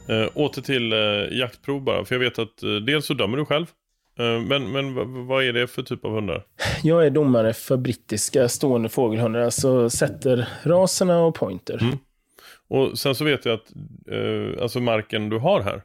[0.09, 3.45] Eh, åter till eh, jaktprov bara, för jag vet att eh, dels så dömer du
[3.45, 3.67] själv.
[4.19, 4.95] Eh, men men
[5.27, 6.45] vad är det för typ av hundar?
[6.83, 11.81] Jag är domare för brittiska stående fågelhundar, alltså sätter raserna och pointer.
[12.73, 13.73] Och sen så vet jag att
[14.11, 15.83] eh, alltså marken du har här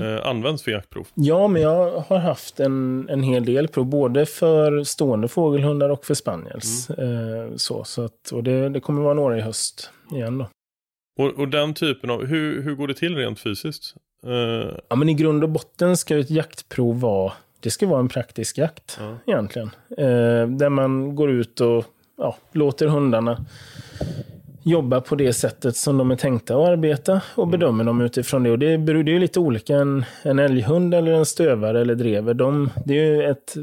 [0.00, 1.06] eh, används för jaktprov.
[1.14, 6.04] Ja, men jag har haft en, en hel del prov, både för stående fågelhundar och
[6.04, 6.90] för spaniels.
[6.90, 10.46] Eh, så, så att, och det, det kommer vara några i höst igen då.
[11.24, 13.94] Och, och den typen av, hur, hur går det till rent fysiskt?
[14.26, 18.08] Eh, Ja, men i grund och botten ska ett jaktprov vara, det ska vara en
[18.08, 19.16] praktisk jakt Ja.
[19.26, 19.70] egentligen.
[19.98, 21.84] Eh, där man går ut och
[22.18, 23.44] ja, låter hundarna
[24.68, 28.50] jobba på det sättet som de är tänkta att arbeta och bedömer dem utifrån det.
[28.50, 29.76] Och det beror det är ju lite olika.
[29.76, 33.54] En, en älghund eller en stövare eller drever, de, det är ju ett,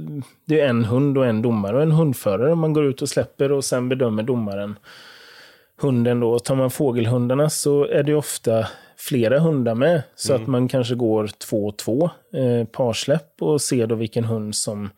[0.46, 2.56] det är en hund och en domare och en hundförare.
[2.56, 4.76] Man går ut och släpper och sen bedömer domaren
[5.82, 6.40] hunden då.
[6.40, 8.68] Tar man fågelhundarna så är det ofta
[8.98, 10.04] flera hundar med.
[10.16, 14.56] Så att man kanske går två och två eh, parsläpp och ser då vilken hund
[14.56, 14.90] som,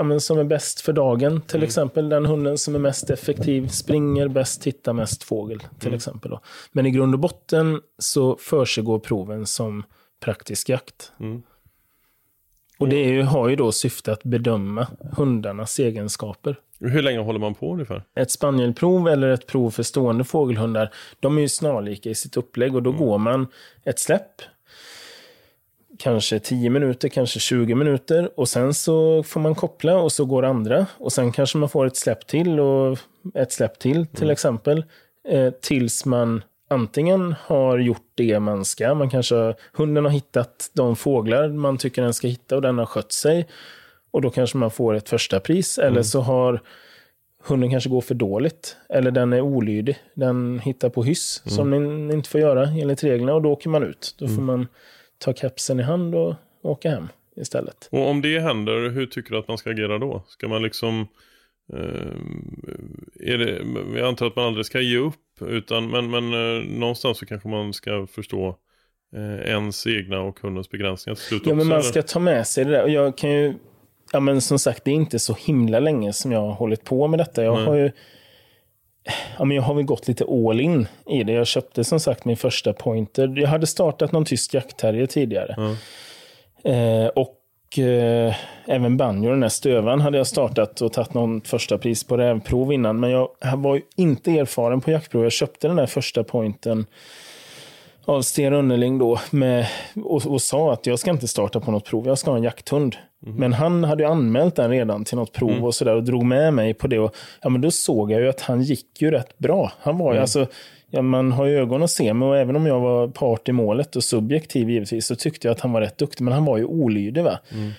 [0.00, 1.40] ja, men som är bäst för dagen.
[1.40, 5.62] Till exempel den hunden som är mest effektiv, springer bäst, hittar mest fågel.
[5.78, 6.30] till exempel.
[6.30, 6.40] Då.
[6.72, 9.82] Men i grund och botten så försiggår proven som
[10.20, 11.12] praktisk jakt.
[11.20, 11.42] Mm.
[12.78, 14.86] Och det ju, har ju då syfte att bedöma
[15.16, 18.02] hundarnas egenskaper hur länge håller man på ungefär?
[18.16, 20.90] ett spanielprov eller ett prov för stående fågelhundar,
[21.20, 23.46] de är ju snarlika i sitt upplägg och då går man
[23.84, 24.42] ett släpp.
[26.02, 30.42] Kanske 10 minuter, kanske 20 minuter och sen så får man koppla och så går
[30.44, 32.98] andra och sen kanske man får ett släpp till och
[33.34, 34.84] ett släpp till till exempel.
[35.28, 40.96] Eh, tills man antingen har gjort det man ska, man kanske, hunden har hittat de
[40.96, 43.48] fåglar man tycker den ska hitta och den har skött sig.
[44.10, 46.60] Och då kanske man får ett första pris eller så har
[47.44, 48.76] hunden kanske går för dåligt.
[48.88, 49.98] Eller den är olydig.
[50.14, 53.82] Den hittar på hyss som den inte får göra enligt reglerna och då åker man
[53.82, 54.14] ut.
[54.18, 54.66] Då får man
[55.20, 57.88] ta kepsen i hand och åka hem istället.
[57.92, 60.22] Och om det händer, hur tycker du att man ska agera då?
[60.28, 61.06] Ska man liksom...
[61.72, 62.12] Eh,
[63.20, 63.62] är det,
[63.98, 67.48] jag antar att man aldrig ska ge upp, utan, men, men eh, någonstans så kanske
[67.48, 68.56] man ska förstå
[69.16, 71.88] eh, ens egna och hundens begränsningar till slut Ja, men också, man eller?
[71.88, 72.82] ska ta med sig det där.
[72.82, 73.54] Och jag kan ju...
[74.12, 77.08] Ja, men som sagt, det är inte så himla länge som jag har hållit på
[77.08, 77.44] med detta.
[77.44, 77.64] Jag Nej.
[77.64, 77.90] har ju...
[79.38, 81.32] Ja, men jag har väl gått lite all in i det.
[81.32, 83.34] Jag köpte som sagt min första pointer.
[83.36, 85.54] Jag hade startat någon tysk jaktterrier tidigare.
[85.56, 86.70] Ja.
[86.70, 88.34] Eh, och eh,
[88.66, 92.72] även banjo, den här stövan, hade jag startat och tagit någon första pris på rävprov
[92.72, 93.00] innan.
[93.00, 95.22] Men jag var inte erfaren på jaktprov.
[95.22, 96.86] Jag köpte den där första pointen
[98.04, 99.66] av Sten Rönneling då med,
[100.04, 102.44] och, och, sa att jag ska inte starta på något prov, jag ska ha en
[102.44, 102.96] jakthund.
[103.26, 103.36] Mm.
[103.36, 105.64] Men han hade ju anmält den redan till något prov mm.
[105.64, 106.98] och sådär och drog med mig på det.
[106.98, 109.72] Och, ja, men då såg jag ju att han gick ju rätt bra.
[109.80, 110.22] Han var ju mm.
[110.22, 110.46] alltså,
[110.90, 113.96] ja, man har ju ögon att se, men även om jag var part i målet
[113.96, 116.24] och subjektiv givetvis, så tyckte jag att han var rätt duktig.
[116.24, 117.24] Men han var ju olydig.
[117.24, 117.38] Va?
[117.52, 117.70] Mm.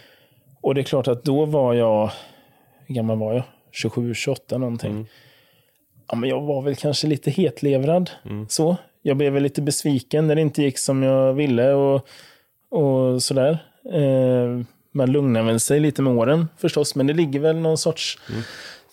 [0.61, 2.11] Och det är klart att då var jag,
[2.85, 3.43] hur gammal var jag?
[3.71, 4.91] 27, 28 någonting.
[4.91, 5.05] Mm.
[6.07, 8.09] Ja, men jag var väl kanske lite hetlevrad.
[8.49, 8.77] Så.
[9.01, 12.07] Jag blev väl lite besviken när det inte gick som jag ville och,
[12.69, 13.57] och sådär.
[13.93, 18.19] Eh, man lugnar väl sig lite med åren förstås, men det ligger väl någon sorts
[18.29, 18.41] mm.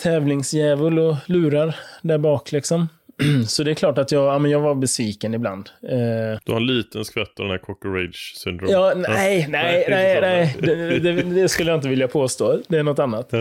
[0.02, 2.88] tävlingsdjävul och lurar där bak liksom.
[3.46, 5.70] Så det är klart att jag, ja, men jag var besviken ibland.
[5.82, 8.70] Eh, du har en liten skvätt av den här cockroach syndrom.
[8.70, 10.56] Ja, nej, nej, nej, nej.
[10.60, 12.60] Det, det, det, skulle jag inte vilja påstå.
[12.68, 13.32] Det är något annat.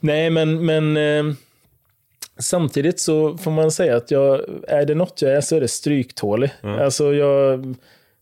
[0.00, 1.34] Nej, men, men eh,
[2.38, 5.68] samtidigt så får man säga att jag, är det något jag är så är det
[5.68, 6.50] stryktålig.
[6.60, 6.84] Ja.
[6.84, 7.74] Alltså jag,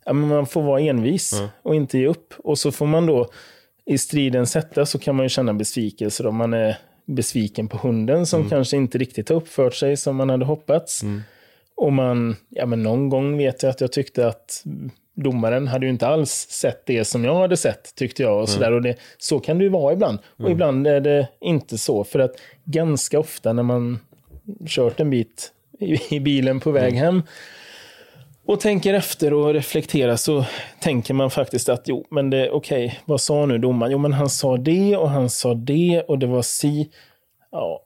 [0.05, 2.35] ja, man får vara envis och inte ge upp.
[2.39, 3.31] Och så får man då
[3.85, 6.77] i striden sätta så kan man ju känna besvikelse om man är
[7.07, 8.51] besviken på hunden som mm.
[8.51, 11.03] kanske inte riktigt har uppfört sig som man hade hoppats.
[11.03, 11.23] Mm.
[11.77, 14.65] Och man, ja men någon gång vet jag att jag tyckte att
[15.15, 18.41] domaren hade ju inte alls sett det som jag hade sett, tyckte jag.
[18.41, 18.75] Och så, mm.
[18.75, 20.19] och det, så kan det ju vara ibland.
[20.25, 20.53] Och mm.
[20.53, 22.05] ibland är det inte så.
[22.05, 22.33] För att
[22.65, 23.99] ganska ofta när man
[24.67, 27.05] kört en bit i, i bilen på väg mm.
[27.05, 27.23] hem
[28.47, 30.45] och tänker efter och reflekterar så
[30.81, 33.93] tänker man faktiskt att jo, men det okej, okay, vad sa nu domaren?
[33.93, 36.91] Jo, men han sa det och han sa det och det var si.
[37.51, 37.83] Ja,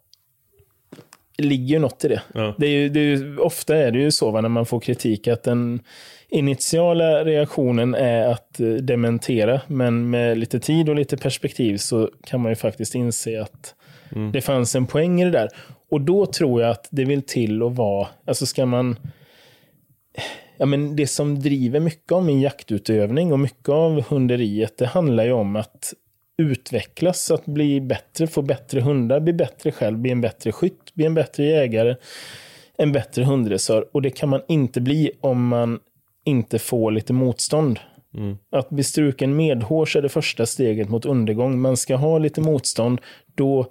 [1.37, 2.23] det ligger ju något i det.
[2.35, 2.55] Ja.
[2.59, 4.81] det, är ju, det är ju, ofta är det ju så va, när man får
[4.81, 5.81] kritik att den
[6.29, 12.41] initiala reaktionen är att eh, dementera, men med lite tid och lite perspektiv så kan
[12.41, 13.75] man ju faktiskt inse att
[14.15, 14.33] mm.
[14.33, 15.49] det fanns en poäng i det där.
[15.91, 18.97] Och då tror jag att det vill till att vara, alltså ska man
[20.57, 25.25] ja, men det som driver mycket av min jaktutövning och mycket av hunderiet, det handlar
[25.25, 25.95] ju om att
[26.39, 31.07] utvecklas, att bli bättre, få bättre hundar, bli bättre själv, bli en bättre skytt, bli
[31.07, 31.97] en bättre jägare,
[32.79, 33.87] en bättre hundresör.
[33.93, 35.81] Och det kan man inte bli om man
[36.25, 37.81] inte får lite motstånd.
[38.15, 38.39] Mm.
[38.51, 41.61] Att bli struken medhårs är det första steget mot undergång.
[41.61, 43.01] Man ska ha lite motstånd,
[43.35, 43.67] då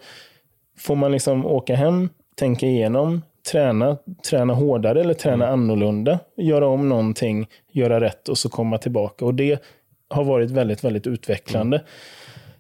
[0.78, 3.98] får man liksom åka hem, tänka igenom, träna,
[4.30, 5.54] träna hårdare eller träna mm.
[5.54, 9.26] annorlunda, göra om någonting, göra rätt och så komma tillbaka.
[9.26, 9.64] Och det
[10.10, 11.78] har varit väldigt, väldigt utvecklande.
[11.78, 11.88] Mm.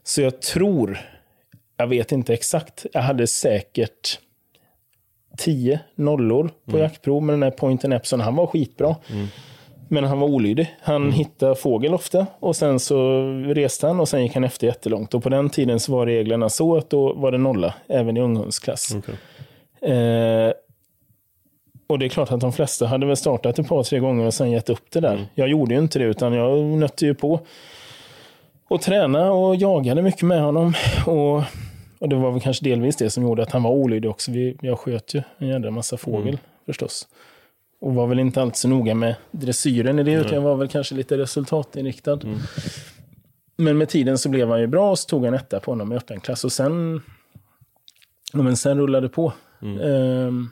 [0.04, 1.00] Så jag tror,
[1.78, 4.20] jag vet inte exakt, jag hade säkert
[5.38, 6.82] tio nollor på mm.
[6.82, 8.20] jaktprov med den här Pointen Epson.
[8.22, 8.96] Han var skitbra.
[9.10, 9.28] Mm.
[9.88, 10.76] Men han var olydig.
[10.82, 11.12] Han mm.
[11.12, 15.14] hittade fågel ofta och sen så reste han och sen gick han efter jättelångt.
[15.14, 18.22] Och på den tiden så var reglerna så att då var det nolla, även i
[18.22, 18.96] unghundsklass.
[18.96, 19.16] Okay.
[19.92, 20.54] Eh,
[21.88, 24.34] och det är klart att de flesta hade väl startat ett par, tre gånger och
[24.34, 25.14] sen gett upp det där.
[25.14, 25.26] Mm.
[25.36, 27.40] Jag gjorde ju inte det, utan jag nötte ju på.
[28.68, 30.74] Och träna och jagade mycket med honom.
[31.06, 31.44] Och,
[32.00, 34.32] och det var väl kanske delvis det som gjorde att han var olydig också.
[34.32, 36.40] Vi, jag sköt ju en jädra massa fågel mm.
[36.66, 37.08] förstås.
[37.82, 40.68] Och var väl inte alltid så noga med dressyren i det, utan jag var väl
[40.68, 42.20] kanske lite resultatinriktad.
[42.24, 42.40] Mm.
[43.56, 45.94] Men med tiden så blev han ju bra och så tog han etta på honom
[45.94, 46.44] i öppen klass.
[46.44, 47.02] Och sen,
[48.34, 49.34] men sen rullade det på.
[49.62, 49.80] Mm.
[49.80, 50.50] Um,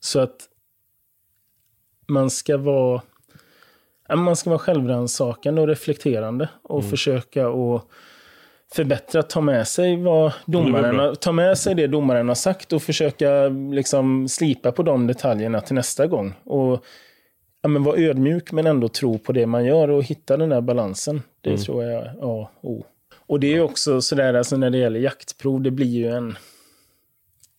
[0.00, 0.48] så att
[2.08, 3.02] man ska vara
[4.16, 6.90] man ska vara självrannsakande och reflekterande och mm.
[6.90, 7.84] försöka att
[8.72, 13.48] förbättra, ta med sig vad domaren, ta med sig det domaren har sagt och försöka
[13.48, 16.34] liksom slipa på de detaljerna till nästa gång.
[16.44, 16.84] Och
[17.62, 20.60] ja, men vara ödmjuk men ändå tro på det man gör och hitta den där
[20.60, 21.22] balansen.
[21.40, 21.62] Det mm.
[21.62, 22.84] tror jag är A och O.
[23.26, 26.36] Och det är också sådär, alltså när det gäller jaktprov, det blir ju en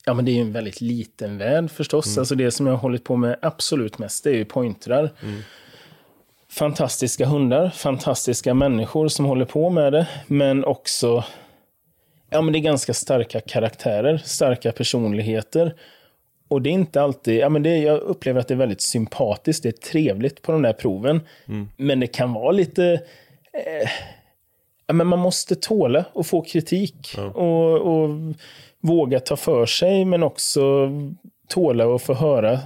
[0.06, 2.08] Ja, men det är ju en väldigt liten värld förstås.
[2.08, 2.20] Mm.
[2.22, 5.10] Alltså det som jag har hållit på med absolut mest, det är ju pointrar.
[5.24, 5.42] Mm.
[6.50, 11.24] Fantastiska hundar, fantastiska människor som håller på med det, men också
[12.34, 15.76] Ja, men det är ganska starka karaktärer, starka personligheter.
[16.48, 19.64] Och det är inte alltid, ja men det, jag upplever att det är väldigt sympatiskt,
[19.64, 21.22] det är trevligt på de där proven.
[21.48, 21.70] Mm.
[21.78, 22.84] Men det kan vara lite,
[23.54, 23.90] eh,
[24.88, 27.14] ja men man måste tåla och få kritik.
[27.18, 27.24] Ja.
[27.24, 28.10] Och, och
[28.82, 30.90] våga ta för sig, men också
[31.50, 32.60] tåla att få höra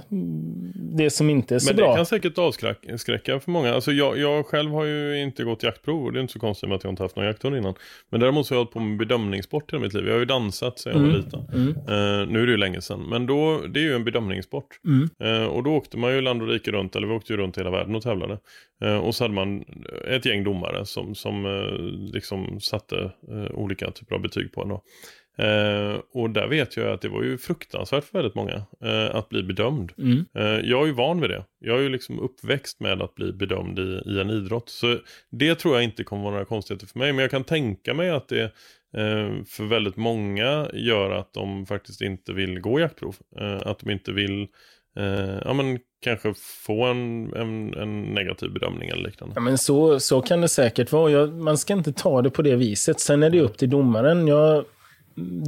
[0.96, 1.96] det som inte är så Men det bra.
[1.96, 3.74] kan säkert avskräcka för många.
[3.74, 6.68] Alltså jag, jag själv har ju inte gått jaktprov och det är inte så konstigt
[6.68, 7.74] med att jag inte haft någon jakthund innan.
[8.10, 10.06] Men däremot så har jag hållit på med bedömningssport hela mitt liv.
[10.06, 11.20] Jag har ju dansat sedan jag var Mm.
[11.20, 11.40] liten.
[11.54, 11.68] Mm.
[11.68, 13.00] Eh, nu är det ju länge sedan.
[13.08, 14.68] Men då, det är ju en bedömningssport.
[14.84, 15.08] Mm.
[15.42, 17.58] Eh, och då åkte man ju land och rike runt, eller vi åkte ju runt
[17.58, 18.38] hela världen och tävlade.
[18.84, 19.64] Eh, och så hade man
[20.08, 21.46] ett gäng domare som, som
[22.12, 23.10] liksom satte
[23.54, 24.68] olika typer av betyg på en.
[24.68, 24.82] Då.
[25.38, 29.28] Eh, och där vet jag att det var ju fruktansvärt för väldigt många eh, att
[29.28, 29.92] bli bedömd.
[29.98, 30.24] Mm.
[30.34, 31.44] Eh, jag är ju van vid det.
[31.58, 34.68] Jag är ju liksom uppväxt med att bli bedömd i, i en idrott.
[34.68, 34.98] Så
[35.30, 37.12] det tror jag inte kommer vara några konstigheter för mig.
[37.12, 38.42] Men jag kan tänka mig att det
[38.96, 43.16] eh, för väldigt många gör att de faktiskt inte vill gå jaktprov.
[43.40, 44.48] Eh, att de inte vill
[44.96, 46.34] eh, ja, men kanske
[46.66, 49.32] få en, en, en negativ bedömning eller liknande.
[49.36, 51.10] Ja, men så, så kan det säkert vara.
[51.10, 53.00] Jag, man ska inte ta det på det viset.
[53.00, 54.26] Sen är det upp till domaren.
[54.26, 54.64] Jag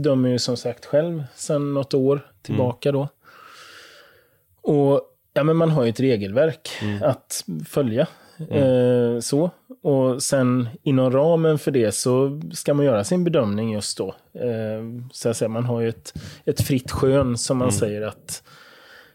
[0.03, 3.09] dömer ju som sagt själv sedan något år tillbaka då.
[4.63, 6.71] Och ja, men man har ju ett regelverk
[7.03, 8.07] att följa.
[8.51, 9.51] Eh, så.
[9.83, 14.15] Och sen inom ramen för det så ska man göra sin bedömning just då.
[14.33, 14.83] Eh,
[15.13, 16.15] så att säga, man har ju ett,
[16.45, 18.43] ett fritt skön som man säger att,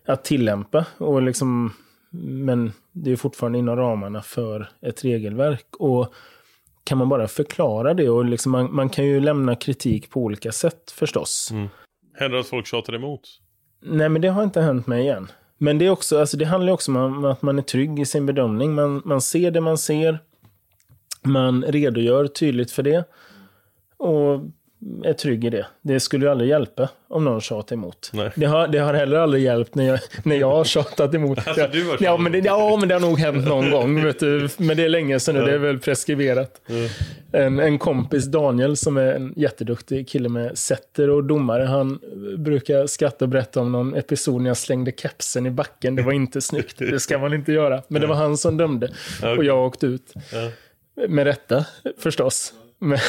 [0.05, 0.85] att tillämpa.
[0.97, 1.73] Och liksom,
[2.21, 5.67] men det är fortfarande inom ramarna för ett regelverk.
[5.79, 6.13] Och
[6.83, 10.51] kan man bara förklara det och liksom man, man kan ju lämna kritik på olika
[10.51, 11.51] sätt förstås.
[12.19, 13.21] Händer att folk tjatar emot?
[13.81, 15.31] Nej, men det har inte hänt mig än.
[15.57, 18.25] Men det, är också, alltså det handlar också om att man är trygg i sin
[18.25, 18.73] bedömning.
[18.73, 20.19] Man, man ser det man ser.
[21.23, 23.03] Man redogör tydligt för det.
[23.97, 24.41] Och
[25.03, 25.65] är trygg i det.
[25.81, 28.09] Det skulle ju aldrig hjälpa om någon tjatar emot.
[28.13, 28.31] Nej.
[28.35, 31.47] Det har, det har heller aldrig hjälpt när jag, när jag har tjatat emot.
[31.47, 34.03] Alltså, du har ja, men det, ja, men det har nog hänt någon gång.
[34.03, 34.49] Vet du.
[34.57, 35.45] Men det är länge sedan nu.
[35.45, 36.61] Det är väl preskriberat.
[37.31, 41.63] En, en kompis, Daniel, som är en jätteduktig kille med setter och domare.
[41.63, 41.99] Han
[42.37, 45.95] brukar skratta och berätta om någon episod när jag slängde kepsen i backen.
[45.95, 46.79] Det var inte snyggt.
[46.79, 47.81] Det ska man inte göra.
[47.87, 48.93] Men det var han som dömde.
[49.37, 50.13] Och jag åkte ut.
[50.33, 50.49] Ja.
[51.07, 51.65] Med rätta,
[51.97, 52.53] förstås.
[52.79, 52.99] Men,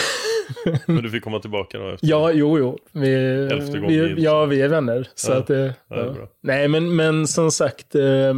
[0.86, 1.88] Men du fick komma tillbaka då?
[1.90, 2.06] Efter.
[2.08, 2.78] ja, jo, jo.
[2.92, 3.14] Vi,
[3.52, 5.08] Elfte gången vi, ja, vi är vänner.
[5.14, 5.36] Så Ja.
[5.36, 6.14] att, eh, Ja, ja.
[6.40, 7.94] Nej, men, men som sagt.
[7.94, 8.34] eh,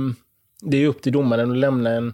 [0.62, 2.12] Det är upp till domaren att lämna en,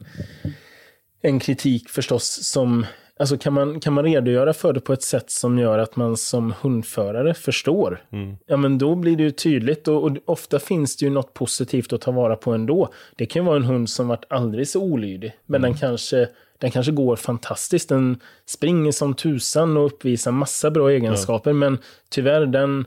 [1.23, 2.39] en kritik förstås.
[2.43, 2.86] Som,
[3.19, 6.16] alltså kan, man, kan man redogöra för det på ett sätt som gör att man
[6.16, 8.05] som hundförare förstår.
[8.12, 8.36] Mm.
[8.47, 9.89] Ja, men då blir det ju tydligt.
[9.89, 12.93] Och, och ofta finns det ju något positivt att ta vara på ändå.
[13.16, 15.32] Det kan ju vara en hund som varit aldrig så olydig.
[15.47, 15.70] Men Mm.
[15.70, 16.28] den, kanske,
[16.63, 17.89] den kanske går fantastiskt.
[17.89, 21.53] Den springer som tusan och uppvisar massa bra egenskaper.
[21.53, 21.79] Men
[22.09, 22.85] tyvärr, den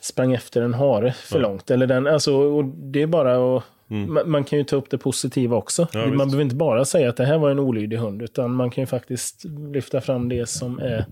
[0.00, 1.70] sprang efter en hare för långt.
[1.70, 3.64] Eller den, alltså, och det är bara att...
[3.86, 5.88] Man, man kan ju ta upp det positiva också.
[5.92, 6.18] Ja, man visst.
[6.18, 8.22] behöver inte bara säga att det här var en olydig hund.
[8.22, 11.04] Utan man kan ju faktiskt lyfta fram det som är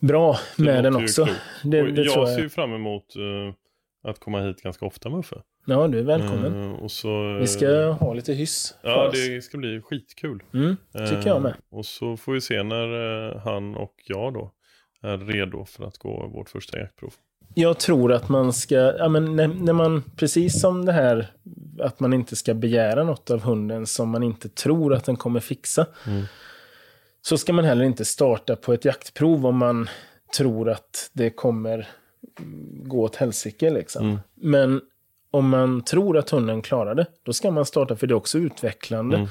[0.00, 1.28] bra med den också.
[1.62, 2.40] Det, det jag tror ser jag.
[2.40, 5.36] ju fram emot eh, att komma hit ganska ofta Muffe.
[5.68, 6.62] Ja, du är välkommen.
[6.62, 10.42] Eh, och så, eh, Vi ska ha lite hyss Ja, det ska bli skitkul.
[10.54, 11.50] Mm, tycker jag med.
[11.50, 14.52] Eh, Och så får vi se när eh, han och jag då
[15.02, 17.12] är redo för att gå vårt första jaktprov.
[17.54, 21.32] Jag tror att man ska, ja, men när, när man, precis som det här
[21.80, 25.40] att man inte ska begära något av hunden som man inte tror att den kommer
[25.40, 25.86] fixa.
[27.22, 29.88] Så ska man heller inte starta på ett jaktprov om man
[30.36, 31.88] tror att det kommer
[32.84, 33.70] gå åt helsike.
[33.70, 34.20] Liksom.
[34.34, 34.80] Men
[35.36, 38.38] om man tror att hunden klarar det, då ska man starta för det är också
[38.38, 39.28] utvecklande.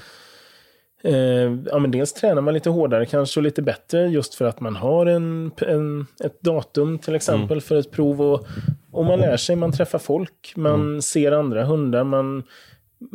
[1.03, 4.59] Eh, ja, men dels tränar man lite hårdare kanske och lite bättre just för att
[4.59, 8.21] man har en, en, ett datum till exempel för ett prov.
[8.21, 8.47] Och,
[8.91, 12.43] och man lär sig, man träffar folk, man ser andra hundar, man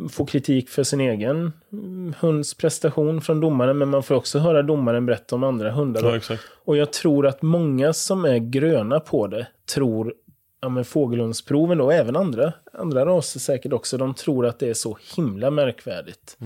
[0.09, 4.61] får kritik för sin egen mm, hunds prestation från domaren, men man får också höra
[4.61, 6.21] domaren berätta om andra hundar.
[6.29, 6.35] Ja.
[6.65, 10.13] Och jag tror att många som är gröna på det tror,
[10.61, 14.73] ja men fågelhundsproven då, även andra, andra raser säkert också, de tror att det är
[14.73, 16.37] så himla märkvärdigt.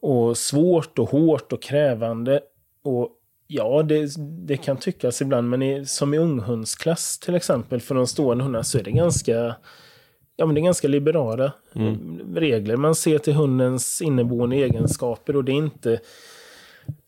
[0.00, 2.40] Och svårt och hårt och krävande.
[2.82, 3.08] Och
[3.46, 8.06] ja, det, det kan tyckas ibland, men i, som i unghundsklass till exempel, för de
[8.06, 9.54] stående hundarna så är det ganska
[10.36, 11.44] Ja, men det är ganska liberala
[11.74, 11.94] eh,
[12.34, 12.76] regler.
[12.76, 16.00] Man ser till hundens inneboende egenskaper och det är inte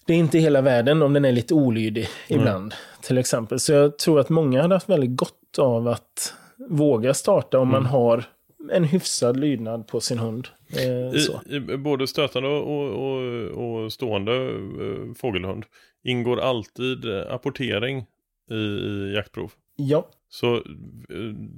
[0.07, 2.75] det är inte hela världen om den är lite olydig ibland.
[3.01, 3.61] Till exempel.
[3.61, 6.35] Så jag tror att många hade haft väldigt gott av att
[6.69, 8.25] våga starta om man har
[8.73, 10.49] en hyfsad lydnad på sin hund.
[10.69, 15.65] Eh, både stötande och, och, och stående eh, fågelhund
[16.05, 18.07] ingår alltid eh, apportering
[18.51, 19.53] i, i jaktprov.
[19.77, 20.09] Ja.
[20.29, 20.63] Så eh,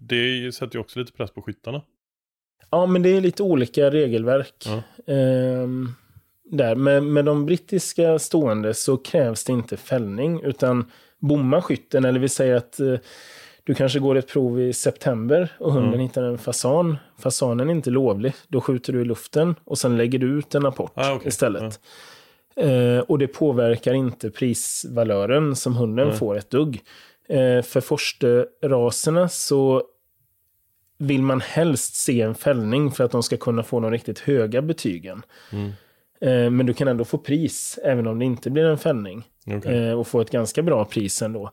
[0.02, 1.82] det sätter ju också lite press på skyttarna.
[2.70, 4.66] ja, men det är lite olika regelverk.
[4.66, 5.12] Ja.
[5.14, 5.88] Ehm,
[6.50, 6.74] där.
[6.74, 12.28] Med, med de brittiska stående så krävs det inte fällning, utan bomma skytten, eller vi
[12.28, 12.94] säger att eh,
[13.68, 16.00] Du kanske går ett prov i september och hunden Mm.
[16.00, 16.96] hittar en fasan.
[17.18, 18.32] Fasanen är inte lovlig.
[18.48, 21.28] Då skjuter du i luften och sen lägger du ut en apport Ah, okej.
[21.28, 21.80] istället.
[22.56, 26.16] Eh, och det påverkar inte prisvalören som hunden Nej.
[26.16, 26.80] får ett dugg.
[27.28, 29.82] Eh, för forsterraserna så
[30.98, 34.62] vill man helst se en fällning för att de ska kunna få de riktigt höga
[34.62, 35.22] betygen.
[35.52, 35.72] Mm.
[36.20, 39.24] Eh, men du kan ändå få pris även om det inte blir en fällning.
[39.46, 39.88] Okej.
[39.88, 41.50] Eh, och få ett ganska bra pris ändå.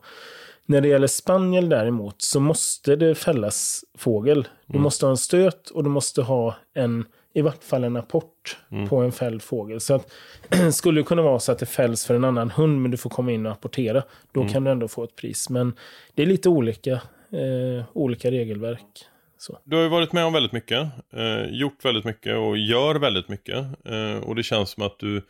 [0.66, 4.48] När det gäller spaniel däremot så måste det fällas fågel.
[4.66, 4.82] Du Mm.
[4.82, 8.88] måste ha en stöt och du måste ha en, i vart fall en apport Mm.
[8.88, 9.80] på en fälld fågel.
[9.80, 10.12] Så att,
[10.74, 13.10] skulle det kunna vara så att det fälls för en annan hund men du får
[13.10, 14.02] komma in och apportera.
[14.32, 14.52] Då Mm.
[14.52, 15.50] kan du ändå få ett pris.
[15.50, 15.74] Men
[16.14, 19.06] det är lite olika, eh, olika regelverk.
[19.38, 19.58] Så.
[19.64, 20.78] Du har ju varit med om väldigt mycket,
[21.16, 23.56] eh, gjort väldigt mycket och gör väldigt mycket.
[23.84, 25.22] Eh, och det känns som att du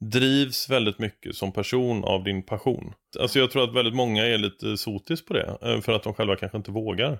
[0.00, 2.92] drivs väldigt mycket som person av din passion.
[3.20, 6.14] Alltså jag tror att väldigt många är lite sotis på det, eh, för att de
[6.14, 7.18] själva kanske inte vågar.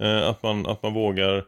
[0.00, 1.44] Eh, att, man, att man vågar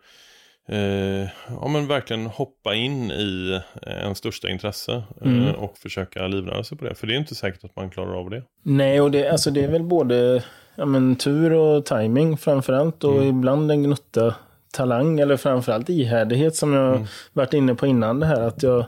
[0.69, 1.28] eh,
[1.61, 5.55] ja, men verkligen hoppa in i eh, ens största intresse eh, Mm.
[5.55, 6.94] och försöka livnära sig på det.
[6.94, 8.43] För det är inte säkert att man klarar av det.
[8.62, 10.44] Nej, och det, alltså det är väl både
[10.74, 13.05] ja, men, tur och timing framförallt.
[13.05, 13.28] Och Mm.
[13.39, 14.35] ibland en gnutta
[14.73, 17.07] talang, eller framförallt ihärdighet som jag Mm.
[17.32, 18.40] varit inne på innan det här.
[18.40, 18.85] Att jag,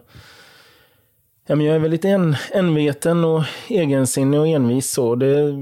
[1.48, 4.90] ja, men jag är väldigt en, enveten och egensinnig och envis.
[4.90, 5.14] Så.
[5.14, 5.52] Det,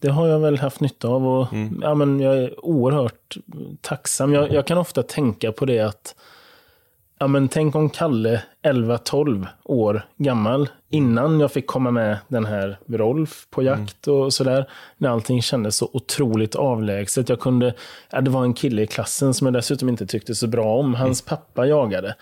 [0.00, 1.26] det har jag väl haft nytta av.
[1.28, 1.80] Och, Mm.
[1.82, 3.36] ja, men jag är oerhört
[3.80, 4.32] tacksam.
[4.32, 6.14] Jag, jag kan ofta tänka på det att
[7.18, 12.78] Ja, men tänk om Kalle, 11-12 år gammal, innan jag fick komma med den här
[12.88, 17.28] Rolf på jakt och sådär, när allting kändes så otroligt avlägset.
[17.28, 17.74] Jag kunde,
[18.10, 20.94] ja, det var en kille i klassen som jag dessutom inte tyckte så bra om.
[20.94, 22.14] Hans pappa jagade.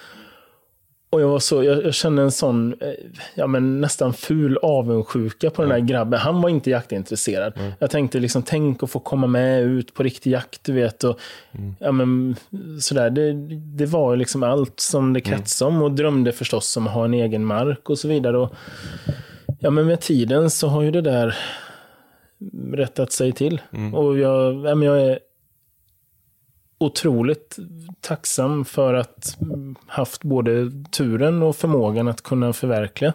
[1.13, 2.93] Och jag, var så, jag, jag kände en sån, eh,
[3.35, 6.21] ja men nästan ful avundsjuka på den där grabben.
[6.21, 7.53] Han var inte jaktintresserad.
[7.79, 11.05] Jag tänkte liksom, tänk att få komma med ut på riktig jakt, du vet.
[11.05, 11.21] Och,
[11.79, 12.37] ja, men,
[12.81, 13.11] sådär.
[13.11, 13.33] Det,
[13.77, 15.83] det var liksom allt som det kretsade om.
[15.83, 18.39] Och drömde förstås om att ha en egen mark och så vidare.
[18.39, 18.55] Och,
[19.61, 21.37] ja, men med tiden så har ju det där
[22.73, 23.61] rättat sig till.
[23.95, 25.19] Och jag, ja, men jag är
[26.79, 27.59] otroligt
[28.03, 33.13] tacksam för att mm, haft både turen och förmågan att kunna förverkliga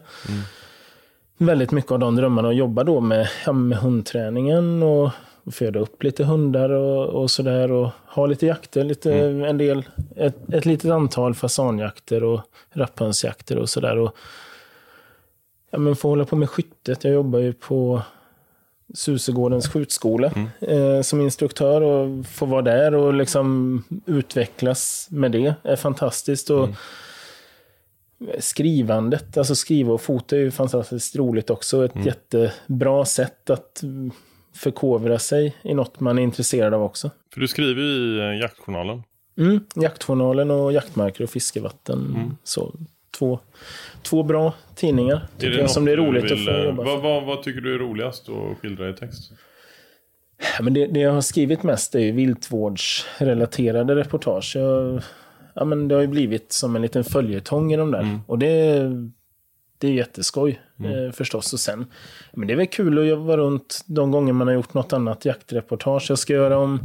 [1.38, 5.12] väldigt mycket av de drömmarna och jobba då med, ja, med hundträningen och
[5.52, 9.86] föda upp lite hundar och, och sådär och ha lite jakter, lite, en del,
[10.16, 12.42] ett, ett litet antal fasanjakter och
[12.72, 13.98] rapphönsjakter och sådär.
[13.98, 14.16] Och,
[15.72, 17.04] ja, men få hålla på med skyttet.
[17.04, 18.02] Jag jobbar ju på
[18.94, 25.76] Susegårdens skjutskola eh, som instruktör och få vara där och liksom utvecklas med det är
[25.76, 26.50] fantastiskt.
[26.50, 26.70] Och
[28.40, 31.86] Skrivandet, alltså skriva och fota är ju fantastiskt roligt också.
[31.86, 34.12] Ett jättebra sätt att mm,
[34.56, 37.12] förkovra sig i något man är intresserad av också.
[37.34, 39.04] För du skriver ju i eh, jaktjournalen.
[39.38, 42.38] Mm, jaktjournalen och jaktmarker och fiskevatten.
[42.44, 42.74] Så,
[43.18, 43.40] två,
[44.02, 46.92] två bra tidningar tycker jag, som det är roligt att vill, få eh, jobba för.
[46.92, 49.32] vad, vad, vad tycker du är roligast att skildra i text?
[50.62, 54.56] Men det, det jag har skrivit mest är ju viltvårdsrelaterade reportage.
[54.56, 55.02] Jag,
[55.54, 58.20] ja, men det har ju blivit som en liten följetong i de där.
[58.28, 58.80] Och det,
[59.78, 61.54] det är jätteskoj eh, förstås.
[61.54, 61.86] Och sen,
[62.34, 65.26] men det är väl kul att jobba runt de gånger man har gjort något annat
[65.26, 66.06] jaktreportage.
[66.10, 66.80] Jag ska göra om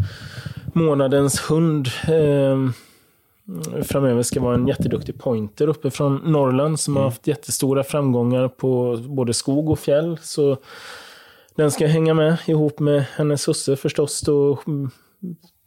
[0.75, 1.89] månadens hund.
[2.09, 2.71] Eh,
[3.83, 8.99] framöver ska vara en jätteduktig pointer uppe från Norrland som har haft jättestora framgångar på
[9.09, 10.19] både skog och fjäll.
[10.23, 10.57] Så
[11.55, 14.21] den ska hänga med ihop med hennes husse förstås.
[14.21, 14.91] Då, mm,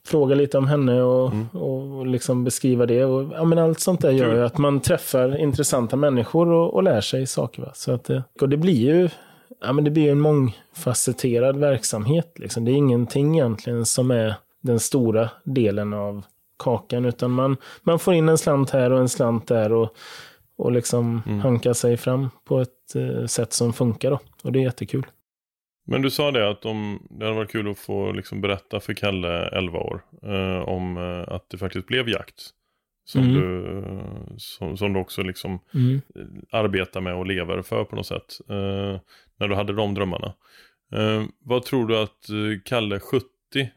[0.06, 3.06] fråga lite om henne och, och liksom beskriva det.
[3.06, 6.84] Och, ja, men allt sånt där gör ju att man träffar intressanta människor och, och
[6.84, 7.62] lär sig saker.
[7.62, 7.72] Va?
[7.74, 9.10] Så att, eh, och det blir ju
[9.62, 12.34] ja, men det blir en mångfacetterad verksamhet.
[12.36, 12.66] Liksom.
[12.66, 16.24] Det är ingenting egentligen som är den stora delen av
[16.58, 17.06] kakan.
[17.06, 19.72] Utan man, man får in en slant här och en slant där.
[19.74, 19.96] Och,
[20.58, 24.12] och liksom hanka sig fram på ett eh, sätt som funkar.
[24.12, 24.20] Då.
[24.44, 25.06] Och det är jättekul.
[25.88, 28.94] Men du sa det att de, det hade varit kul att få liksom berätta för
[28.94, 32.50] Kalle, 11 år, eh, om eh, att det faktiskt blev jakt.
[33.08, 33.34] Som, Mm.
[33.34, 36.02] du, eh, som, som du också liksom Mm.
[36.16, 38.40] eh, arbetar med och lever för på något sätt.
[38.50, 39.00] Eh,
[39.40, 40.34] när du hade de drömmarna.
[41.40, 42.26] Vad tror du att
[42.66, 43.26] Kalle 70
[43.56, 43.68] eh,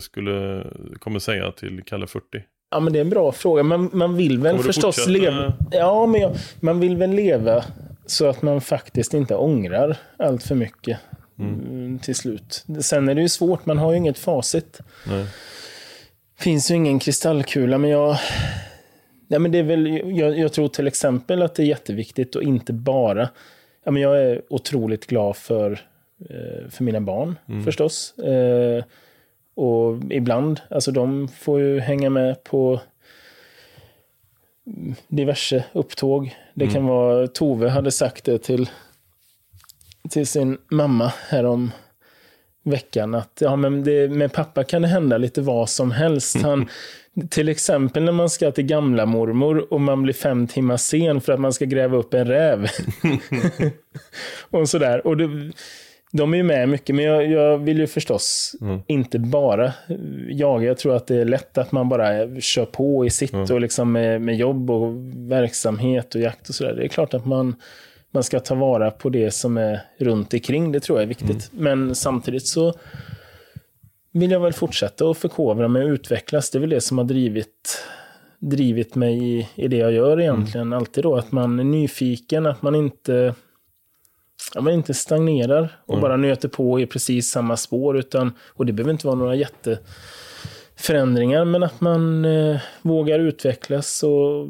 [0.00, 0.66] skulle,
[0.98, 2.24] kommer säga till Kalle 40?
[2.70, 3.62] Ja, men det är en bra fråga.
[3.62, 5.52] Man, man vill väl Kommer förstås leva...
[5.70, 7.64] Ja, men jag, man vill väl leva
[8.06, 10.98] så att man faktiskt inte ångrar allt för mycket
[11.38, 12.64] mm, till slut.
[12.80, 14.80] Sen är det ju svårt, man har ju inget facit.
[15.06, 15.26] Nej.
[16.38, 18.16] finns ju ingen kristallkula, men jag...
[19.28, 19.86] Ja, men det är väl,
[20.18, 23.28] jag, jag tror till exempel att det är jätteviktigt och inte bara...
[23.84, 25.72] Ja, men jag är otroligt glad för,
[26.30, 28.18] eh, för mina barn, förstås.
[28.18, 28.84] Eh,
[29.54, 32.80] och ibland, alltså de får ju hänga med på
[35.08, 36.36] diverse upptåg.
[36.54, 38.70] Det kan vara, Tove hade sagt det till,
[40.10, 41.70] till sin mamma härom
[42.64, 46.36] veckan att ja, men det, med pappa kan det hända lite vad som helst.
[46.42, 46.68] Han,
[47.30, 51.32] till exempel när man ska till gamla mormor och man blir fem timmar sen för
[51.32, 52.68] att man ska gräva upp en räv.
[54.50, 55.06] och sådär.
[55.06, 55.52] Och det,
[56.16, 59.72] de är ju med mycket, men jag, jag vill ju förstås inte bara
[60.28, 60.66] jaga.
[60.66, 63.92] Jag tror att det är lätt att man bara kör på i sitt och liksom
[63.92, 64.94] med, med jobb och
[65.30, 66.74] verksamhet och jakt och sådär.
[66.74, 67.56] Det är klart att man,
[68.10, 70.72] man ska ta vara på det som är runt omkring.
[70.72, 71.50] Det tror jag är viktigt.
[71.52, 72.74] Men samtidigt så
[74.12, 76.50] vill jag väl fortsätta att förkovra mig och utvecklas.
[76.50, 77.84] Det är väl det som har drivit,
[78.38, 80.72] drivit mig i, i det jag gör egentligen.
[80.72, 83.34] Alltid då att man är nyfiken, att man inte,
[84.54, 87.98] ja, man inte stagnerar och bara nöter på i precis samma spår.
[87.98, 94.48] Utan, och det behöver inte vara några jätteförändringar, men att man eh, vågar utvecklas och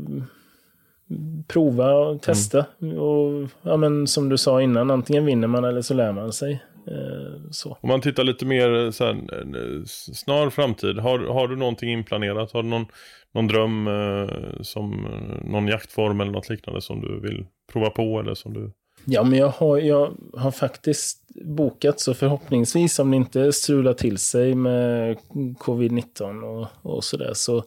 [1.47, 2.66] prova och testa.
[2.99, 6.65] Och ja, men, som du sa innan, antingen vinner man eller så lär man sig.
[6.87, 7.79] Eh, så.
[7.81, 9.85] Om man tittar lite mer så här, eh,
[10.15, 12.53] snar framtid, har, har du någonting inplanerat?
[12.53, 12.87] Har du någon,
[13.33, 14.29] någon dröm eh,
[14.61, 18.73] som eh, någon jaktform eller något liknande som du vill prova på eller som du...
[19.05, 24.18] Ja, men jag har, jag har faktiskt bokat så förhoppningsvis om det inte strular till
[24.18, 25.16] sig med
[25.59, 27.64] covid-19 och, och sådär så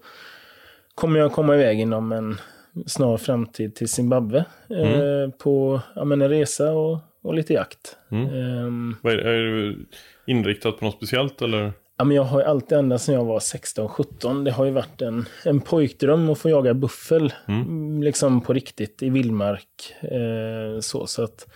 [0.96, 2.38] kommer jag komma iväg inom en
[2.86, 7.98] snar framtid till Zimbabwe eh, på ja, men en resa och, och lite jakt.
[8.12, 9.86] Ehm, Vad är, är du
[10.26, 11.74] inriktad på något speciellt eller?
[11.98, 15.02] Ja, men jag har ju alltid, ända sedan jag var 16-17, det har ju varit
[15.02, 17.34] en, en pojkdröm att få jaga buffel.
[17.48, 19.94] mm, Liksom på riktigt i vildmark.
[20.02, 21.48] Eh, så, så att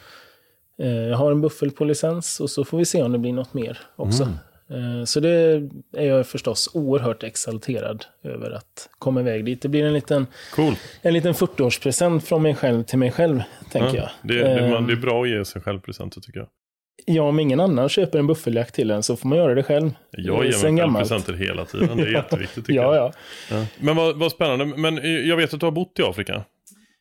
[0.82, 3.34] eh, jag har en buffel på licens och så får vi se om det blir
[3.34, 4.24] något mer också.
[4.70, 5.30] Eh, så det
[5.98, 9.62] är jag förstås oerhört exalterad över att komma iväg dit.
[9.62, 10.74] Det blir en liten, Cool.
[11.02, 14.10] en liten 40-årspresent från mig själv till mig själv, tänker jag.
[14.22, 16.48] Det, det, Eh, man, det är bra att ge sig själv presenter tycker jag.
[17.06, 19.92] Ja, om ingen annan köper en buffeljakt till en så får man göra det själv.
[20.12, 21.98] Jag ger mig själv presenter hela tiden.
[21.98, 23.06] Det är jätteviktigt tycker Ja, jag.
[23.06, 23.14] ja.
[23.58, 23.66] Ja.
[23.80, 24.66] Men vad, vad spännande.
[24.66, 26.44] Men eh, jag vet att du har bott i Afrika.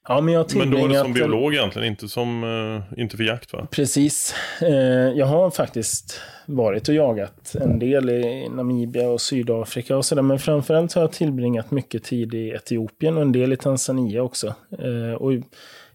[0.09, 3.25] Ja, men jag Men då är det som biolog egentligen, inte, som, eh, inte för
[3.25, 3.67] jakt va?
[3.71, 4.35] Precis.
[4.63, 4.71] Eh,
[5.19, 10.23] jag har faktiskt varit och jagat en del i Namibia och Sydafrika och sådär.
[10.23, 14.55] Men framförallt har jag tillbringat mycket tid i Etiopien och en del i Tanzania också.
[14.79, 15.33] Eh, och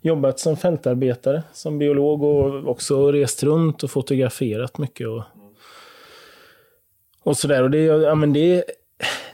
[0.06, 5.08] jobbat som fältarbetare, som biolog och också rest runt och fotograferat mycket.
[5.08, 5.24] Och,
[7.24, 7.64] och sådär.
[7.64, 8.64] Och det, är- ja, men det,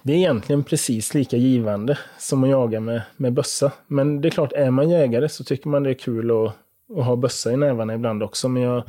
[0.03, 3.71] det är egentligen precis lika givande som att jaga med, med bössa.
[3.87, 6.53] Men det är klart, är man jägare så tycker man det är kul att,
[6.97, 8.49] att ha bössa i nävarna ibland också.
[8.49, 8.83] Men jag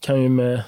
[0.00, 0.62] kan ju med,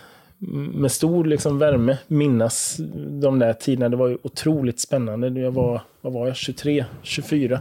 [0.75, 2.77] med stor liksom värme minnas
[3.23, 3.89] de där tiderna.
[3.89, 5.41] Det var ju otroligt spännande.
[5.41, 7.61] Jag var, vad var jag, 23, 24.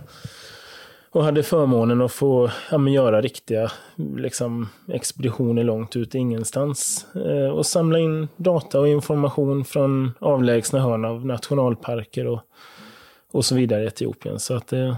[1.14, 7.06] Och hade förmånen att få ja, men göra riktiga liksom, expeditioner långt ut i ingenstans.
[7.16, 12.40] Eh, och samla in data och information från avlägsna hörn av nationalparker och,
[13.32, 14.40] och så vidare i Etiopien.
[14.40, 14.96] Så att det,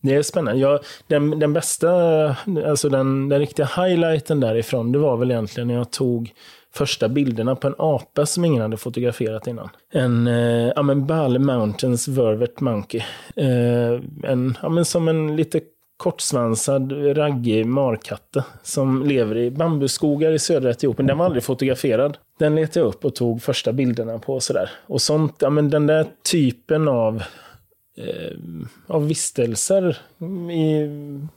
[0.00, 0.60] det är spännande.
[0.60, 1.90] Jag, den, den bästa,
[2.66, 6.32] alltså den, den riktiga highlighten därifrån, det var väl egentligen när jag tog
[6.74, 9.68] första bilderna på en apa som ingen hade fotograferat innan.
[9.92, 13.00] En eh, ja, men Bali Mountains Vervet Monkey.
[13.36, 15.60] Eh, en, ja, men som en lite
[15.96, 21.06] kortsvansad, raggig markatte som lever i bambuskogar i södra Etiopien.
[21.06, 22.18] Den var aldrig fotograferad.
[22.38, 24.70] Den letade jag upp och tog första bilderna på sådär.
[24.86, 27.22] Och sånt, ja men den där typen av
[27.96, 28.36] eh,
[28.86, 29.98] av vistelser
[30.52, 30.90] i,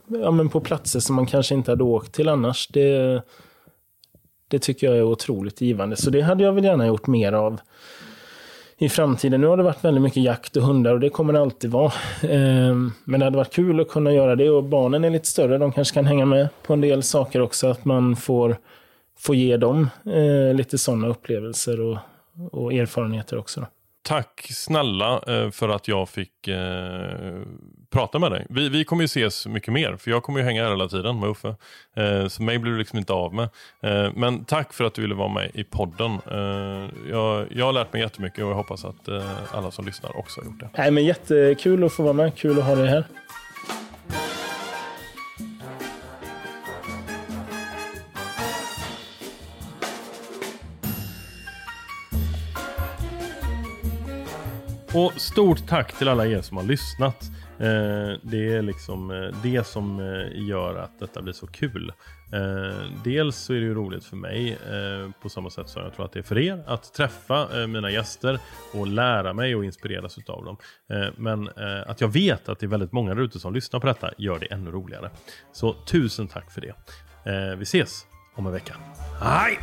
[0.06, 2.68] ja, men på platser som man kanske inte hade åkt till annars.
[2.68, 3.22] Det,
[4.48, 5.96] det tycker jag är otroligt givande.
[5.96, 7.60] Så det hade jag väl gärna gjort mer av
[8.78, 9.40] i framtiden.
[9.40, 11.92] Nu har det varit väldigt mycket jakt och hundar och det kommer det alltid vara.
[12.22, 15.58] Ehm, men det hade varit kul att kunna göra det och barnen är lite större.
[15.58, 17.66] De kanske kan hänga med på en del saker också.
[17.66, 18.56] Att man får,
[19.18, 21.98] får ge dem eh, lite sådana upplevelser och,
[22.52, 23.66] och erfarenheter också.
[24.02, 27.42] Tack snälla eh, för att jag fick eh,
[27.96, 28.46] prata med dig.
[28.50, 31.20] Vi, vi kommer ju ses mycket mer, för jag kommer ju hänga här hela tiden
[31.20, 31.54] med Uffe.
[31.96, 33.48] Eh, så mig blir du liksom inte av med.
[33.82, 36.18] Eh, men tack för att du ville vara med i podden.
[36.30, 40.16] Eh, jag, jag har lärt mig jättemycket och jag hoppas att eh, alla som lyssnar
[40.18, 40.70] också har gjort det.
[40.78, 42.36] Nej, men jättekul att få vara med.
[42.36, 43.04] Kul att ha dig här.
[54.94, 57.35] Och stort tack till alla er som har lyssnat.
[57.58, 61.92] Eh, det är liksom eh, det som eh, gör att detta blir så kul.
[63.04, 64.58] Dels så är det ju roligt för mig
[65.22, 68.38] på samma sätt som jag tror att det är för er att träffa mina gäster
[68.72, 70.56] och lära mig och inspireras utav dem.
[71.16, 71.50] men
[71.86, 74.38] att jag vet att det är väldigt många där ute som lyssnar på detta gör
[74.38, 75.10] det ännu roligare.
[75.52, 76.74] Så tusen tack för det.
[77.56, 78.74] vi ses om en vecka.
[79.20, 79.58] Hej!